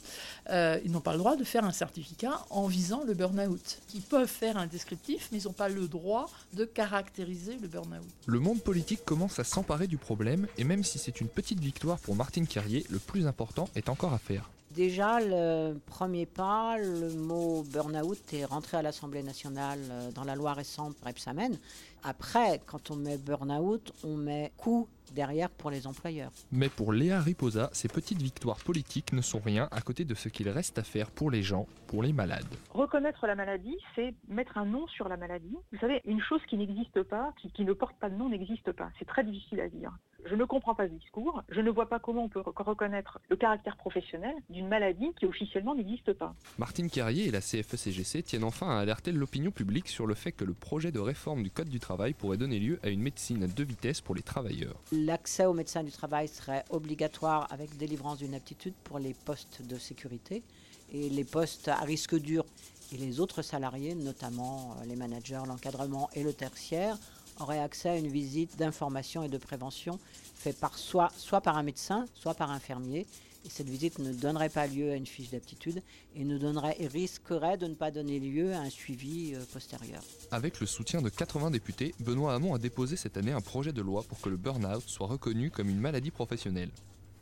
euh, 0.50 0.80
ils 0.84 0.92
n'ont 0.92 1.02
pas 1.02 1.12
le 1.12 1.20
droit 1.20 1.36
de 1.36 1.44
faire 1.44 1.64
un 1.66 1.72
certificat 1.72 2.44
en 2.50 2.66
visant 2.66 3.04
le 3.06 3.14
burn-out. 3.14 3.78
Ils 3.94 4.02
peuvent 4.02 4.28
faire 4.28 4.58
un 4.58 4.66
descriptif, 4.66 5.30
mais 5.32 5.38
ils 5.40 5.46
n'ont 5.46 5.54
pas 5.54 5.70
le 5.70 5.88
droit 5.88 6.32
de 6.54 6.66
caractériser 6.66 7.60
le 7.62 7.68
burn-out. 7.68 8.02
Le 8.26 8.40
monde 8.40 8.60
politique 8.64 9.06
commence 9.06 9.38
à 9.38 9.44
s'emparer 9.44 9.86
du 9.86 10.00
problème, 10.00 10.48
et 10.58 10.64
même 10.64 10.84
si 10.84 10.98
c'est 10.98 11.22
une 11.22 11.28
petite 11.28 11.60
victoire 11.60 12.00
pour 12.00 12.16
Martine 12.16 12.48
Carrier, 12.48 12.88
le 12.90 12.98
plus 12.98 13.28
important 13.28 13.70
est 13.76 13.88
encore 13.88 14.14
à 14.14 14.18
faire. 14.18 14.50
Déjà, 14.72 15.20
le 15.20 15.76
premier 15.86 16.26
pas, 16.26 16.80
le 16.80 17.14
mot 17.14 17.64
burn-out 17.72 18.18
est 18.34 18.46
rentré 18.46 18.78
à 18.78 18.82
l'Assemblée 18.82 19.22
nationale 19.22 19.80
euh, 19.92 20.12
dans 20.12 20.24
la 20.24 20.34
loi 20.34 20.54
récente 20.54 20.96
Repsamen. 21.06 21.60
Après, 22.04 22.60
quand 22.66 22.92
on 22.92 22.98
met 22.98 23.18
burn-out, 23.18 23.94
on 24.04 24.18
met 24.18 24.52
coût 24.58 24.90
derrière 25.14 25.50
pour 25.50 25.70
les 25.70 25.88
employeurs. 25.88 26.32
Mais 26.52 26.68
pour 26.68 26.92
Léa 26.92 27.22
Riposa, 27.22 27.70
ces 27.72 27.88
petites 27.88 28.22
victoires 28.22 28.58
politiques 28.58 29.14
ne 29.14 29.22
sont 29.22 29.40
rien 29.40 29.70
à 29.72 29.80
côté 29.82 30.04
de 30.04 30.16
ce 30.16 30.28
qu'il 30.28 30.50
reste 30.50 30.78
à 30.78 30.84
faire 30.84 31.12
pour 31.12 31.32
les 31.32 31.44
gens, 31.44 31.66
pour 31.88 32.04
les 32.04 32.12
malades. 32.12 32.44
Reconnaître 32.72 33.26
la 33.26 33.36
maladie, 33.36 33.78
c'est 33.96 34.14
mettre 34.28 34.58
un 34.58 34.66
nom 34.66 34.88
sur 34.88 35.08
la 35.08 35.16
maladie. 35.16 35.56
Vous 35.72 35.80
savez, 35.80 36.02
une 36.06 36.22
chose 36.22 36.42
qui 36.50 36.58
n'existe 36.58 37.04
pas, 37.04 37.34
qui, 37.42 37.52
qui 37.52 37.64
ne 37.64 37.74
porte 37.74 37.96
pas 38.00 38.10
de 38.10 38.16
nom, 38.16 38.30
n'existe 38.30 38.72
pas. 38.74 38.90
C'est 39.00 39.06
très 39.06 39.24
difficile 39.24 39.62
à 39.62 39.70
dire. 39.70 39.92
Je 40.26 40.36
ne 40.36 40.46
comprends 40.46 40.74
pas 40.74 40.88
ce 40.88 40.94
discours. 40.94 41.44
Je 41.50 41.60
ne 41.60 41.70
vois 41.70 41.90
pas 41.90 42.00
comment 42.00 42.24
on 42.24 42.30
peut 42.30 42.42
reconnaître 42.42 43.20
le 43.30 43.36
caractère 43.36 43.76
professionnel 43.76 44.34
d'une 44.50 44.68
maladie 44.68 45.12
qui 45.20 45.26
officiellement 45.26 45.76
n'existe 45.76 46.14
pas. 46.14 46.34
Martine 46.58 46.90
Carrier 46.90 47.28
et 47.28 47.32
la 47.32 47.42
CFE-CGC 47.42 48.24
tiennent 48.24 48.46
enfin 48.46 48.70
à 48.70 48.80
alerter 48.80 49.12
l'opinion 49.12 49.52
publique 49.52 49.90
sur 49.90 50.08
le 50.08 50.16
fait 50.16 50.32
que 50.32 50.46
le 50.46 50.54
projet 50.54 50.92
de 50.92 51.00
réforme 51.00 51.44
du 51.44 51.52
Code 51.52 51.68
du 51.68 51.80
travail 51.80 51.93
pourrait 52.18 52.38
donner 52.38 52.60
lieu 52.60 52.80
à 52.84 52.90
une 52.90 53.02
médecine 53.02 53.44
à 53.44 53.48
deux 53.48 53.64
vitesses 53.64 54.02
pour 54.02 54.16
les 54.16 54.22
travailleurs. 54.22 54.76
L'accès 54.92 55.46
aux 55.46 55.54
médecins 55.54 55.84
du 55.84 55.92
travail 55.92 56.28
serait 56.28 56.66
obligatoire 56.70 57.48
avec 57.52 57.78
délivrance 57.78 58.18
d'une 58.18 58.34
aptitude 58.34 58.74
pour 58.84 59.00
les 59.00 59.14
postes 59.14 59.62
de 59.62 59.78
sécurité 59.78 60.44
et 60.92 61.10
les 61.10 61.24
postes 61.24 61.68
à 61.68 61.82
risque 61.82 62.16
dur 62.16 62.46
et 62.92 62.98
les 62.98 63.20
autres 63.20 63.42
salariés, 63.42 63.96
notamment 63.96 64.76
les 64.86 64.96
managers, 64.96 65.42
l'encadrement 65.48 66.10
et 66.14 66.24
le 66.24 66.34
tertiaire, 66.34 66.98
aurait 67.40 67.60
accès 67.60 67.90
à 67.90 67.98
une 67.98 68.10
visite 68.10 68.58
d'information 68.58 69.24
et 69.24 69.30
de 69.30 69.38
prévention 69.38 70.00
faite 70.36 70.60
par 70.60 70.78
soit, 70.78 71.12
soit 71.18 71.42
par 71.42 71.58
un 71.58 71.64
médecin, 71.64 72.06
soit 72.14 72.34
par 72.34 72.52
un 72.52 72.56
infirmier, 72.56 73.08
Et 73.46 73.50
cette 73.50 73.70
visite 73.70 74.00
ne 74.00 74.14
donnerait 74.14 74.50
pas 74.50 74.68
lieu 74.68 74.92
à 74.92 74.96
une 74.96 75.06
fiche 75.06 75.32
d'aptitude 75.32 75.82
et, 76.16 76.24
ne 76.24 76.38
donnerait, 76.38 76.76
et 76.80 76.88
risquerait 76.88 77.58
de 77.58 77.68
ne 77.68 77.76
pas 77.76 77.92
donner 77.92 78.20
lieu 78.20 78.54
à 78.54 78.60
un 78.60 78.70
suivi 78.70 79.36
euh, 79.36 79.44
postérieur. 79.52 80.02
Avec 80.32 80.60
le 80.60 80.66
soutien 80.66 81.02
de 81.02 81.10
80 81.10 81.52
députés, 81.52 81.94
Benoît 82.00 82.34
Hamon 82.34 82.54
a 82.54 82.60
déposé 82.60 82.96
cette 82.96 83.18
année 83.18 83.32
un 83.32 83.42
projet 83.42 83.74
de 83.74 83.82
loi 83.82 84.04
pour 84.04 84.22
que 84.22 84.30
le 84.30 84.38
burn-out 84.38 84.84
soit 84.88 85.08
reconnu 85.08 85.52
comme 85.52 85.70
une 85.70 85.80
maladie 85.80 86.12
professionnelle. 86.12 86.72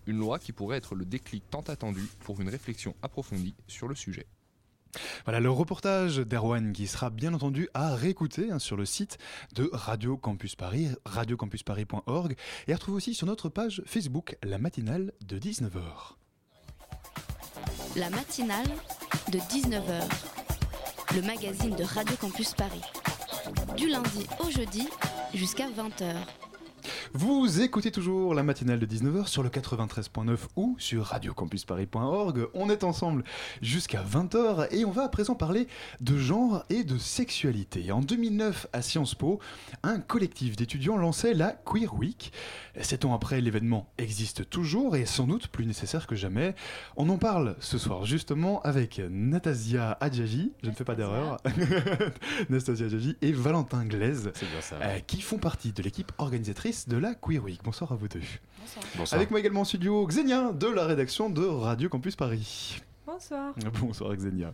Une 0.06 0.18
loi 0.18 0.40
qui 0.40 0.52
pourrait 0.52 0.78
être 0.78 0.96
le 0.96 1.06
déclic 1.06 1.44
tant 1.50 1.62
attendu 1.62 2.08
pour 2.22 2.42
une 2.42 2.50
réflexion 2.50 2.96
approfondie 3.02 3.56
sur 3.68 3.88
le 3.88 3.96
sujet. 3.96 4.26
Voilà 5.26 5.39
le 5.39 5.50
reportage 5.50 6.18
d'Erwan 6.18 6.74
qui 6.74 6.88
sera 6.88 7.10
bien 7.10 7.34
entendu 7.34 7.70
à 7.74 7.96
réécouter 7.96 8.52
hein, 8.52 8.60
sur 8.60 8.78
le 8.78 8.86
site 8.86 9.18
de 9.56 9.70
Radio 9.74 10.18
Campus 10.18 10.56
Paris, 10.56 10.89
radiocampusparis.org 11.06 12.36
et 12.68 12.74
à 12.74 12.76
retrouver 12.76 12.98
aussi 12.98 13.14
sur 13.14 13.28
notre 13.28 13.50
page 13.50 13.82
Facebook 13.86 14.38
la 14.44 14.58
matinale 14.58 15.14
de 15.26 15.39
19h. 15.39 16.16
La 17.96 18.10
matinale 18.10 18.68
de 19.32 19.39
19h, 19.39 20.04
le 21.16 21.22
magazine 21.22 21.76
de 21.76 21.84
Radio 21.84 22.16
Campus 22.16 22.54
Paris. 22.54 22.82
Du 23.76 23.89
lundi 23.89 24.26
au 24.39 24.50
jeudi 24.50 24.88
jusqu'à 25.34 25.68
20h. 25.68 26.16
Vous 27.14 27.59
écoutez 27.59 27.91
toujours 27.91 28.34
la 28.34 28.41
matinale 28.41 28.80
de 28.80 28.86
19h 28.86 29.28
sur 29.28 29.43
le 29.43 29.49
93.9 29.49 30.38
ou 30.55 30.78
sur 30.80 31.07
radiocampusparis.org. 31.07 32.47
On 32.53 32.70
est 32.70 32.86
ensemble 32.86 33.26
jusqu'à 33.62 34.01
20h 34.01 34.68
et 34.72 34.86
on 34.86 34.91
va 34.91 35.03
à 35.03 35.09
présent 35.09 35.36
parler 35.36 35.68
de 35.99 36.18
genre 36.18 36.64
et 36.70 36.86
de 36.86 36.97
sexualité. 36.97 37.91
En 37.91 37.99
2009, 37.99 38.68
à 38.72 38.82
Sciences 38.82 39.16
Po, 39.16 39.41
un 39.84 39.99
collectif 39.99 40.55
d'étudiants 40.55 40.95
lançait 40.95 41.34
la 41.34 41.51
Queer 41.51 41.93
Week. 41.93 42.32
Sept 42.80 43.03
ans 43.03 43.14
après, 43.14 43.41
l'événement 43.41 43.91
existe 43.97 44.49
toujours 44.49 44.95
et 44.95 45.05
sans 45.05 45.28
doute 45.28 45.49
plus 45.49 45.66
nécessaire 45.66 46.07
que 46.07 46.16
jamais. 46.16 46.55
On 46.95 47.09
en 47.09 47.18
parle 47.18 47.57
ce 47.59 47.78
soir 47.78 48.05
justement 48.05 48.62
avec 48.62 49.01
Natasia 49.09 49.97
Adjaji, 49.99 50.53
je 50.64 50.70
ne 50.70 50.76
fais 50.76 50.86
pas 50.86 50.95
d'erreur, 50.95 51.41
Nastasia 52.49 52.86
Adjaji 52.88 53.18
et 53.22 53.34
Valentin 53.34 53.84
Glaise, 53.84 54.32
euh, 54.72 54.99
qui 54.99 55.20
font 55.20 55.39
partie 55.39 55.74
de 55.74 55.84
l'équipe 55.84 56.14
organisatrice 56.18 56.88
de 56.88 57.01
la 57.02 57.16
Queer 57.16 57.43
Week. 57.43 57.60
Bonsoir 57.64 57.91
à 57.91 57.95
vous 57.95 58.08
deux. 58.08 58.22
Bonsoir. 58.95 59.18
Avec 59.18 59.32
moi 59.32 59.39
également 59.39 59.62
en 59.62 59.66
studio 59.66 60.06
Xenia 60.06 60.52
de 60.54 60.68
la 60.68 60.86
rédaction 60.86 61.32
de 61.32 61.43
Radio 61.43 61.89
Campus 61.89 62.16
Paris. 62.16 62.80
Bonsoir. 63.08 63.56
Bonsoir 63.82 64.16
Xenia. 64.16 64.54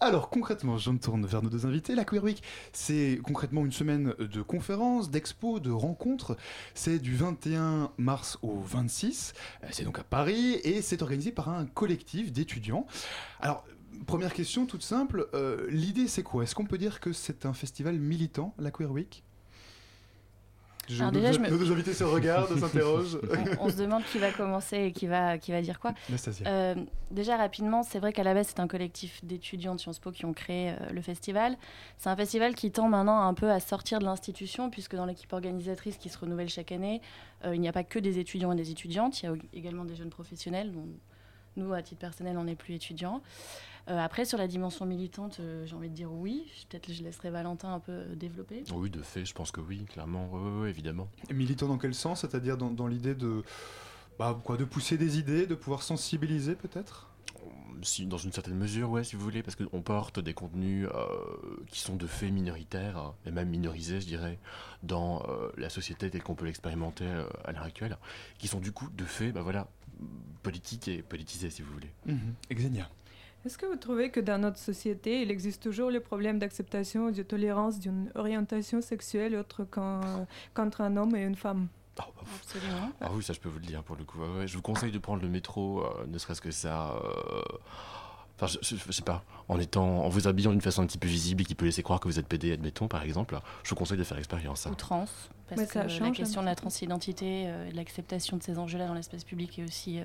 Alors 0.00 0.30
concrètement, 0.30 0.78
je 0.78 0.90
me 0.90 0.98
tourne 0.98 1.26
vers 1.26 1.42
nos 1.42 1.50
deux 1.50 1.66
invités. 1.66 1.94
La 1.94 2.06
Queer 2.06 2.24
Week, 2.24 2.42
c'est 2.72 3.20
concrètement 3.22 3.66
une 3.66 3.72
semaine 3.72 4.14
de 4.18 4.40
conférences, 4.40 5.10
d'expos, 5.10 5.60
de 5.60 5.70
rencontres. 5.70 6.38
C'est 6.74 6.98
du 6.98 7.14
21 7.14 7.90
mars 7.98 8.38
au 8.40 8.58
26. 8.58 9.34
Euh, 9.62 9.66
C'est 9.70 9.84
donc 9.84 9.98
à 9.98 10.04
Paris 10.04 10.54
et 10.64 10.80
c'est 10.80 11.02
organisé 11.02 11.30
par 11.30 11.50
un 11.50 11.66
collectif 11.66 12.32
d'étudiants. 12.32 12.86
Alors 13.38 13.66
première 14.06 14.32
question 14.32 14.64
toute 14.64 14.82
simple, 14.82 15.28
euh, 15.34 15.66
l'idée 15.68 16.08
c'est 16.08 16.22
quoi? 16.22 16.44
Est-ce 16.44 16.54
qu'on 16.54 16.64
peut 16.64 16.78
dire 16.78 17.00
que 17.00 17.12
c'est 17.12 17.44
un 17.44 17.52
festival 17.52 17.98
militant, 17.98 18.54
la 18.58 18.70
Queer 18.70 18.90
Week? 18.90 19.24
Je, 20.88 21.00
Alors 21.00 21.12
déjà, 21.12 21.32
je 21.32 21.38
me- 21.38 21.48
nos 21.48 21.56
deux 21.58 21.70
invités 21.72 21.94
se 21.94 22.04
regardent, 22.04 22.58
s'interrogent. 22.58 23.18
on, 23.60 23.66
on 23.66 23.70
se 23.70 23.76
demande 23.76 24.02
qui 24.04 24.18
va 24.18 24.30
commencer 24.32 24.76
et 24.78 24.92
qui 24.92 25.06
va, 25.06 25.38
qui 25.38 25.52
va 25.52 25.62
dire 25.62 25.78
quoi. 25.80 25.92
Euh, 26.46 26.74
déjà 27.10 27.36
rapidement, 27.36 27.82
c'est 27.82 27.98
vrai 27.98 28.12
qu'à 28.12 28.24
la 28.24 28.34
base 28.34 28.48
c'est 28.48 28.60
un 28.60 28.66
collectif 28.68 29.24
d'étudiants 29.24 29.74
de 29.74 29.80
Sciences 29.80 29.98
Po 30.00 30.10
qui 30.10 30.24
ont 30.24 30.32
créé 30.32 30.70
euh, 30.70 30.74
le 30.92 31.00
festival. 31.00 31.56
C'est 31.98 32.08
un 32.10 32.16
festival 32.16 32.54
qui 32.54 32.70
tend 32.72 32.88
maintenant 32.88 33.20
un 33.22 33.34
peu 33.34 33.50
à 33.50 33.60
sortir 33.60 33.98
de 34.00 34.04
l'institution 34.04 34.70
puisque 34.70 34.96
dans 34.96 35.06
l'équipe 35.06 35.32
organisatrice 35.32 35.96
qui 35.96 36.08
se 36.08 36.18
renouvelle 36.18 36.48
chaque 36.48 36.72
année, 36.72 37.00
euh, 37.44 37.54
il 37.54 37.60
n'y 37.60 37.68
a 37.68 37.72
pas 37.72 37.84
que 37.84 37.98
des 37.98 38.18
étudiants 38.18 38.52
et 38.52 38.56
des 38.56 38.70
étudiantes, 38.70 39.22
il 39.22 39.26
y 39.26 39.28
a 39.28 39.34
également 39.54 39.84
des 39.84 39.94
jeunes 39.96 40.10
professionnels 40.10 40.72
dont 40.72 40.86
nous, 41.56 41.72
à 41.74 41.82
titre 41.82 42.00
personnel, 42.00 42.38
on 42.38 42.44
n'est 42.44 42.56
plus 42.56 42.74
étudiants. 42.74 43.20
Euh, 43.88 43.98
après, 43.98 44.24
sur 44.24 44.38
la 44.38 44.46
dimension 44.46 44.86
militante, 44.86 45.38
euh, 45.40 45.66
j'ai 45.66 45.74
envie 45.74 45.90
de 45.90 45.94
dire 45.94 46.12
oui. 46.12 46.46
Peut-être 46.68 46.86
que 46.86 46.92
je 46.92 47.02
laisserai 47.02 47.30
Valentin 47.30 47.74
un 47.74 47.80
peu 47.80 47.92
euh, 47.92 48.14
développer. 48.14 48.62
Oui, 48.72 48.90
de 48.90 49.02
fait, 49.02 49.24
je 49.24 49.34
pense 49.34 49.50
que 49.50 49.60
oui, 49.60 49.84
clairement, 49.84 50.28
oui, 50.32 50.40
oui, 50.42 50.60
oui, 50.62 50.68
évidemment. 50.68 51.08
Militant 51.32 51.66
dans 51.68 51.78
quel 51.78 51.94
sens? 51.94 52.20
C'est-à-dire 52.20 52.56
dans, 52.56 52.70
dans 52.70 52.86
l'idée 52.86 53.14
de, 53.14 53.42
bah, 54.18 54.38
quoi, 54.44 54.56
de 54.56 54.64
pousser 54.64 54.96
des 54.98 55.18
idées, 55.18 55.46
de 55.46 55.54
pouvoir 55.54 55.82
sensibiliser 55.82 56.54
peut-être? 56.54 57.08
Si, 57.82 58.06
dans 58.06 58.18
une 58.18 58.30
certaine 58.30 58.54
mesure, 58.54 58.90
ouais, 58.90 59.02
si 59.02 59.16
vous 59.16 59.22
voulez, 59.22 59.42
parce 59.42 59.56
qu'on 59.56 59.82
porte 59.82 60.20
des 60.20 60.34
contenus 60.34 60.86
euh, 60.94 61.06
qui 61.66 61.80
sont 61.80 61.96
de 61.96 62.06
fait 62.06 62.30
minoritaires, 62.30 62.96
hein, 62.96 63.14
et 63.26 63.32
même 63.32 63.48
minorisés, 63.48 64.00
je 64.00 64.06
dirais, 64.06 64.38
dans 64.84 65.26
euh, 65.28 65.50
la 65.56 65.68
société 65.68 66.08
telle 66.08 66.22
qu'on 66.22 66.36
peut 66.36 66.44
l'expérimenter 66.44 67.04
euh, 67.04 67.24
à 67.44 67.50
l'heure 67.50 67.64
actuelle, 67.64 67.96
qui 68.38 68.46
sont 68.46 68.60
du 68.60 68.70
coup 68.70 68.88
de 68.96 69.04
fait, 69.04 69.32
bah 69.32 69.42
voilà, 69.42 69.66
politiques 70.44 70.86
et 70.86 71.02
politisés, 71.02 71.50
si 71.50 71.62
vous 71.62 71.72
voulez. 71.72 71.90
Xenia. 72.52 72.88
Est-ce 73.44 73.58
que 73.58 73.66
vous 73.66 73.76
trouvez 73.76 74.10
que 74.10 74.20
dans 74.20 74.38
notre 74.38 74.58
société, 74.58 75.22
il 75.22 75.30
existe 75.30 75.62
toujours 75.62 75.90
le 75.90 75.98
problème 76.00 76.38
d'acceptation 76.38 77.08
et 77.08 77.12
de 77.12 77.22
tolérance 77.24 77.80
d'une 77.80 78.10
orientation 78.14 78.80
sexuelle 78.80 79.34
autre 79.34 79.64
qu'entre 79.64 80.80
un 80.80 80.96
homme 80.96 81.16
et 81.16 81.22
une 81.24 81.34
femme? 81.34 81.66
Absolument. 81.98 82.90
Ah 83.00 83.10
oui, 83.12 83.22
ça 83.22 83.32
je 83.32 83.40
peux 83.40 83.48
vous 83.48 83.58
le 83.58 83.66
dire 83.66 83.82
pour 83.82 83.96
le 83.96 84.04
coup. 84.04 84.18
ouais, 84.20 84.38
ouais. 84.38 84.46
Je 84.46 84.56
vous 84.56 84.62
conseille 84.62 84.92
de 84.92 84.98
prendre 84.98 85.22
le 85.22 85.28
métro, 85.28 85.84
euh, 85.84 86.06
ne 86.06 86.18
serait-ce 86.18 86.40
que 86.40 86.50
ça. 86.52 86.92
euh, 86.92 87.42
Enfin, 88.40 88.46
je, 88.46 88.74
je- 88.76 88.82
je 88.86 88.90
sais 88.92 89.02
pas, 89.02 89.22
en 89.48 89.58
étant, 89.60 90.04
en 90.04 90.08
vous 90.08 90.26
habillant 90.26 90.50
d'une 90.50 90.60
façon 90.62 90.82
un 90.82 90.86
petit 90.86 90.98
peu 90.98 91.06
visible 91.06 91.42
et 91.42 91.44
qui 91.44 91.54
peut 91.54 91.66
laisser 91.66 91.82
croire 91.82 92.00
que 92.00 92.08
vous 92.08 92.18
êtes 92.18 92.26
PD, 92.26 92.50
admettons, 92.52 92.88
par 92.88 93.02
exemple, 93.04 93.38
je 93.62 93.68
vous 93.70 93.76
conseille 93.76 93.98
de 93.98 94.04
faire 94.04 94.16
l'expérience. 94.16 94.66
hein. 94.66 94.70
Ou 94.72 94.74
trans, 94.74 95.04
parce 95.48 95.60
Mais 95.60 95.66
que 95.66 95.72
ça 95.74 95.82
la 95.82 95.88
change 95.88 96.16
question 96.16 96.40
de 96.40 96.46
la 96.46 96.56
transidentité 96.56 97.44
euh, 97.46 97.70
l'acceptation 97.74 98.36
de 98.38 98.42
ces 98.42 98.58
enjeux-là 98.58 98.86
dans 98.88 98.94
l'espace 98.94 99.22
public 99.22 99.58
est 99.60 99.64
aussi 99.64 100.00
euh, 100.00 100.04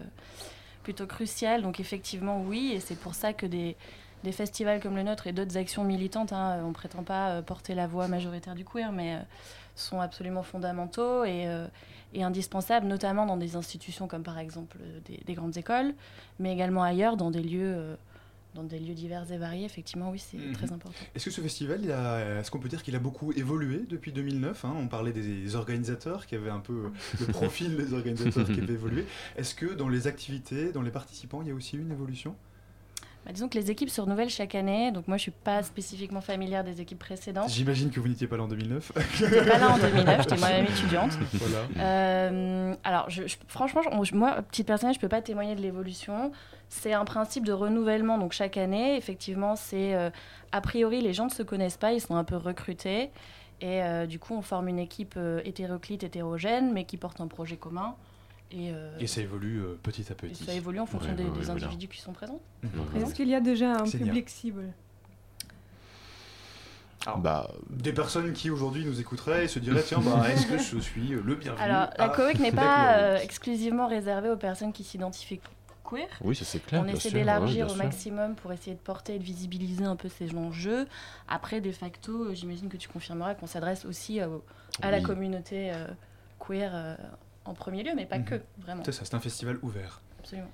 plutôt 0.87 1.05
cruciale. 1.05 1.63
Donc 1.63 1.81
effectivement, 1.81 2.41
oui, 2.41 2.71
et 2.73 2.79
c'est 2.79 2.95
pour 2.95 3.13
ça 3.13 3.33
que 3.33 3.45
des, 3.45 3.75
festivals 4.31 4.79
comme 4.81 4.95
le 4.95 5.03
nôtre 5.03 5.27
et 5.27 5.33
d'autres 5.33 5.57
actions 5.57 5.83
militantes, 5.83 6.31
hein, 6.31 6.61
on 6.63 6.69
ne 6.69 6.73
prétend 6.73 7.03
pas 7.03 7.29
euh, 7.31 7.41
porter 7.41 7.75
la 7.75 7.87
voix 7.87 8.07
majoritaire 8.07 8.55
du 8.55 8.63
queer, 8.63 8.93
mais 8.93 9.15
euh, 9.15 9.19
sont 9.75 9.99
absolument 9.99 10.43
fondamentaux 10.43 11.25
et, 11.25 11.45
euh, 11.47 11.67
et 12.13 12.23
indispensables, 12.23 12.87
notamment 12.87 13.25
dans 13.25 13.35
des 13.35 13.57
institutions 13.57 14.07
comme 14.07 14.23
par 14.23 14.39
exemple 14.39 14.77
des, 15.05 15.19
des 15.25 15.33
grandes 15.33 15.57
écoles, 15.57 15.93
mais 16.39 16.53
également 16.53 16.83
ailleurs, 16.83 17.17
dans 17.17 17.31
des 17.31 17.43
lieux... 17.43 17.97
dans 18.57 18.63
des 18.63 18.79
lieux 18.79 18.95
divers 18.95 19.31
et 19.31 19.37
variés, 19.37 19.65
effectivement, 19.65 20.09
oui, 20.09 20.17
c'est 20.19 20.37
Mhm. 20.37 20.51
très 20.53 20.71
important. 20.71 20.97
Est-ce 21.15 21.25
que 21.25 21.31
ce 21.31 21.41
festival, 21.41 21.81
est-ce 21.85 22.49
qu'on 22.49 22.59
peut 22.59 22.69
dire 22.69 22.81
qu'il 22.81 22.95
a 22.95 22.99
beaucoup 22.99 23.31
évolué 23.33 23.85
depuis 23.87 24.11
2009 24.11 24.65
hein? 24.65 24.73
On 24.77 24.87
parlait 24.87 25.13
des 25.13 25.55
organisateurs 25.55 26.25
qui 26.25 26.33
avaient 26.35 26.49
un 26.49 26.59
peu 26.59 26.89
le 27.19 27.25
profil 27.33 27.77
des 27.77 27.93
organisateurs 27.93 28.45
qui 28.47 28.59
avaient 28.59 28.73
évolué. 28.73 29.05
Est-ce 29.35 29.53
que 29.53 29.67
dans 29.73 29.89
les 29.89 30.07
activités, 30.07 30.71
dans 30.71 30.81
les 30.81 30.91
participants, 30.91 31.41
il 31.43 31.49
y 31.49 31.51
a 31.51 31.53
aussi 31.55 31.77
eu 31.77 31.81
une 31.81 31.91
évolution? 31.91 32.35
Bah, 33.27 33.33
disons 33.33 33.49
que 33.49 33.57
les 33.57 33.69
équipes 33.69 33.89
se 33.89 33.99
renouvellent 33.99 34.29
chaque 34.29 34.55
année, 34.55 34.89
donc 34.93 35.09
moi 35.09 35.17
je 35.17 35.23
suis 35.23 35.31
pas 35.31 35.61
spécifiquement 35.61 36.21
familière 36.21 36.63
des 36.63 36.79
équipes 36.79 36.99
précédentes. 36.99 37.49
J'imagine 37.49 37.89
que 37.91 37.99
vous 37.99 38.07
n'étiez 38.07 38.25
pas 38.25 38.37
là 38.37 38.43
en 38.43 38.47
2009. 38.47 38.93
J'étais 39.15 39.43
pas 39.43 39.57
là 39.57 39.69
en 39.71 39.77
2009, 39.77 40.21
j'étais 40.21 40.37
moi-même 40.37 40.63
étudiante. 40.65 41.11
Voilà. 41.33 41.65
Euh, 41.77 42.73
alors, 42.85 43.09
je, 43.09 43.27
je- 43.27 43.35
franchement, 43.49 43.81
je- 44.03 44.15
moi, 44.15 44.41
petite 44.43 44.65
personne, 44.65 44.93
je 44.93 44.99
peux 44.99 45.09
pas 45.09 45.21
témoigner 45.21 45.55
de 45.55 45.61
l'évolution. 45.61 46.31
C'est 46.69 46.93
un 46.93 47.03
principe 47.03 47.45
de 47.45 47.51
renouvellement, 47.51 48.17
donc 48.17 48.31
chaque 48.31 48.55
année, 48.55 48.95
effectivement, 48.95 49.57
c'est 49.57 49.93
euh, 49.93 50.09
a 50.53 50.61
priori 50.61 51.01
les 51.01 51.11
gens 51.13 51.25
ne 51.25 51.29
se 51.31 51.43
connaissent 51.43 51.75
pas, 51.77 51.91
ils 51.91 51.99
sont 51.99 52.15
un 52.15 52.23
peu 52.23 52.37
recrutés. 52.37 53.09
Et 53.59 53.83
euh, 53.83 54.05
du 54.05 54.19
coup, 54.19 54.35
on 54.35 54.41
forme 54.41 54.69
une 54.69 54.79
équipe 54.79 55.19
hétéroclite, 55.43 56.03
hétérogène, 56.03 56.71
mais 56.71 56.85
qui 56.85 56.95
porte 56.95 57.19
un 57.19 57.27
projet 57.27 57.57
commun. 57.57 57.95
Et, 58.51 58.71
euh, 58.71 58.97
Et 58.99 59.07
ça 59.07 59.21
évolue 59.21 59.59
euh, 59.61 59.77
petit 59.83 60.05
à 60.09 60.13
et 60.13 60.15
petit. 60.15 60.45
ça 60.45 60.53
évolue 60.53 60.79
en 60.79 60.85
fonction 60.85 61.09
Ouais, 61.11 61.15
des, 61.17 61.23
ouais, 61.23 61.29
des 61.31 61.39
ouais, 61.39 61.45
voilà. 61.45 61.65
individus 61.65 61.87
qui 61.89 62.01
sont 62.01 62.13
présents. 62.13 62.39
Mhm. 62.63 63.01
Est-ce 63.01 63.13
qu'il 63.13 63.27
y 63.27 63.35
a 63.35 63.41
déjà 63.41 63.73
un 63.75 63.83
public 63.83 64.29
cible? 64.29 64.63
Alors, 67.05 67.19
bah, 67.19 67.51
des 67.69 67.93
personnes 67.93 68.33
qui 68.33 68.49
aujourd'hui 68.49 68.83
nous 68.85 68.99
écouteraient 68.99 69.45
et 69.45 69.47
se 69.47 69.59
diraient 69.59 69.83
tiens, 69.83 69.99
bah, 69.99 70.25
est-ce 70.29 70.45
que 70.47 70.57
je 70.57 70.79
suis 70.79 71.07
le 71.09 71.35
bienvenu 71.35 71.61
Alors, 71.61 71.89
la 71.97 72.09
COEC 72.09 72.39
n'est 72.39 72.51
pas 72.51 72.93
Queer 72.95 72.95
euh, 72.97 73.17
exclusivement 73.19 73.87
réservée 73.87 74.29
aux 74.29 74.37
personnes 74.37 74.73
qui 74.73 74.83
s'identifient 74.83 75.39
queer. 75.89 76.07
Oui, 76.21 76.35
ça 76.35 76.43
c'est 76.43 76.59
clair. 76.59 76.83
On 76.83 76.87
essaie 76.87 77.11
d'élargir 77.11 77.71
au 77.71 77.75
maximum 77.75 78.35
pour 78.35 78.51
essayer 78.51 78.75
de 78.75 78.81
porter 78.81 79.15
et 79.15 79.19
de 79.19 79.23
visibiliser 79.23 79.85
un 79.85 79.95
peu 79.95 80.09
ces 80.09 80.35
enjeux. 80.35 80.85
Après, 81.29 81.61
de 81.61 81.71
facto, 81.71 82.33
j'imagine 82.33 82.67
que 82.67 82.77
tu 82.77 82.89
confirmeras 82.89 83.35
qu'on 83.35 83.47
s'adresse 83.47 83.85
aussi 83.85 84.19
euh, 84.21 84.27
à 84.81 84.91
la 84.91 84.99
communauté 85.01 85.71
euh, 85.73 85.87
queer 86.39 86.71
euh, 86.73 86.95
en 87.47 87.53
premier 87.53 87.83
lieu, 87.83 87.91
mais 87.95 88.05
pas 88.05 88.19
Mhm. 88.19 88.25
que, 88.25 88.35
vraiment. 88.59 88.83
C'est 88.85 88.91
ça, 88.91 89.05
c'est 89.05 89.15
un 89.15 89.19
festival 89.19 89.57
ouvert. 89.61 90.01
Absolument. 90.19 90.49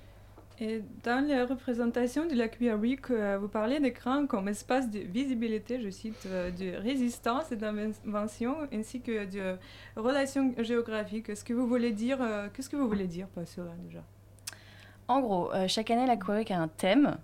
Et 0.60 0.82
dans 1.02 1.26
la 1.26 1.46
représentation 1.46 2.26
de 2.26 2.34
la 2.36 2.46
Queer 2.46 2.78
Week, 2.78 3.10
euh, 3.10 3.38
vous 3.40 3.48
parlez 3.48 3.80
d'écran 3.80 4.26
comme 4.28 4.46
espace 4.46 4.88
de 4.88 5.00
visibilité, 5.00 5.80
je 5.80 5.90
cite, 5.90 6.26
euh, 6.26 6.52
de 6.52 6.76
résistance 6.80 7.50
et 7.50 7.56
d'invention, 7.56 8.56
ainsi 8.72 9.00
que 9.00 9.24
de 9.24 9.56
relations 9.96 10.54
géographiques. 10.58 11.28
Est-ce 11.28 11.44
que 11.44 11.52
vous 11.54 11.66
voulez 11.66 11.90
dire, 11.90 12.18
euh, 12.22 12.46
qu'est-ce 12.54 12.70
que 12.70 12.76
vous 12.76 12.86
voulez 12.86 13.08
dire 13.08 13.26
par 13.28 13.48
cela 13.48 13.72
déjà? 13.84 14.04
En 15.08 15.20
gros, 15.20 15.52
euh, 15.52 15.66
chaque 15.66 15.90
année, 15.90 16.06
la 16.06 16.16
Queer 16.16 16.36
Week 16.38 16.50
a 16.52 16.60
un 16.60 16.68
thème. 16.68 17.16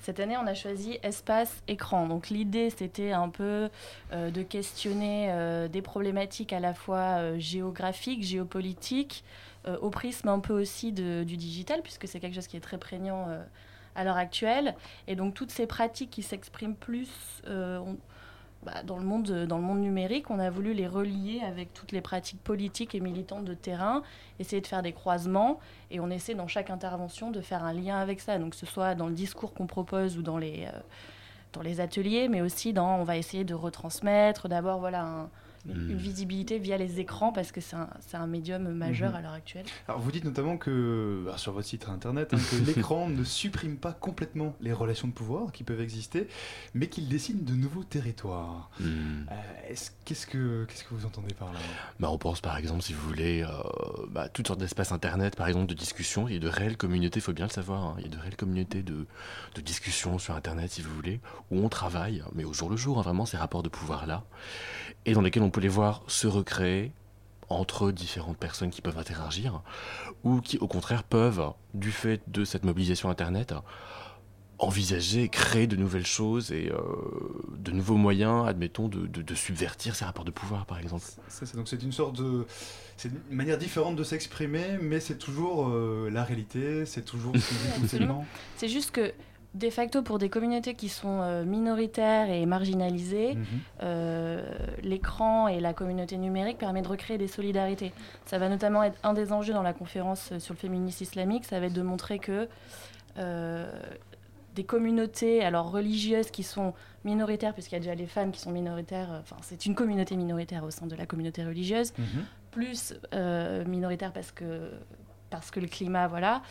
Cette 0.00 0.20
année, 0.20 0.36
on 0.36 0.46
a 0.46 0.54
choisi 0.54 0.98
espace 1.02 1.62
écran. 1.66 2.06
Donc 2.06 2.30
l'idée, 2.30 2.70
c'était 2.70 3.12
un 3.12 3.28
peu 3.28 3.68
euh, 4.12 4.30
de 4.30 4.42
questionner 4.42 5.28
euh, 5.30 5.68
des 5.68 5.82
problématiques 5.82 6.52
à 6.52 6.60
la 6.60 6.72
fois 6.72 7.18
euh, 7.18 7.38
géographiques, 7.38 8.22
géopolitiques, 8.22 9.24
au 9.82 9.90
prisme 9.90 10.28
un 10.28 10.38
peu 10.38 10.54
aussi 10.58 10.92
du 10.92 11.36
digital, 11.36 11.82
puisque 11.82 12.08
c'est 12.08 12.20
quelque 12.20 12.34
chose 12.34 12.46
qui 12.46 12.56
est 12.56 12.60
très 12.60 12.78
prégnant 12.78 13.26
à 13.94 14.04
l'heure 14.04 14.16
actuelle. 14.16 14.74
Et 15.08 15.14
donc 15.14 15.34
toutes 15.34 15.50
ces 15.50 15.66
pratiques 15.66 16.08
qui 16.08 16.22
s'expriment 16.22 16.76
plus 16.76 17.10
on- 17.46 17.98
bah, 18.64 18.82
dans, 18.84 18.96
le 18.98 19.04
monde, 19.04 19.30
dans 19.46 19.56
le 19.56 19.62
monde 19.62 19.80
numérique, 19.80 20.30
on 20.30 20.38
a 20.38 20.50
voulu 20.50 20.74
les 20.74 20.86
relier 20.88 21.40
avec 21.46 21.72
toutes 21.74 21.92
les 21.92 22.00
pratiques 22.00 22.42
politiques 22.42 22.94
et 22.94 23.00
militantes 23.00 23.44
de 23.44 23.54
terrain, 23.54 24.02
essayer 24.40 24.60
de 24.60 24.66
faire 24.66 24.82
des 24.82 24.92
croisements, 24.92 25.60
et 25.90 26.00
on 26.00 26.10
essaie 26.10 26.34
dans 26.34 26.48
chaque 26.48 26.70
intervention 26.70 27.30
de 27.30 27.40
faire 27.40 27.62
un 27.64 27.72
lien 27.72 27.98
avec 27.98 28.20
ça, 28.20 28.38
donc 28.38 28.50
que 28.50 28.56
ce 28.56 28.66
soit 28.66 28.94
dans 28.94 29.06
le 29.06 29.14
discours 29.14 29.54
qu'on 29.54 29.66
propose 29.66 30.18
ou 30.18 30.22
dans 30.22 30.38
les, 30.38 30.66
euh, 30.66 30.78
dans 31.52 31.62
les 31.62 31.80
ateliers, 31.80 32.28
mais 32.28 32.40
aussi 32.40 32.72
dans, 32.72 32.96
on 32.96 33.04
va 33.04 33.16
essayer 33.16 33.44
de 33.44 33.54
retransmettre, 33.54 34.48
d'avoir 34.48 34.78
voilà, 34.78 35.02
un- 35.04 35.30
une, 35.68 35.90
une 35.90 35.96
visibilité 35.96 36.58
via 36.58 36.76
les 36.76 37.00
écrans, 37.00 37.32
parce 37.32 37.52
que 37.52 37.60
c'est 37.60 37.76
un, 38.16 38.26
médium 38.26 38.68
majeur 38.72 39.10
Mhm. 39.10 39.16
à 39.16 39.20
l'heure 39.22 39.32
actuelle. 39.32 39.64
Alors 39.86 40.00
vous 40.00 40.10
dites 40.12 40.24
notamment 40.24 40.56
que, 40.56 41.22
alors, 41.26 41.38
sur 41.38 41.52
votre 41.52 41.66
site 41.66 41.88
internet, 41.88 42.32
hein, 42.34 42.38
que 42.50 42.56
l'écran 42.64 43.08
ne 43.08 43.24
supprime 43.24 43.76
pas 43.76 43.92
complètement 43.92 44.54
les 44.60 44.72
relations 44.72 45.08
de 45.08 45.12
pouvoir 45.12 45.52
qui 45.52 45.64
peuvent 45.64 45.80
exister, 45.80 46.28
mais 46.74 46.88
qu'il 46.88 47.08
dessine 47.08 47.44
de 47.44 47.52
nouveaux 47.52 47.84
territoires. 47.84 48.70
Hmm. 48.80 49.24
Euh, 49.30 49.34
est-ce- 49.70 49.90
Qu'est-ce 50.04 50.26
que 50.26 50.64
qu'est-ce 50.64 50.84
que 50.84 50.94
vous 50.94 51.04
entendez 51.04 51.34
par 51.34 51.52
là? 51.52 51.58
Bah, 52.00 52.08
on 52.10 52.16
pense 52.16 52.40
par 52.40 52.56
exemple, 52.56 52.80
si 52.82 52.94
vous 52.94 53.06
voulez, 53.06 53.42
euh, 53.42 53.48
bah, 54.10 54.28
toutes 54.30 54.46
sortes 54.46 54.60
d'espaces 54.60 54.90
internet, 54.90 55.36
par 55.36 55.46
exemple, 55.48 55.66
de 55.66 55.74
discussion. 55.74 56.28
Il 56.28 56.34
y 56.34 56.36
a 56.38 56.40
de 56.40 56.48
réelles 56.48 56.78
communautés, 56.78 57.18
il 57.20 57.22
faut 57.22 57.34
bien 57.34 57.44
le 57.44 57.50
savoir. 57.50 57.84
hein. 57.84 57.94
Il 57.98 58.04
y 58.04 58.06
a 58.06 58.10
de 58.10 58.16
réelles 58.18 58.36
communautés 58.36 58.82
de, 58.82 59.06
de 59.54 59.60
discussion 59.60 60.18
sur 60.18 60.34
internet, 60.34 60.70
si 60.70 60.80
vous 60.80 60.94
voulez, 60.94 61.20
où 61.50 61.58
on 61.62 61.68
travaille, 61.68 62.22
mais 62.34 62.44
au 62.44 62.54
jour 62.54 62.70
le 62.70 62.76
jour, 62.78 62.98
hein, 62.98 63.02
vraiment, 63.02 63.26
ces 63.26 63.36
rapports 63.36 63.62
de 63.62 63.68
pouvoir-là, 63.68 64.24
et 65.04 65.12
dans 65.12 65.20
lesquels 65.20 65.42
on 65.42 65.50
peut 65.50 65.57
les 65.60 65.68
voir 65.68 66.02
se 66.08 66.26
recréer 66.26 66.92
entre 67.48 67.90
différentes 67.92 68.36
personnes 68.36 68.70
qui 68.70 68.82
peuvent 68.82 68.98
interagir, 68.98 69.62
ou 70.24 70.40
qui, 70.40 70.58
au 70.58 70.66
contraire, 70.68 71.02
peuvent, 71.02 71.52
du 71.74 71.90
fait 71.92 72.20
de 72.28 72.44
cette 72.44 72.64
mobilisation 72.64 73.08
internet, 73.08 73.54
envisager, 74.58 75.28
créer 75.28 75.68
de 75.68 75.76
nouvelles 75.76 76.04
choses 76.06 76.50
et 76.50 76.70
euh, 76.72 76.78
de 77.56 77.70
nouveaux 77.70 77.94
moyens, 77.96 78.46
admettons, 78.48 78.88
de, 78.88 79.06
de- 79.06 79.22
de 79.22 79.34
subvertir 79.36 79.94
ces 79.94 80.04
rapports 80.04 80.24
de 80.24 80.32
pouvoir, 80.32 80.66
par 80.66 80.80
exemple. 80.80 81.04
Ça, 81.28 81.46
c'est- 81.46 81.54
donc 81.56 81.68
c'est 81.68 81.80
une 81.82 81.92
sorte 81.92 82.16
de, 82.20 82.44
c'est 82.96 83.08
une 83.08 83.36
manière 83.36 83.56
différente 83.56 83.94
de 83.94 84.02
s'exprimer, 84.02 84.76
mais 84.82 84.98
c'est 84.98 85.16
toujours 85.18 85.68
euh, 85.68 86.10
la 86.10 86.24
réalité, 86.24 86.84
c'est 86.86 87.04
toujours. 87.04 87.34
C'est 88.56 88.68
juste 88.68 88.90
que, 88.90 89.12
de 89.54 89.70
facto, 89.70 90.02
pour 90.02 90.18
des 90.18 90.28
communautés 90.28 90.74
qui 90.74 90.88
sont 90.88 91.20
euh, 91.22 91.44
minoritaires 91.44 92.30
et 92.30 92.44
marginalisées, 92.46 93.34
Mhm. 93.34 93.44
euh, 93.82 94.42
l'écran 94.82 95.48
et 95.48 95.58
la 95.58 95.72
communauté 95.72 96.16
numérique 96.18 96.58
permettent 96.58 96.84
de 96.84 96.90
recréer 96.90 97.18
des 97.18 97.28
solidarités. 97.28 97.92
Ça 98.26 98.38
va 98.38 98.48
notamment 98.48 98.82
être 98.82 98.98
un 99.02 99.14
des 99.14 99.32
enjeux 99.32 99.54
dans 99.54 99.62
la 99.62 99.72
conférence 99.72 100.30
euh, 100.32 100.38
sur 100.38 100.54
le 100.54 100.58
féminisme 100.58 101.02
islamique, 101.02 101.44
ça 101.44 101.58
va 101.60 101.66
être 101.66 101.72
de 101.72 101.82
montrer 101.82 102.18
que 102.18 102.46
euh, 103.18 103.70
des 104.54 104.64
communautés 104.64 105.42
alors 105.44 105.70
religieuses 105.70 106.30
qui 106.30 106.42
sont 106.42 106.74
minoritaires, 107.04 107.54
puisqu'il 107.54 107.74
y 107.74 107.78
a 107.78 107.80
déjà 107.80 107.94
les 107.94 108.06
femmes 108.06 108.30
qui 108.32 108.40
sont 108.40 108.50
minoritaires, 108.52 109.12
euh, 109.12 109.20
enfin 109.20 109.36
c'est 109.40 109.64
une 109.66 109.74
communauté 109.74 110.14
minoritaire 110.16 110.62
au 110.64 110.70
sein 110.70 110.86
de 110.86 110.94
la 110.94 111.06
communauté 111.06 111.42
religieuse, 111.44 111.92
Mhm. 111.98 112.24
plus 112.50 112.94
minoritaire 113.66 114.12
parce 114.12 114.30
que, 114.32 114.70
parce 115.30 115.50
que 115.50 115.60
le 115.60 115.68
climat, 115.68 116.06
voilà. 116.08 116.42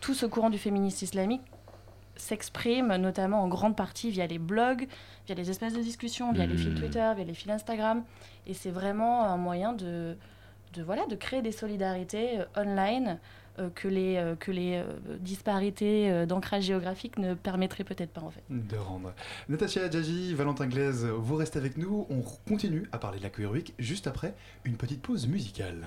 Tout 0.00 0.12
ce 0.14 0.26
courant 0.26 0.50
du 0.50 0.58
féminisme 0.58 1.04
islamique 1.04 1.40
s'exprime 2.16 2.96
notamment 2.96 3.42
en 3.42 3.48
grande 3.48 3.76
partie 3.76 4.10
via 4.10 4.26
les 4.26 4.38
blogs, 4.38 4.86
via 5.26 5.34
les 5.34 5.50
espaces 5.50 5.74
de 5.74 5.80
discussion, 5.82 6.32
via 6.32 6.46
les 6.46 6.56
fils 6.56 6.68
Mhm. 6.72 6.78
Twitter, 6.80 7.12
via 7.16 7.24
les 7.24 7.34
fils 7.34 7.50
Instagram. 7.50 8.02
Et 8.46 8.54
c'est 8.54 8.70
vraiment 8.70 9.24
un 9.24 9.36
moyen 9.36 9.72
de, 9.72 10.16
de, 10.74 10.82
voilà, 10.82 11.06
de 11.06 11.14
créer 11.16 11.42
des 11.42 11.52
solidarités 11.52 12.40
euh, 12.40 12.44
online 12.62 13.18
euh, 13.58 13.70
que 13.74 13.88
les, 13.88 14.16
euh, 14.16 14.34
que 14.36 14.50
les 14.50 14.82
disparités 15.20 16.26
d'ancrage 16.26 16.64
géographique 16.64 17.18
ne 17.18 17.34
permettraient 17.34 17.84
peut-être 17.84 18.10
pas 18.12 18.20
en 18.22 18.30
fait. 18.30 18.42
de 18.50 18.76
rendre. 18.76 19.12
Natacha 19.48 19.90
Djaji, 19.90 20.34
Valentin 20.34 20.66
Glaise, 20.66 21.04
vous 21.06 21.36
restez 21.36 21.58
avec 21.58 21.76
nous. 21.76 22.06
On 22.10 22.22
continue 22.48 22.88
à 22.92 22.98
parler 22.98 23.18
de 23.18 23.22
la 23.24 23.30
Queer 23.30 23.50
Week 23.50 23.74
juste 23.78 24.06
après 24.06 24.34
une 24.64 24.76
petite 24.76 25.02
pause 25.02 25.26
musicale. 25.26 25.86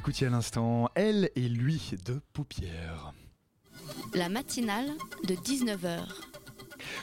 Écoutiez 0.00 0.28
à 0.28 0.30
l'instant 0.30 0.88
Elle 0.94 1.30
et 1.36 1.46
lui 1.46 1.92
de 2.06 2.22
Paupières. 2.32 3.12
La 4.14 4.30
matinale 4.30 4.88
de 5.28 5.34
19h. 5.34 6.29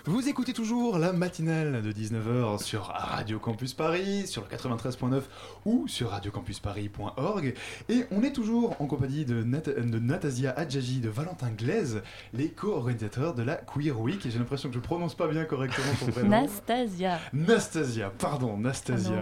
Vous 0.10 0.30
écoutez 0.30 0.54
toujours 0.54 0.98
la 1.00 1.12
matinale 1.12 1.82
de 1.82 1.92
19h 1.92 2.64
sur 2.64 2.84
Radio 2.86 3.40
Campus 3.40 3.74
Paris, 3.74 4.26
sur 4.26 4.42
le 4.50 4.56
93.9 4.56 5.22
ou 5.66 5.86
sur 5.90 6.12
radiocampusparis.org. 6.12 7.54
Et 7.90 8.06
on 8.12 8.24
est 8.24 8.32
toujours 8.32 8.82
en 8.82 8.86
compagnie 8.86 9.26
de, 9.26 9.44
Nat- 9.44 9.60
de 9.68 10.00
Natasia 10.00 10.52
Adjaji, 10.58 11.02
de 11.02 11.10
Valentin 11.10 11.50
Glaise, 11.50 12.04
les 12.34 12.48
co-organisateurs 12.48 13.34
de 13.36 13.44
la 13.44 13.56
Queer 13.58 14.00
Week. 14.00 14.26
Et 14.26 14.32
j'ai 14.32 14.40
l'impression 14.40 14.70
que 14.70 14.76
je 14.76 14.80
prononce 14.80 15.14
pas 15.14 15.28
bien 15.28 15.44
correctement 15.44 15.94
son 16.00 16.06
prénom. 16.08 16.30
Nastasia. 16.30 17.20
Nastasia, 17.34 18.10
pardon, 18.18 18.56
Nastasia 18.58 19.22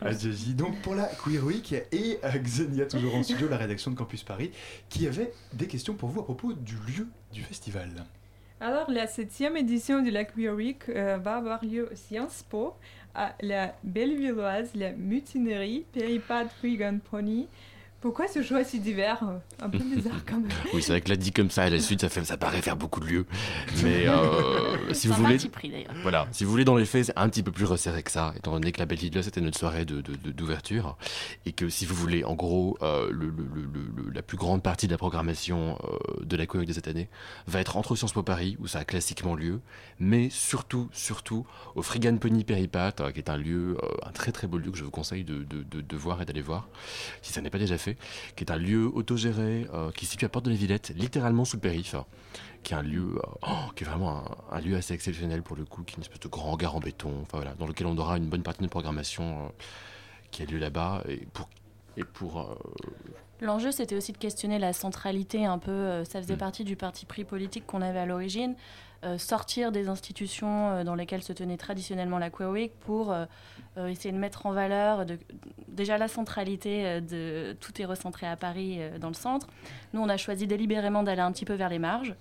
Ah. 0.00 0.06
Adjaji. 0.06 0.54
Donc 0.54 0.80
pour 0.80 0.94
la 0.94 1.08
Queer 1.22 1.44
Week 1.44 1.72
et 1.92 2.18
euh, 2.24 2.30
Xenia 2.38 2.86
toujours 2.86 3.16
en 3.16 3.22
studio, 3.22 3.48
la 3.50 3.58
rédaction 3.58 3.90
de 3.90 3.96
Campus 3.96 4.22
Paris, 4.22 4.50
qui 4.88 5.06
avait 5.06 5.34
des 5.52 5.66
questions 5.66 5.92
pour 5.92 6.08
vous 6.08 6.20
à 6.20 6.24
propos 6.24 6.54
du 6.54 6.76
lieu 6.88 7.06
du 7.34 7.42
festival. 7.42 7.90
Alors, 8.64 8.88
la 8.88 9.08
septième 9.08 9.56
édition 9.56 10.02
de 10.02 10.10
la 10.12 10.24
Week 10.54 10.88
euh, 10.88 11.18
va 11.20 11.34
avoir 11.34 11.64
lieu 11.64 11.88
au 11.90 11.96
Sciences 11.96 12.44
Po, 12.48 12.74
à 13.12 13.34
la 13.40 13.74
Bellevilloise, 13.82 14.70
la 14.76 14.92
Mutinerie, 14.92 15.84
Péripade 15.92 16.46
Freegun 16.60 16.98
Pony. 16.98 17.48
Pourquoi 18.02 18.26
ce 18.26 18.42
choix 18.42 18.64
si 18.64 18.80
divers? 18.80 19.22
Un 19.62 19.70
peu 19.70 19.78
bizarre 19.78 20.24
quand 20.26 20.38
même. 20.38 20.48
Oui, 20.74 20.82
c'est 20.82 20.90
vrai 20.92 21.00
que 21.00 21.08
là 21.08 21.14
dit 21.16 21.30
comme 21.32 21.50
ça 21.50 21.62
à 21.62 21.70
la 21.70 21.78
suite, 21.78 22.00
ça, 22.00 22.08
fait, 22.08 22.24
ça 22.24 22.36
paraît 22.36 22.60
faire 22.60 22.76
beaucoup 22.76 22.98
de 22.98 23.06
lieux. 23.06 23.26
Mais 23.84 24.08
euh, 24.08 24.92
si 24.92 25.06
vous 25.06 25.14
voulez. 25.14 25.38
pris, 25.48 25.70
d'ailleurs. 25.70 25.92
Voilà, 26.02 26.26
si 26.32 26.44
vous 26.44 26.50
voulez, 26.50 26.64
dans 26.64 26.76
les 26.76 26.84
faits, 26.84 27.06
c'est 27.06 27.12
un 27.18 27.28
petit 27.28 27.42
peu 27.44 27.52
plus 27.52 27.64
resserré 27.64 28.02
que 28.02 28.10
ça, 28.10 28.32
étant 28.36 28.52
donné 28.52 28.72
que 28.72 28.80
la 28.80 28.86
Belle 28.86 28.98
Lidl, 28.98 29.22
c'était 29.22 29.40
notre 29.40 29.56
soirée 29.58 29.84
de- 29.84 30.00
de- 30.00 30.16
de- 30.16 30.32
d'ouverture. 30.32 30.96
et 31.46 31.52
que 31.52 31.68
si 31.68 31.86
vous 31.86 31.94
voulez, 31.94 32.24
en 32.24 32.34
gros, 32.34 32.76
euh, 32.82 33.08
le- 33.12 33.26
le- 33.26 33.46
le- 33.54 34.02
le- 34.04 34.10
la 34.12 34.22
plus 34.22 34.36
grande 34.36 34.62
partie 34.62 34.86
de 34.86 34.92
la 34.92 34.98
programmation 34.98 35.78
euh, 35.84 36.24
de 36.24 36.36
la 36.36 36.44
Week 36.54 36.66
de 36.66 36.72
cette 36.72 36.88
année 36.88 37.08
va 37.46 37.60
être 37.60 37.76
entre 37.76 37.94
Sciences 37.94 38.12
Po 38.12 38.22
Paris, 38.24 38.56
où 38.58 38.66
ça 38.66 38.80
a 38.80 38.84
classiquement 38.84 39.34
lieu, 39.36 39.60
mais 40.00 40.28
surtout, 40.30 40.88
surtout, 40.92 41.46
au 41.76 41.82
Frigan 41.82 42.16
Pony 42.16 42.42
Péripat, 42.44 43.00
euh, 43.00 43.12
qui 43.12 43.18
est 43.20 43.30
un 43.30 43.36
lieu, 43.36 43.76
euh, 43.82 43.86
un 44.06 44.10
très 44.10 44.32
très 44.32 44.46
beau 44.48 44.58
lieu 44.58 44.70
que 44.72 44.78
je 44.78 44.84
vous 44.84 44.90
conseille 44.90 45.22
de, 45.24 45.44
de- 45.44 45.62
de- 45.62 45.80
de 45.82 45.96
voir 45.96 46.20
et 46.20 46.24
d'aller 46.24 46.42
voir, 46.42 46.68
si 47.22 47.32
ça 47.32 47.40
n'est 47.40 47.50
pas 47.50 47.58
déjà 47.58 47.78
fait, 47.78 47.91
qui 48.36 48.44
est 48.44 48.50
un 48.50 48.56
lieu 48.56 48.86
autogéré, 48.94 49.66
euh, 49.74 49.90
qui 49.92 50.06
se 50.06 50.12
situe 50.12 50.24
à 50.24 50.28
Porte 50.28 50.44
de 50.44 50.50
la 50.50 50.56
Villette, 50.56 50.92
littéralement 50.96 51.44
sous 51.44 51.56
le 51.56 51.60
périph', 51.60 51.96
qui 52.62 52.74
est 52.74 52.76
un 52.76 52.82
lieu, 52.82 53.16
euh, 53.16 53.20
oh, 53.48 53.72
qui 53.74 53.84
est 53.84 53.86
vraiment 53.86 54.18
un, 54.18 54.56
un 54.56 54.60
lieu 54.60 54.76
assez 54.76 54.94
exceptionnel 54.94 55.42
pour 55.42 55.56
le 55.56 55.64
coup, 55.64 55.82
qui 55.82 55.94
est 55.94 55.96
une 55.96 56.02
espèce 56.02 56.20
de 56.20 56.28
grand 56.28 56.52
hangar 56.52 56.74
en 56.76 56.80
béton, 56.80 57.12
enfin 57.22 57.38
voilà, 57.38 57.54
dans 57.54 57.66
lequel 57.66 57.86
on 57.86 57.96
aura 57.98 58.16
une 58.16 58.26
bonne 58.28 58.42
partie 58.42 58.58
de 58.58 58.64
notre 58.64 58.72
programmation 58.72 59.46
euh, 59.46 59.48
qui 60.30 60.42
a 60.42 60.46
lieu 60.46 60.58
là-bas, 60.58 61.02
et 61.08 61.26
pour, 61.32 61.48
et 61.96 62.04
pour 62.04 62.40
euh, 62.40 62.54
L'enjeu, 63.40 63.72
c'était 63.72 63.96
aussi 63.96 64.12
de 64.12 64.18
questionner 64.18 64.60
la 64.60 64.72
centralité 64.72 65.44
un 65.46 65.58
peu. 65.58 65.72
euh, 65.72 66.04
Ça 66.04 66.20
Mm. 66.20 66.22
faisait 66.22 66.36
partie 66.36 66.62
du 66.64 66.76
parti 66.76 67.06
pris 67.06 67.24
politique 67.24 67.66
qu'on 67.66 67.82
avait 67.82 67.98
à 67.98 68.06
l'origine. 68.06 68.54
Euh, 69.04 69.18
sortir 69.18 69.72
des 69.72 69.88
institutions 69.88 70.70
euh, 70.70 70.84
dans 70.84 70.94
lesquelles 70.94 71.22
se 71.22 71.32
tenait 71.32 71.56
traditionnellement 71.56 72.18
la 72.18 72.30
Queer 72.30 72.50
Week 72.50 72.72
pour 72.80 73.12
euh, 73.12 73.26
essayer 73.88 74.12
de 74.12 74.18
mettre 74.18 74.46
en 74.46 74.52
valeur 74.52 75.04
de, 75.06 75.18
déjà 75.68 75.98
la 75.98 76.08
centralité 76.08 77.00
de 77.00 77.56
tout 77.60 77.80
est 77.80 77.84
recentré 77.84 78.26
à 78.26 78.36
Paris 78.36 78.76
euh, 78.78 78.98
dans 78.98 79.08
le 79.08 79.14
centre. 79.14 79.48
Nous, 79.92 80.00
on 80.00 80.08
a 80.08 80.16
choisi 80.16 80.46
délibérément 80.46 81.02
d'aller 81.02 81.20
un 81.22 81.32
petit 81.32 81.44
peu 81.44 81.54
vers 81.54 81.68
les 81.68 81.78
marges, 81.80 82.14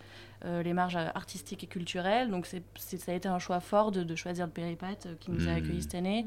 euh, 0.45 0.63
les 0.63 0.73
marges 0.73 0.95
artistiques 0.95 1.63
et 1.63 1.67
culturelles. 1.67 2.29
Donc, 2.31 2.45
c'est, 2.47 2.63
c'est- 2.75 2.97
ça 2.97 3.11
a 3.11 3.15
été 3.15 3.27
un 3.27 3.37
choix 3.39 3.59
fort 3.59 3.91
de, 3.91 4.03
de 4.03 4.15
choisir 4.15 4.45
le 4.47 4.51
Péripat 4.51 5.05
euh, 5.05 5.13
qui 5.19 5.29
nous 5.31 5.47
a 5.47 5.51
Mm. 5.51 5.55
accueillis 5.57 5.81
cette 5.83 5.95
année. 5.95 6.25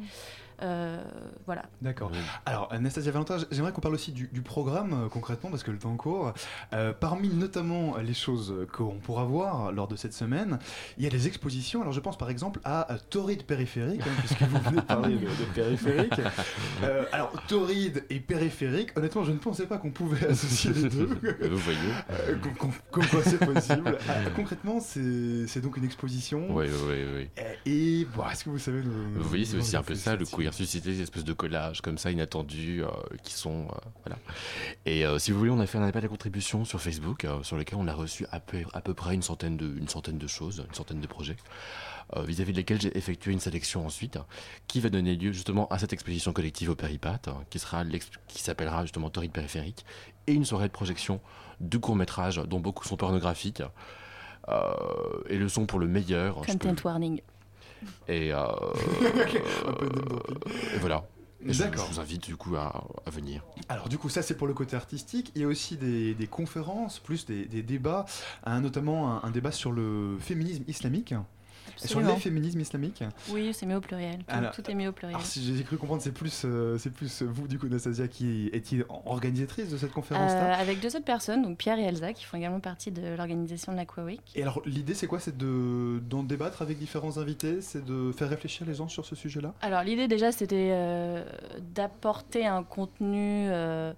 Euh, 0.63 1.03
voilà. 1.47 1.63
D'accord. 1.83 2.11
Alors, 2.47 2.73
Anastasia 2.73 3.11
Valentin, 3.13 3.37
j'aimerais 3.51 3.73
qu'on 3.73 3.81
parle 3.81 3.95
aussi 3.95 4.13
du, 4.13 4.29
du 4.33 4.43
programme 4.43 4.93
euh, 5.05 5.09
concrètement, 5.09 5.51
parce 5.51 5.63
que 5.63 5.71
le 5.71 5.79
temps 5.79 5.97
court. 5.97 6.33
Euh, 6.73 6.93
parmi 6.93 7.29
notamment 7.29 7.97
les 7.99 8.15
choses 8.15 8.55
qu'on 8.73 8.95
pourra 8.99 9.25
voir 9.25 9.73
lors 9.73 9.89
de 9.89 9.97
cette 9.97 10.15
semaine, 10.15 10.59
il 10.99 11.05
y 11.05 11.07
a 11.07 11.11
des 11.11 11.27
expositions. 11.27 11.81
Alors, 11.83 11.93
je 11.93 12.01
pense 12.01 12.17
par 12.19 12.31
exemple 12.31 12.61
à 12.65 12.87
Torride 13.11 13.45
Périphérique, 13.45 14.03
hein, 14.03 14.11
puisque 14.19 14.43
vous 14.43 14.59
venez 14.61 14.77
de 14.77 14.81
parler 14.83 15.15
de, 15.17 15.27
de 15.27 15.45
périphérique. 15.55 16.21
Euh, 16.83 17.05
alors, 17.13 17.33
Torride 17.49 18.05
et 18.11 18.21
périphérique, 18.21 18.97
honnêtement, 18.97 19.25
je 19.25 19.33
ne 19.33 19.39
pensais 19.39 19.67
pas 19.67 19.79
qu'on 19.79 19.91
pouvait 19.91 20.27
associer 20.29 20.73
les 20.73 20.89
deux. 20.89 21.07
Vous 21.51 21.57
voyez. 21.59 21.79
Euh, 22.11 22.37
com- 22.43 22.53
com- 22.59 22.71
comme 22.91 23.07
quoi 23.07 23.23
c'est 23.23 23.39
possible. 23.45 23.99
Euh, 24.09 24.31
concrètement, 24.37 24.81
c'est 24.81 25.47
c'est 25.47 25.61
donc 25.61 25.77
une 25.77 25.85
exposition. 25.85 26.47
Oui, 26.55 26.67
oui, 26.89 27.05
oui. 27.17 27.29
Et 27.67 28.07
bon, 28.15 28.23
est-ce 28.31 28.45
que 28.45 28.51
vous 28.51 28.59
savez 28.59 28.83
nous- 28.83 29.21
Vous 29.23 29.29
voyez, 29.29 29.45
c'est 29.45 29.57
aussi 29.57 29.77
un 29.77 29.83
peu 29.83 29.95
ça, 29.95 30.17
le 30.17 30.25
là-dessus 30.45 30.63
queer 30.63 30.67
suscité, 30.69 30.91
des 30.93 31.03
espèces 31.03 31.25
de 31.25 31.33
collages 31.33 31.81
comme 31.81 31.99
ça 31.99 32.11
inattendus 32.11 32.83
euh, 32.85 32.89
qui 33.23 33.33
sont. 33.35 33.67
euh, 33.71 33.89
voilà. 34.05 34.19
Et 34.87 35.05
euh, 35.07 35.19
si 35.19 35.31
vous 35.33 35.39
voulez, 35.39 35.51
on 35.51 35.61
a 35.61 35.67
fait 35.67 35.79
un 35.79 35.83
appel 35.85 36.05
à 36.05 36.09
contribution 36.09 36.65
sur 36.65 36.81
Facebook 36.81 37.27
sur 37.43 37.57
lequel 37.57 37.79
on 37.79 37.89
a 37.89 37.95
reçu 37.95 38.27
à 38.33 38.41
peu, 38.41 38.59
à 38.73 38.81
peu 38.81 38.95
près 38.95 39.15
une 39.15 39.23
centaine, 39.23 39.57
de, 39.57 39.67
une 39.77 39.89
centaine 39.89 40.19
de 40.19 40.27
choses, 40.27 40.65
une 40.69 40.75
centaine 40.75 41.01
de 41.01 41.07
projets. 41.07 41.37
vis-à-vis 42.17 42.53
de 42.53 42.59
lesquels 42.59 42.81
j'ai 42.81 42.97
effectué 42.97 43.33
une 43.33 43.41
sélection 43.41 43.87
ensuite, 43.87 44.19
qui 44.69 44.81
va 44.81 44.89
donner 44.91 45.17
lieu 45.17 45.33
justement 45.33 45.67
à 45.69 45.79
cette 45.79 45.93
exposition 45.93 46.33
collective 46.33 46.71
au 46.71 46.75
Péripat, 46.77 47.29
euh, 47.29 47.33
qui 47.51 47.59
sera 47.59 47.83
qui 48.29 48.43
s'appellera 48.43 48.83
justement 48.83 49.11
Torride 49.11 49.33
périphérique, 49.33 49.85
et 50.27 50.33
une 50.33 50.45
soirée 50.45 50.69
de 50.69 50.73
projection 50.73 51.21
de 51.61 51.79
courts 51.79 51.97
métrages 51.97 52.37
dont 52.47 52.61
beaucoup 52.61 52.85
sont 52.87 52.97
pornographiques. 52.97 53.63
euh, 54.49 54.75
et 55.31 55.39
le 55.39 55.49
son 55.49 55.65
pour 55.67 55.79
le 55.79 55.87
meilleur. 55.87 56.41
peux- 56.43 56.53
Content 56.59 56.75
warning. 56.85 57.21
Et, 58.09 58.33
euh, 58.33 58.37
Un 59.67 59.73
peu 59.73 59.89
de 59.89 60.01
et 60.75 60.79
voilà. 60.79 61.05
Et 61.47 61.53
je, 61.53 61.63
D'accord. 61.63 61.87
je 61.89 61.95
vous 61.95 62.01
invite 62.01 62.25
du 62.25 62.37
coup 62.37 62.57
à, 62.57 62.85
à 63.05 63.11
venir. 63.11 63.45
Alors 63.69 63.89
du 63.89 63.99
coup 63.99 64.09
ça 64.09 64.23
c'est 64.23 64.35
pour 64.37 64.47
le 64.47 64.55
côté 64.55 64.77
artistique, 64.77 65.31
il 65.35 65.43
y 65.43 65.45
a 65.45 65.49
aussi 65.49 65.77
des, 65.77 66.15
des 66.15 66.27
conférences, 66.27 66.99
plus 67.01 67.27
des, 67.27 67.45
des 67.45 67.63
débats, 67.63 68.07
hein, 68.45 68.61
notamment 68.61 69.13
un, 69.23 69.29
un 69.29 69.31
débat 69.31 69.53
sur 69.53 69.71
le 69.73 70.17
féminisme 70.21 70.65
islamique, 70.69 71.13
sur 71.77 72.01
les 72.01 72.17
féminismes 72.17 72.61
islamiques. 72.61 73.03
Oui, 73.31 73.53
c'est 73.53 73.67
mis 73.67 73.75
au 73.75 73.81
pluriel. 73.81 74.19
Tout, 74.19 74.25
Alors- 74.29 74.53
tout 74.53 74.71
est 74.71 74.75
mis 74.75 74.87
au 74.87 74.93
pluriel. 74.93 75.17
Alors 75.17 75.27
si 75.27 75.57
j'ai 75.57 75.63
cru 75.65 75.77
comprendre 75.77 76.03
c'est 76.03 76.13
plus, 76.13 76.43
euh, 76.45 76.79
c'est 76.79 76.91
plus 76.91 77.23
vous 77.23 77.49
du 77.49 77.59
coup 77.59 77.69
Nastasia 77.69 78.09
qui 78.09 78.51
est 78.53 78.85
organisatrice 79.07 79.71
de 79.71 79.77
cette 79.77 79.93
conférence-là. 79.93 80.59
Euh, 80.59 80.61
avec 80.63 80.81
deux 80.81 80.89
autres 80.97 81.05
personnes, 81.05 81.43
donc 81.43 81.59
Pierre 81.59 81.79
et 81.79 81.85
Elsa, 81.85 82.13
qui 82.13 82.25
font 82.25 82.37
également 82.37 82.61
partie 82.61 82.91
de 82.91 83.15
l'organisation 83.17 83.73
de 83.73 83.77
la 83.77 83.85
Queer 83.85 84.05
Week. 84.05 84.21
Et 84.35 84.43
alors 84.43 84.63
l'idée 84.67 84.95
c'est 84.95 85.07
quoi? 85.07 85.21
C'est 85.21 85.37
de 85.37 86.01
d'en 86.09 86.23
débattre 86.23 86.63
avec 86.63 86.79
différents 86.79 87.19
invités, 87.19 87.61
c'est 87.61 87.85
de 87.85 88.13
faire 88.13 88.29
réfléchir 88.29 88.67
les 88.67 88.75
gens 88.75 88.89
sur 88.89 89.05
ce 89.05 89.15
sujet-là? 89.15 89.55
Alors 89.61 89.83
l'idée 89.83 90.09
déjà, 90.09 90.33
c'était 90.33 90.71
euh, 90.73 91.25
d'apporter 91.75 92.47
un 92.47 92.63
contenu 92.63 93.49
euh, 93.51 93.93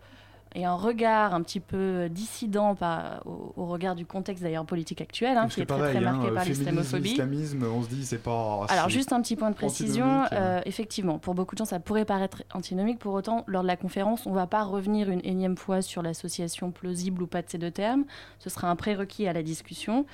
et 0.57 0.65
un 0.65 0.75
regard 0.75 1.35
un 1.35 1.43
petit 1.43 1.61
peu 1.61 2.09
dissident 2.09 2.75
par, 2.75 3.23
au, 3.27 3.53
au 3.57 3.67
regard 3.67 3.95
du 3.95 4.07
contexte 4.07 4.43
d'ailleurs 4.43 4.65
politique 4.65 5.03
actuel, 5.03 5.37
hein, 5.37 5.49
qui 5.49 5.61
est 5.61 5.67
très, 5.67 5.79
pareil, 5.79 5.95
très 5.95 6.05
marqué 6.05 6.29
hein, 6.29 6.35
par 6.35 6.43
féminisme, 6.45 6.65
l'islamophobie. 6.65 7.11
islamisme, 7.11 7.65
on 7.65 7.83
se 7.83 7.89
dit 7.89 8.05
c'est 8.07 8.23
pas... 8.23 8.65
Alors 8.71 8.89
juste 8.89 9.13
un 9.13 9.21
petit 9.21 9.37
point 9.37 9.51
de 9.51 9.55
précision, 9.55 10.23
antinomique. 10.23 10.33
euh, 10.33 10.61
effectivement, 10.65 11.19
pour 11.19 11.35
beaucoup 11.35 11.55
de 11.55 11.59
gens 11.59 11.67
ça 11.67 11.79
pourrait 11.79 12.07
paraître 12.07 12.43
antinomique, 12.55 12.99
pour 12.99 13.13
autant 13.13 13.45
lors 13.47 13.63
de 13.63 13.69
la 13.69 13.77
conférence 13.77 14.27
on 14.27 14.31
ne 14.31 14.35
va 14.35 14.47
pas 14.47 14.65
revenir 14.65 15.11
une 15.11 15.21
énième 15.25 15.59
fois 15.59 15.83
sur 15.83 16.01
l'association 16.01 16.71
plausible 16.71 17.23
ou 17.23 17.27
pas 17.27 17.43
de 17.43 17.51
ces 17.51 17.59
deux 17.59 17.71
termes, 17.71 18.05
ce 18.39 18.49
sera 18.49 18.71
un 18.71 18.77
prérequis 18.77 19.29
à 19.29 19.35
la 19.35 19.43
discussion. 19.43 20.07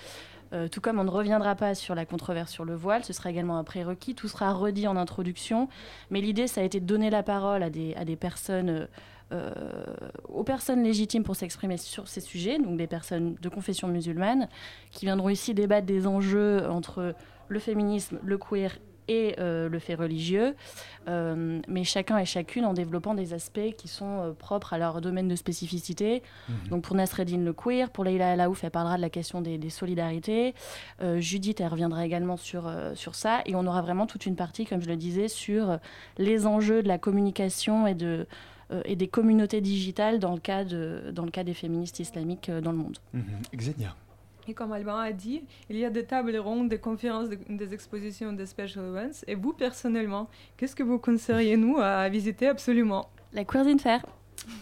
Euh, 0.52 0.68
tout 0.68 0.80
comme 0.80 0.98
on 0.98 1.04
ne 1.04 1.10
reviendra 1.10 1.54
pas 1.54 1.74
sur 1.74 1.94
la 1.94 2.04
controverse 2.04 2.50
sur 2.50 2.64
le 2.64 2.74
voile, 2.74 3.04
ce 3.04 3.12
sera 3.12 3.30
également 3.30 3.58
un 3.58 3.64
prérequis, 3.64 4.14
tout 4.14 4.28
sera 4.28 4.52
redit 4.52 4.88
en 4.88 4.96
introduction, 4.96 5.68
mais 6.10 6.20
l'idée 6.20 6.48
ça 6.48 6.60
a 6.60 6.64
été 6.64 6.80
de 6.80 6.84
donner 6.84 7.10
la 7.10 7.22
parole 7.22 7.62
à 7.62 7.70
des, 7.70 7.94
à 7.94 8.04
des 8.04 8.16
personnes... 8.16 8.68
euh, 8.70 8.86
euh, 8.86 9.21
aux 10.28 10.44
personnes 10.44 10.82
légitimes 10.82 11.22
pour 11.22 11.36
s'exprimer 11.36 11.76
sur 11.76 12.08
ces 12.08 12.20
sujets, 12.20 12.58
donc 12.58 12.76
des 12.76 12.86
personnes 12.86 13.36
de 13.40 13.48
confession 13.48 13.88
musulmane, 13.88 14.48
qui 14.90 15.06
viendront 15.06 15.28
ici 15.28 15.54
débattre 15.54 15.86
des 15.86 16.06
enjeux 16.06 16.68
entre 16.68 17.14
le 17.48 17.58
féminisme, 17.58 18.18
le 18.22 18.38
queer 18.38 18.78
et 19.08 19.34
euh, 19.38 19.68
le 19.68 19.78
fait 19.78 19.94
religieux, 19.94 20.54
euh, 21.08 21.60
mais 21.68 21.84
chacun 21.84 22.18
et 22.18 22.24
chacune 22.24 22.64
en 22.64 22.72
développant 22.72 23.14
des 23.14 23.34
aspects 23.34 23.74
qui 23.76 23.88
sont 23.88 24.20
euh, 24.20 24.32
propres 24.32 24.72
à 24.72 24.78
leur 24.78 25.00
domaine 25.00 25.28
de 25.28 25.36
spécificité. 25.36 26.22
Mhm. 26.48 26.68
Donc 26.70 26.84
pour 26.84 26.96
Nasreddin 26.96 27.38
le 27.38 27.52
queer, 27.52 27.90
pour 27.90 28.04
Leila 28.04 28.32
Alaouf, 28.32 28.64
elle 28.64 28.70
parlera 28.70 28.96
de 28.96 29.02
la 29.02 29.10
question 29.10 29.40
des, 29.40 29.58
des 29.58 29.70
solidarités. 29.70 30.54
Euh, 31.02 31.20
Judith, 31.20 31.60
elle 31.60 31.68
reviendra 31.68 32.06
également 32.06 32.36
sur, 32.36 32.66
euh, 32.66 32.94
sur 32.94 33.14
ça. 33.14 33.40
Et 33.46 33.54
on 33.54 33.66
aura 33.66 33.82
vraiment 33.82 34.06
toute 34.06 34.26
une 34.26 34.36
partie, 34.36 34.66
comme 34.66 34.80
je 34.80 34.88
le 34.88 34.96
disais, 34.96 35.28
sur 35.28 35.70
euh, 35.70 35.76
les 36.18 36.46
enjeux 36.46 36.82
de 36.82 36.88
la 36.88 36.98
communication 36.98 37.86
et, 37.86 37.94
de, 37.94 38.06
euh, 38.06 38.24
et 38.84 38.96
des 38.96 39.08
communautés 39.08 39.60
digitales 39.60 40.18
dans 40.18 40.34
le 40.34 40.40
cas, 40.40 40.64
de, 40.64 41.10
dans 41.12 41.24
le 41.24 41.30
cas 41.30 41.44
des 41.44 41.54
féministes 41.54 42.00
islamiques 42.00 42.48
euh, 42.48 42.60
dans 42.60 42.72
le 42.72 42.78
monde. 42.78 42.98
Xenia. 43.54 43.94
Et 44.48 44.54
comme 44.54 44.72
Alban 44.72 44.96
a 44.96 45.12
dit, 45.12 45.42
il 45.70 45.76
y 45.76 45.84
a 45.84 45.90
des 45.90 46.04
tables 46.04 46.36
rondes, 46.36 46.68
des 46.68 46.78
conférences, 46.78 47.28
des, 47.28 47.38
des 47.48 47.74
expositions, 47.74 48.32
des 48.32 48.46
special 48.46 48.84
events. 48.86 49.24
Et 49.28 49.36
vous, 49.36 49.52
personnellement, 49.52 50.28
qu'est-ce 50.56 50.74
que 50.74 50.82
vous 50.82 50.98
conseilleriez 50.98 51.56
nous 51.56 51.78
à 51.78 52.08
visiter 52.08 52.48
absolument? 52.48 53.08
La 53.32 53.44
Queer 53.44 53.64
Fair. 53.78 54.04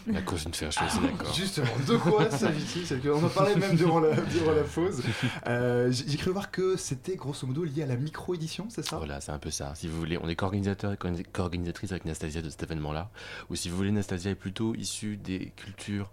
La 0.07 0.21
cause 0.21 0.43
d'une 0.43 0.53
faire, 0.53 0.69
je 0.71 0.77
suis 0.79 0.99
d'accord. 1.07 1.33
Justement, 1.33 1.67
de 1.87 1.97
quoi 1.97 2.29
s'agit-il? 2.29 3.01
Qu'on 3.01 3.23
en 3.23 3.29
parlait 3.29 3.55
même 3.55 3.75
durant 3.75 3.99
la, 3.99 4.15
durant 4.15 4.51
la 4.51 4.63
pause. 4.63 5.01
Euh, 5.47 5.91
J'ai 5.91 6.17
cru 6.17 6.31
voir 6.31 6.51
que 6.51 6.75
c'était 6.77 7.15
grosso 7.15 7.45
modo 7.47 7.63
lié 7.63 7.83
à 7.83 7.85
la 7.87 7.95
micro-édition, 7.95 8.67
c'est 8.69 8.85
ça? 8.85 8.97
Voilà, 8.97 9.21
c'est 9.21 9.31
un 9.31 9.39
peu 9.39 9.49
ça. 9.51 9.73
Si 9.75 9.87
vous 9.87 9.97
voulez, 9.97 10.17
on 10.21 10.27
est 10.29 10.35
co-organisateur 10.35 10.93
et 10.93 10.97
co- 10.97 11.09
co-organisatrice 11.33 11.91
avec 11.91 12.05
Nastasia 12.05 12.41
de 12.41 12.49
cet 12.49 12.63
événement-là. 12.63 13.09
Ou 13.49 13.55
si 13.55 13.69
vous 13.69 13.77
voulez, 13.77 13.91
Nastasia 13.91 14.31
est 14.31 14.35
plutôt 14.35 14.75
issue 14.75 15.17
des 15.17 15.51
cultures 15.55 16.09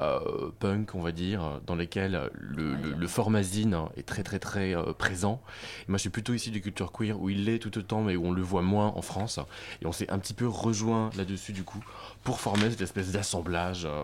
euh, 0.00 0.50
punk, 0.58 0.94
on 0.94 1.00
va 1.00 1.12
dire, 1.12 1.60
dans 1.66 1.74
lesquelles 1.74 2.30
le, 2.32 2.74
le, 2.74 2.92
le 2.92 3.06
format 3.06 3.42
zine 3.42 3.76
est 3.96 4.06
très 4.06 4.22
très 4.22 4.38
très 4.38 4.74
euh, 4.74 4.92
présent. 4.92 5.42
Et 5.82 5.90
moi, 5.90 5.98
je 5.98 6.02
suis 6.02 6.10
plutôt 6.10 6.32
issu 6.32 6.50
des 6.50 6.60
cultures 6.60 6.92
queer 6.92 7.20
où 7.20 7.28
il 7.28 7.44
l'est 7.44 7.58
tout 7.58 7.76
autant, 7.78 8.02
mais 8.02 8.16
où 8.16 8.26
on 8.26 8.32
le 8.32 8.42
voit 8.42 8.62
moins 8.62 8.88
en 8.88 9.02
France. 9.02 9.38
Et 9.82 9.86
on 9.86 9.92
s'est 9.92 10.10
un 10.10 10.18
petit 10.18 10.34
peu 10.34 10.48
rejoint 10.48 11.10
là-dessus 11.16 11.52
du 11.52 11.64
coup 11.64 11.82
pour 12.24 12.40
former 12.40 12.70
cette 12.70 12.80
espèce 12.80 13.12
d'assemblage 13.12 13.84
euh, 13.84 14.02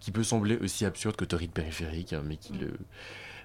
qui 0.00 0.10
peut 0.10 0.24
sembler 0.24 0.56
aussi 0.58 0.84
absurde 0.84 1.16
que 1.16 1.24
Torride 1.24 1.52
périphérique, 1.52 2.14
mais 2.24 2.36
qui 2.36 2.54
le 2.54 2.72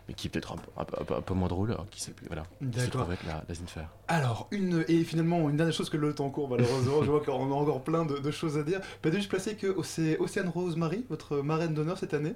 mais 0.07 0.13
qui 0.13 0.27
est 0.27 0.29
peut-être 0.29 0.53
un, 0.53 0.57
peu- 0.57 0.71
un 0.77 0.83
peu- 0.85 1.01
un 1.01 1.05
peu- 1.05 1.15
un 1.15 1.21
peu 1.21 1.33
moins 1.33 1.47
drôle, 1.47 1.71
hein, 1.71 1.85
qui, 1.91 2.01
s'est- 2.01 2.13
voilà, 2.27 2.43
qui 2.59 2.65
se 2.79 2.85
D'accord. 2.85 3.01
trouve 3.01 3.13
être 3.13 3.25
la, 3.25 3.41
la 3.47 3.55
Zinfer. 3.55 3.85
Alors, 4.09 4.47
une, 4.51 4.83
et 4.89 5.03
finalement, 5.03 5.49
une 5.49 5.55
dernière 5.55 5.73
chose 5.73 5.89
que 5.89 5.95
le 5.97 6.13
temps 6.13 6.29
court, 6.29 6.49
malheureusement, 6.49 7.03
je 7.03 7.09
vois 7.09 7.21
qu'on 7.25 7.51
a 7.51 7.55
encore 7.55 7.81
plein 7.83 8.05
de, 8.05 8.17
de 8.17 8.31
choses 8.31 8.57
à 8.57 8.63
dire. 8.63 8.81
Peut-être 9.01 9.15
juste 9.15 9.29
placer 9.29 9.55
que 9.55 9.75
c'est 9.83 10.17
Océane 10.19 10.49
Rosemary, 10.49 11.05
votre 11.09 11.37
marraine 11.37 11.73
d'honneur 11.73 11.97
cette 11.97 12.13
année. 12.13 12.35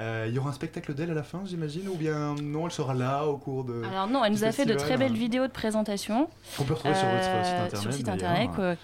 Euh, 0.00 0.26
il 0.28 0.34
y 0.34 0.38
aura 0.38 0.50
un 0.50 0.54
spectacle 0.54 0.92
d'elle 0.94 1.10
à 1.10 1.14
la 1.14 1.22
fin, 1.22 1.42
j'imagine, 1.44 1.88
ou 1.88 1.94
bien 1.94 2.34
non, 2.42 2.66
elle 2.66 2.72
sera 2.72 2.94
là 2.94 3.24
au 3.26 3.36
cours 3.36 3.64
de. 3.64 3.82
Alors 3.84 4.08
non, 4.08 4.24
elle 4.24 4.32
nous 4.32 4.44
a 4.44 4.50
fait 4.52 4.66
de 4.66 4.74
très 4.74 4.96
belles 4.96 5.12
hein. 5.12 5.14
vidéos 5.14 5.46
de 5.46 5.52
présentation. 5.52 6.28
Qu'on 6.56 6.64
peut 6.64 6.74
retrouver 6.74 6.94
sur 6.94 7.06
votre 7.08 7.22
site 7.22 7.30
Euh, 7.32 7.64
internet, 7.66 7.76
Sur 7.82 7.92
site 7.92 8.06
d'ailleurs. 8.06 8.76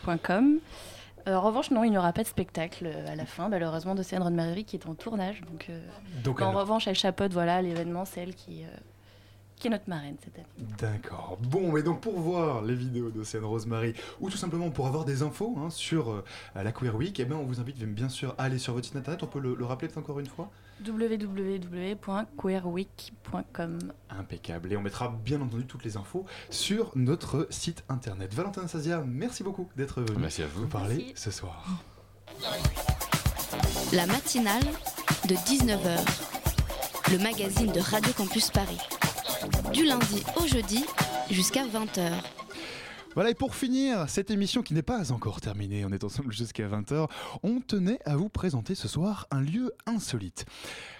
Euh, 1.28 1.34
en 1.36 1.40
revanche, 1.40 1.70
non, 1.70 1.84
il 1.84 1.90
n'y 1.90 1.98
aura 1.98 2.12
pas 2.12 2.22
de 2.22 2.28
spectacle 2.28 2.86
euh, 2.86 3.12
à 3.12 3.16
la 3.16 3.26
fin, 3.26 3.48
malheureusement, 3.48 3.94
de 3.94 4.02
Céline 4.02 4.22
Rodemarie 4.24 4.64
qui 4.64 4.76
est 4.76 4.86
en 4.86 4.94
tournage. 4.94 5.40
Donc, 5.50 5.66
euh, 5.70 5.80
Donc 6.24 6.40
en 6.40 6.50
elle- 6.50 6.56
revanche, 6.56 6.86
elle 6.88 6.94
chapeaute 6.94 7.32
voilà, 7.32 7.60
l'événement, 7.62 8.04
celle 8.04 8.34
qui, 8.34 8.64
euh, 8.64 8.68
qui 9.56 9.66
est 9.66 9.70
notre 9.70 9.88
marraine 9.88 10.16
cette 10.24 10.36
année. 10.36 10.46
D'accord. 10.78 11.36
Bon, 11.42 11.72
mais 11.72 11.82
donc 11.82 12.00
pour 12.00 12.18
voir 12.18 12.62
les 12.62 12.74
vidéos 12.74 13.10
d'Océane 13.10 13.44
Rosemary 13.44 13.94
ou 14.20 14.30
tout 14.30 14.36
simplement 14.38 14.70
pour 14.70 14.86
avoir 14.86 15.04
des 15.04 15.22
infos 15.22 15.54
hein, 15.58 15.68
sur 15.70 16.22
la 16.54 16.72
Queer 16.72 16.94
Week, 16.96 17.18
eh 17.20 17.24
ben, 17.26 17.36
on 17.36 17.44
vous 17.44 17.60
invite 17.60 17.78
bien 17.84 18.08
sûr 18.08 18.34
à 18.38 18.44
aller 18.44 18.58
sur 18.58 18.72
votre 18.74 18.86
site 18.86 18.96
internet. 18.96 19.22
On 19.22 19.26
peut 19.26 19.40
le, 19.40 19.54
le 19.54 19.64
rappeler 19.66 19.88
peut-être 19.88 19.98
encore 19.98 20.18
une 20.20 20.26
fois? 20.26 20.50
www.queerweek.com. 20.84 23.78
Impeccable. 24.10 24.72
Et 24.72 24.76
on 24.76 24.82
mettra 24.82 25.08
bien 25.24 25.40
entendu 25.40 25.64
toutes 25.66 25.84
les 25.84 25.96
infos 25.96 26.24
sur 26.50 26.92
notre 26.94 27.46
site 27.50 27.84
internet. 27.88 28.34
Valentin 28.34 28.66
Sazia, 28.66 29.02
merci 29.06 29.42
beaucoup 29.42 29.68
d'être 29.76 30.02
venu 30.02 30.18
Merci 30.20 30.42
à 30.42 30.46
vous. 30.46 30.62
nous 30.62 30.68
parler 30.68 30.96
Merci. 30.96 31.12
ce 31.16 31.30
soir. 31.30 31.64
La 33.92 34.06
matinale 34.06 34.62
de 35.28 35.34
19h, 35.34 35.98
le 37.12 37.18
magazine 37.18 37.72
de 37.72 37.80
Radio 37.80 38.12
Campus 38.12 38.50
Paris. 38.50 38.78
Du 39.72 39.84
lundi 39.84 40.22
au 40.36 40.46
jeudi 40.46 40.84
jusqu'à 41.30 41.64
20h. 41.64 42.10
Voilà, 43.14 43.30
et 43.30 43.34
pour 43.34 43.56
finir, 43.56 44.08
cette 44.08 44.30
émission 44.30 44.62
qui 44.62 44.72
n'est 44.72 44.82
pas 44.82 45.10
encore 45.10 45.40
terminée, 45.40 45.84
on 45.84 45.90
est 45.90 46.04
ensemble 46.04 46.32
jusqu'à 46.32 46.68
20h, 46.68 47.08
on 47.42 47.60
tenait 47.60 47.98
à 48.04 48.14
vous 48.14 48.28
présenter 48.28 48.76
ce 48.76 48.86
soir 48.86 49.26
un 49.32 49.40
lieu 49.40 49.72
insolite. 49.86 50.46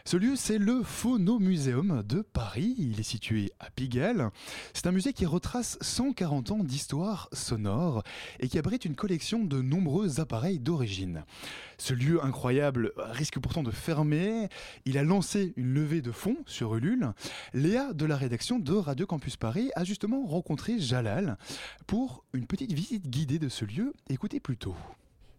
Ce 0.05 0.17
lieu, 0.17 0.35
c'est 0.35 0.59
le 0.59 0.83
Phonomuséum 0.83 2.03
de 2.03 2.23
Paris. 2.23 2.75
Il 2.79 2.99
est 2.99 3.05
situé 3.05 3.53
à 3.61 3.71
Pigalle. 3.71 4.31
C'est 4.73 4.87
un 4.87 4.93
musée 4.93 5.13
qui 5.13 5.27
retrace 5.27 5.79
140 5.81 6.53
ans 6.53 6.65
d'histoire 6.65 7.29
sonore 7.33 8.03
et 8.39 8.49
qui 8.49 8.59
abrite 8.59 8.85
une 8.85 8.95
collection 8.95 9.45
de 9.45 9.61
nombreux 9.61 10.21
appareils 10.21 10.59
d'origine. 10.59 11.25
Ce 11.79 11.95
lieu 11.95 12.25
incroyable 12.25 12.93
risque 12.97 13.39
pourtant 13.39 13.63
de 13.63 13.71
fermer. 13.71 14.49
Il 14.85 14.99
a 14.99 15.05
lancé 15.05 15.53
une 15.57 15.75
levée 15.75 16.03
de 16.03 16.13
fonds 16.13 16.39
sur 16.47 16.75
Ulule. 16.75 17.13
Léa 17.53 17.93
de 17.93 18.07
la 18.07 18.17
rédaction 18.17 18.59
de 18.59 18.75
Radio 18.75 19.07
Campus 19.07 19.37
Paris 19.37 19.71
a 19.77 19.85
justement 19.85 20.27
rencontré 20.27 20.79
Jalal 20.79 21.37
pour 21.87 22.25
une 22.33 22.47
petite 22.47 22.73
visite 22.73 23.09
guidée 23.09 23.39
de 23.39 23.49
ce 23.49 23.65
lieu. 23.65 23.95
Écoutez 24.09 24.41
plutôt. 24.41 24.75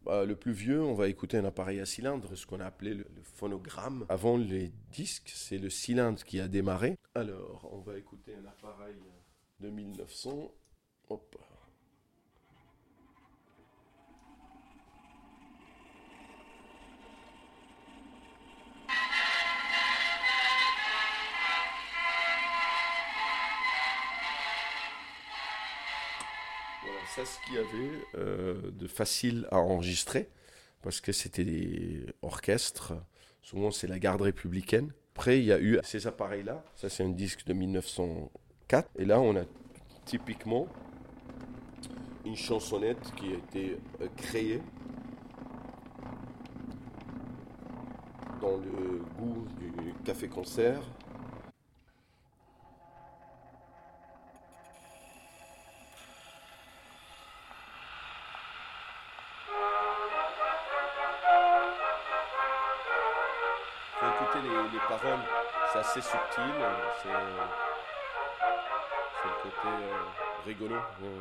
Bah, 0.04 0.26
le 0.26 0.36
plus 0.36 0.52
vieux, 0.52 0.82
on 0.82 0.94
va 0.94 1.08
écouter 1.08 1.38
un 1.38 1.46
appareil 1.46 1.80
à 1.80 1.86
cylindre, 1.86 2.36
ce 2.36 2.46
qu'on 2.46 2.60
a 2.60 2.66
appelé 2.66 2.94
le, 2.94 3.06
le 3.16 3.22
phonogramme. 3.22 4.06
Avant 4.10 4.38
les 4.38 4.72
disques, 4.92 5.32
c'est 5.34 5.60
le 5.60 5.70
cylindre 5.70 6.24
qui 6.24 6.40
a 6.40 6.48
démarré. 6.48 6.98
Alors, 7.14 7.70
on 7.72 7.82
va 7.82 7.98
écouter 7.98 8.34
un 8.36 8.46
appareil 8.48 8.96
de 9.60 9.70
1900. 9.70 10.52
Hop. 11.10 11.38
Voilà, 26.84 27.00
ça, 27.16 27.26
ce 27.26 27.40
qu'il 27.46 27.56
y 27.56 27.58
avait 27.58 28.06
euh, 28.16 28.72
de 28.72 28.88
facile 28.88 29.48
à 29.52 29.58
enregistrer, 29.58 30.30
parce 30.82 31.00
que 31.00 31.12
c'était 31.12 31.44
des 31.44 32.06
orchestres. 32.22 32.94
Souvent, 33.42 33.72
c'est 33.72 33.88
la 33.88 34.00
garde 34.00 34.22
républicaine. 34.22 34.92
Après, 35.16 35.40
il 35.40 35.46
y 35.46 35.52
a 35.52 35.60
eu 35.60 35.80
ces 35.84 36.08
appareils-là. 36.08 36.64
Ça, 36.76 36.90
c'est 36.90 37.04
un 37.04 37.10
disque 37.10 37.46
de 37.46 37.54
1904. 37.54 38.90
Et 38.98 39.06
là, 39.06 39.20
on 39.20 39.36
a 39.36 39.44
typiquement 40.06 40.68
une 42.26 42.36
chansonnette 42.36 43.14
qui 43.16 43.34
a 43.34 43.36
été 43.36 43.78
euh, 44.02 44.08
créée 44.16 44.62
dans 48.42 48.58
le 48.58 49.04
goût 49.20 49.46
du 49.60 49.94
café-concert. 50.04 50.82
Les, 64.44 64.70
les 64.72 64.80
paroles, 64.88 65.20
c'est 65.72 65.80
assez 65.80 66.02
subtil, 66.02 66.54
c'est 67.02 67.10
c'est 69.22 69.28
le 69.28 69.34
côté 69.44 69.68
euh, 69.68 70.04
rigolo. 70.46 70.76
euh, 71.04 71.20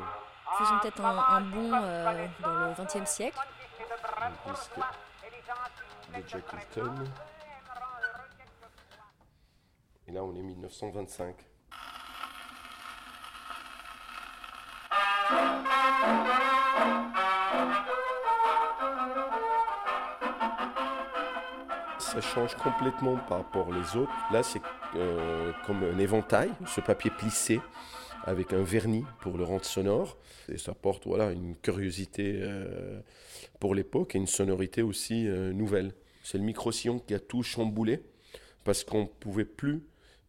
Faisons 0.57 0.79
peut-être 0.79 1.05
un, 1.05 1.17
un 1.17 1.41
bond 1.41 1.71
euh, 1.73 2.27
dans 2.41 2.51
le 2.51 2.73
XXe 2.73 3.09
siècle. 3.09 3.39
le 4.47 4.51
disque 4.51 4.77
de 6.15 6.27
Jack 6.27 6.43
Hilton. 6.53 6.95
Et 10.07 10.11
là, 10.11 10.23
on 10.23 10.35
est 10.35 10.41
1925. 10.41 11.35
Ça 22.11 22.19
change 22.19 22.55
complètement 22.55 23.15
par 23.15 23.37
rapport 23.37 23.69
aux 23.69 23.97
autres. 23.97 24.11
Là, 24.33 24.43
c'est 24.43 24.61
euh, 24.95 25.53
comme 25.65 25.81
un 25.81 25.97
éventail, 25.97 26.51
ce 26.67 26.81
papier 26.81 27.09
plissé 27.09 27.61
avec 28.25 28.51
un 28.51 28.63
vernis 28.63 29.05
pour 29.21 29.37
le 29.37 29.45
rendre 29.45 29.63
sonore. 29.63 30.17
Et 30.51 30.57
ça 30.57 30.73
porte 30.73 31.07
voilà, 31.07 31.31
une 31.31 31.55
curiosité 31.55 32.33
euh, 32.41 32.99
pour 33.61 33.75
l'époque 33.75 34.13
et 34.15 34.17
une 34.17 34.27
sonorité 34.27 34.81
aussi 34.81 35.25
euh, 35.25 35.53
nouvelle. 35.53 35.93
C'est 36.21 36.37
le 36.37 36.43
micro-sillon 36.43 36.99
qui 36.99 37.13
a 37.13 37.19
tout 37.19 37.43
chamboulé 37.43 38.03
parce 38.65 38.83
qu'on 38.83 39.03
ne 39.03 39.07
pouvait 39.07 39.45
plus 39.45 39.81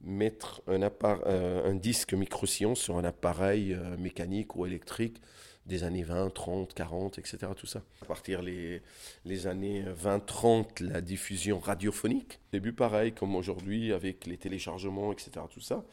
mettre 0.03 0.63
un, 0.69 0.83
un 0.85 1.75
disque 1.75 2.15
micro-sillon 2.15 2.77
sur 2.77 2.97
un 2.97 3.05
appareil 3.05 3.77
mécanique 3.99 4.55
ou 4.55 4.67
électrique 4.67 5.21
des 5.67 5.85
années 5.85 6.03
20, 6.03 6.31
30, 6.31 6.75
40, 6.75 7.19
etc. 7.19 7.39
Tout 7.57 7.67
ça. 7.67 7.83
À 8.03 8.05
partir 8.05 8.43
les, 8.43 8.83
les 9.25 9.47
années 9.47 9.85
20-30, 9.85 10.83
la 10.83 11.01
diffusion 11.01 11.59
radiophonique. 11.61 12.41
Début 12.53 12.73
pareil, 12.73 13.13
comme 13.13 13.35
aujourd'hui, 13.37 13.93
avec 13.93 14.27
les 14.27 14.37
téléchargements, 14.37 15.13
etc. 15.13 15.31
Tout 15.51 15.61
ça. 15.61 15.85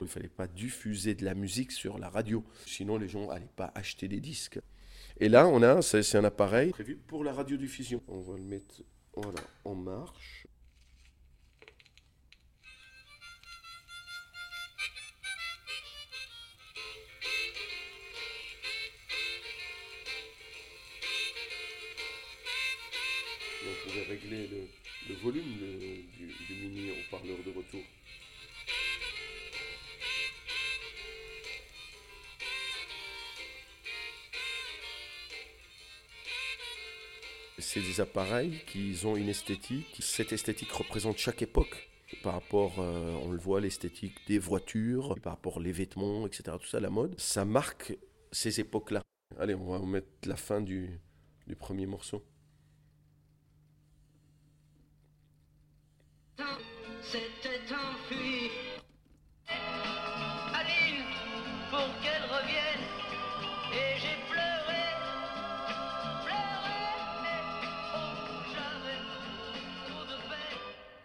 Il 0.00 0.04
ne 0.04 0.08
fallait 0.08 0.28
pas 0.28 0.46
diffuser 0.46 1.14
de 1.14 1.24
la 1.24 1.34
musique 1.34 1.72
sur 1.72 1.98
la 1.98 2.08
radio. 2.08 2.42
Sinon, 2.66 2.96
les 2.96 3.08
gens 3.08 3.26
n'allaient 3.28 3.46
pas 3.56 3.70
acheter 3.74 4.08
des 4.08 4.20
disques. 4.20 4.60
Et 5.20 5.28
là, 5.28 5.46
on 5.48 5.62
a, 5.62 5.82
c'est 5.82 6.16
un 6.16 6.24
appareil 6.24 6.70
prévu 6.70 6.96
pour 6.96 7.24
la 7.24 7.32
radiodiffusion. 7.32 8.02
On 8.08 8.20
va 8.20 8.36
le 8.36 8.44
mettre 8.44 8.82
voilà, 9.14 9.40
en 9.64 9.74
marche. 9.74 10.46
On 23.60 23.88
pouvait 23.88 24.04
régler 24.04 24.48
le, 25.08 25.14
volume 25.16 25.42
du, 26.16 26.54
mini 26.54 26.90
haut-parleur 26.92 27.38
de 27.44 27.50
retour. 27.50 27.82
c'est 37.60 37.80
des 37.80 38.00
appareils 38.00 38.62
qui 38.66 38.98
ont 39.04 39.16
une 39.16 39.28
esthétique. 39.28 39.96
Cette 39.98 40.32
esthétique 40.32 40.72
représente 40.72 41.18
chaque 41.18 41.42
époque. 41.42 41.90
Par 42.22 42.32
rapport, 42.32 42.78
euh, 42.78 43.12
on 43.22 43.30
le 43.30 43.38
voit, 43.38 43.60
l'esthétique 43.60 44.14
des 44.26 44.38
voitures, 44.38 45.16
par 45.20 45.34
rapport 45.34 45.60
les 45.60 45.72
vêtements, 45.72 46.26
etc. 46.26 46.56
Tout 46.58 46.66
ça, 46.66 46.80
la 46.80 46.88
mode, 46.88 47.18
ça 47.20 47.44
marque 47.44 47.94
ces 48.32 48.60
époques-là. 48.60 49.02
Allez, 49.38 49.54
on 49.54 49.66
va 49.66 49.84
mettre 49.84 50.08
la 50.24 50.36
fin 50.36 50.62
du 50.62 51.00
premier 51.58 51.84
morceau. 51.84 52.24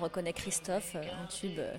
Reconnaît 0.03 0.33
Christophe, 0.33 0.95
euh, 0.95 1.01
un 1.23 1.25
tube 1.27 1.57
euh, 1.59 1.75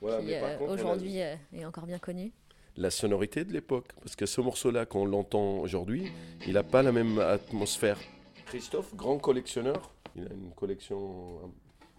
Voilà, 0.00 0.20
qui 0.22 0.34
euh, 0.34 0.58
a- 0.58 0.62
aujourd'hui 0.62 1.20
euh, 1.22 1.34
est 1.54 1.64
encore 1.64 1.86
bien 1.86 1.98
connu. 1.98 2.32
la 2.76 2.90
sonorité 2.90 3.44
de 3.44 3.52
l'époque. 3.52 3.88
Parce 4.02 4.16
que 4.16 4.26
ce 4.26 4.40
morceau-là, 4.40 4.84
quand 4.86 5.00
on 5.00 5.06
l'entend 5.06 5.58
aujourd'hui, 5.58 6.10
il 6.46 6.54
n'a 6.54 6.62
pas 6.62 6.82
la 6.82 6.92
même 6.92 7.18
atmosphère. 7.18 7.98
Christophe, 8.46 8.94
grand 8.94 9.18
collectionneur, 9.18 9.90
il 10.14 10.24
a 10.26 10.32
une 10.32 10.52
collection 10.52 11.52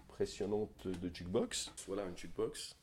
impressionnante 0.09 0.87
de 0.87 1.13
jukebox. 1.13 1.71
Voilà, 1.87 2.03
une 2.05 2.17
jukebox. 2.17 2.75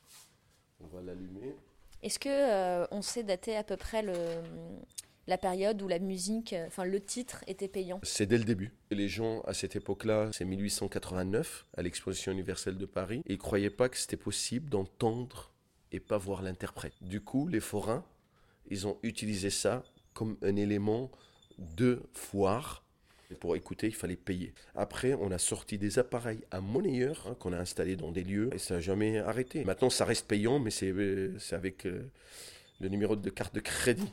On 0.82 0.86
va 0.96 1.02
l'allumer. 1.02 1.54
Est-ce 2.02 2.18
que 2.18 2.28
euh, 2.28 2.86
on 2.90 3.00
sait 3.00 3.22
dater 3.22 3.56
à 3.56 3.64
peu 3.64 3.76
près 3.76 4.02
le, 4.02 4.12
la 5.26 5.38
période 5.38 5.80
où 5.82 5.88
la 5.88 5.98
musique, 5.98 6.52
euh, 6.52 6.66
enfin 6.66 6.84
le 6.84 7.00
titre 7.00 7.44
était 7.46 7.68
payant 7.68 8.00
C'est 8.02 8.26
dès 8.26 8.38
le 8.38 8.44
début. 8.44 8.72
Les 8.90 9.08
gens, 9.08 9.40
à 9.42 9.54
cette 9.54 9.76
époque-là, 9.76 10.30
c'est 10.32 10.44
1889, 10.44 11.66
à 11.76 11.82
l'exposition 11.82 12.32
universelle 12.32 12.76
de 12.76 12.86
Paris, 12.86 13.22
ils 13.26 13.32
ne 13.32 13.38
croyaient 13.38 13.70
pas 13.70 13.88
que 13.88 13.96
c'était 13.96 14.16
possible 14.16 14.68
d'entendre 14.68 15.50
et 15.92 16.00
pas 16.00 16.18
voir 16.18 16.42
l'interprète. 16.42 16.94
Du 17.00 17.20
coup, 17.20 17.48
les 17.48 17.60
forains, 17.60 18.04
ils 18.68 18.86
ont 18.86 18.98
utilisé 19.02 19.50
ça 19.50 19.84
comme 20.12 20.36
un 20.42 20.56
élément 20.56 21.10
de 21.58 22.02
foire. 22.12 22.82
Pour 23.40 23.56
écouter, 23.56 23.88
il 23.88 23.94
fallait 23.94 24.16
payer. 24.16 24.52
Après, 24.76 25.14
on 25.14 25.32
a 25.32 25.38
sorti 25.38 25.76
des 25.76 25.98
appareils 25.98 26.40
à 26.50 26.60
monnayeur 26.60 27.26
hein, 27.26 27.36
qu'on 27.40 27.52
a 27.52 27.58
installés 27.58 27.96
dans 27.96 28.12
des 28.12 28.22
lieux 28.22 28.50
et 28.52 28.58
ça 28.58 28.74
n'a 28.74 28.80
jamais 28.80 29.18
arrêté. 29.18 29.64
Maintenant, 29.64 29.90
ça 29.90 30.04
reste 30.04 30.28
payant, 30.28 30.60
mais 30.60 30.70
c'est 30.70 30.92
euh, 30.92 31.36
avec 31.50 31.86
euh, 31.86 32.08
le 32.80 32.88
numéro 32.88 33.16
de 33.16 33.30
carte 33.30 33.54
de 33.54 33.60
crédit. 33.60 34.12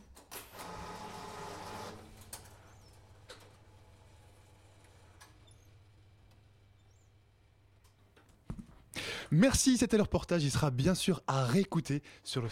Merci, 9.31 9.77
c'était 9.77 9.97
le 9.97 10.03
reportage. 10.03 10.43
Il 10.43 10.51
sera 10.51 10.71
bien 10.71 10.93
sûr 10.93 11.21
à 11.25 11.45
réécouter 11.45 12.01
sur 12.23 12.41
le, 12.41 12.49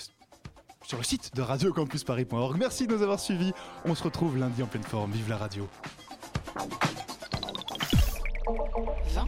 sur 0.84 0.98
le 0.98 1.04
site 1.04 1.36
de 1.36 1.42
radiocampusparis.org. 1.42 2.58
Merci 2.58 2.88
de 2.88 2.96
nous 2.96 3.04
avoir 3.04 3.20
suivis. 3.20 3.52
On 3.86 3.96
se 3.96 4.04
retrouve 4.04 4.38
lundi 4.38 4.64
en 4.64 4.68
pleine 4.68 4.84
forme. 4.84 5.12
Vive 5.12 5.30
la 5.30 5.38
radio. 5.38 5.68
20 9.14 9.28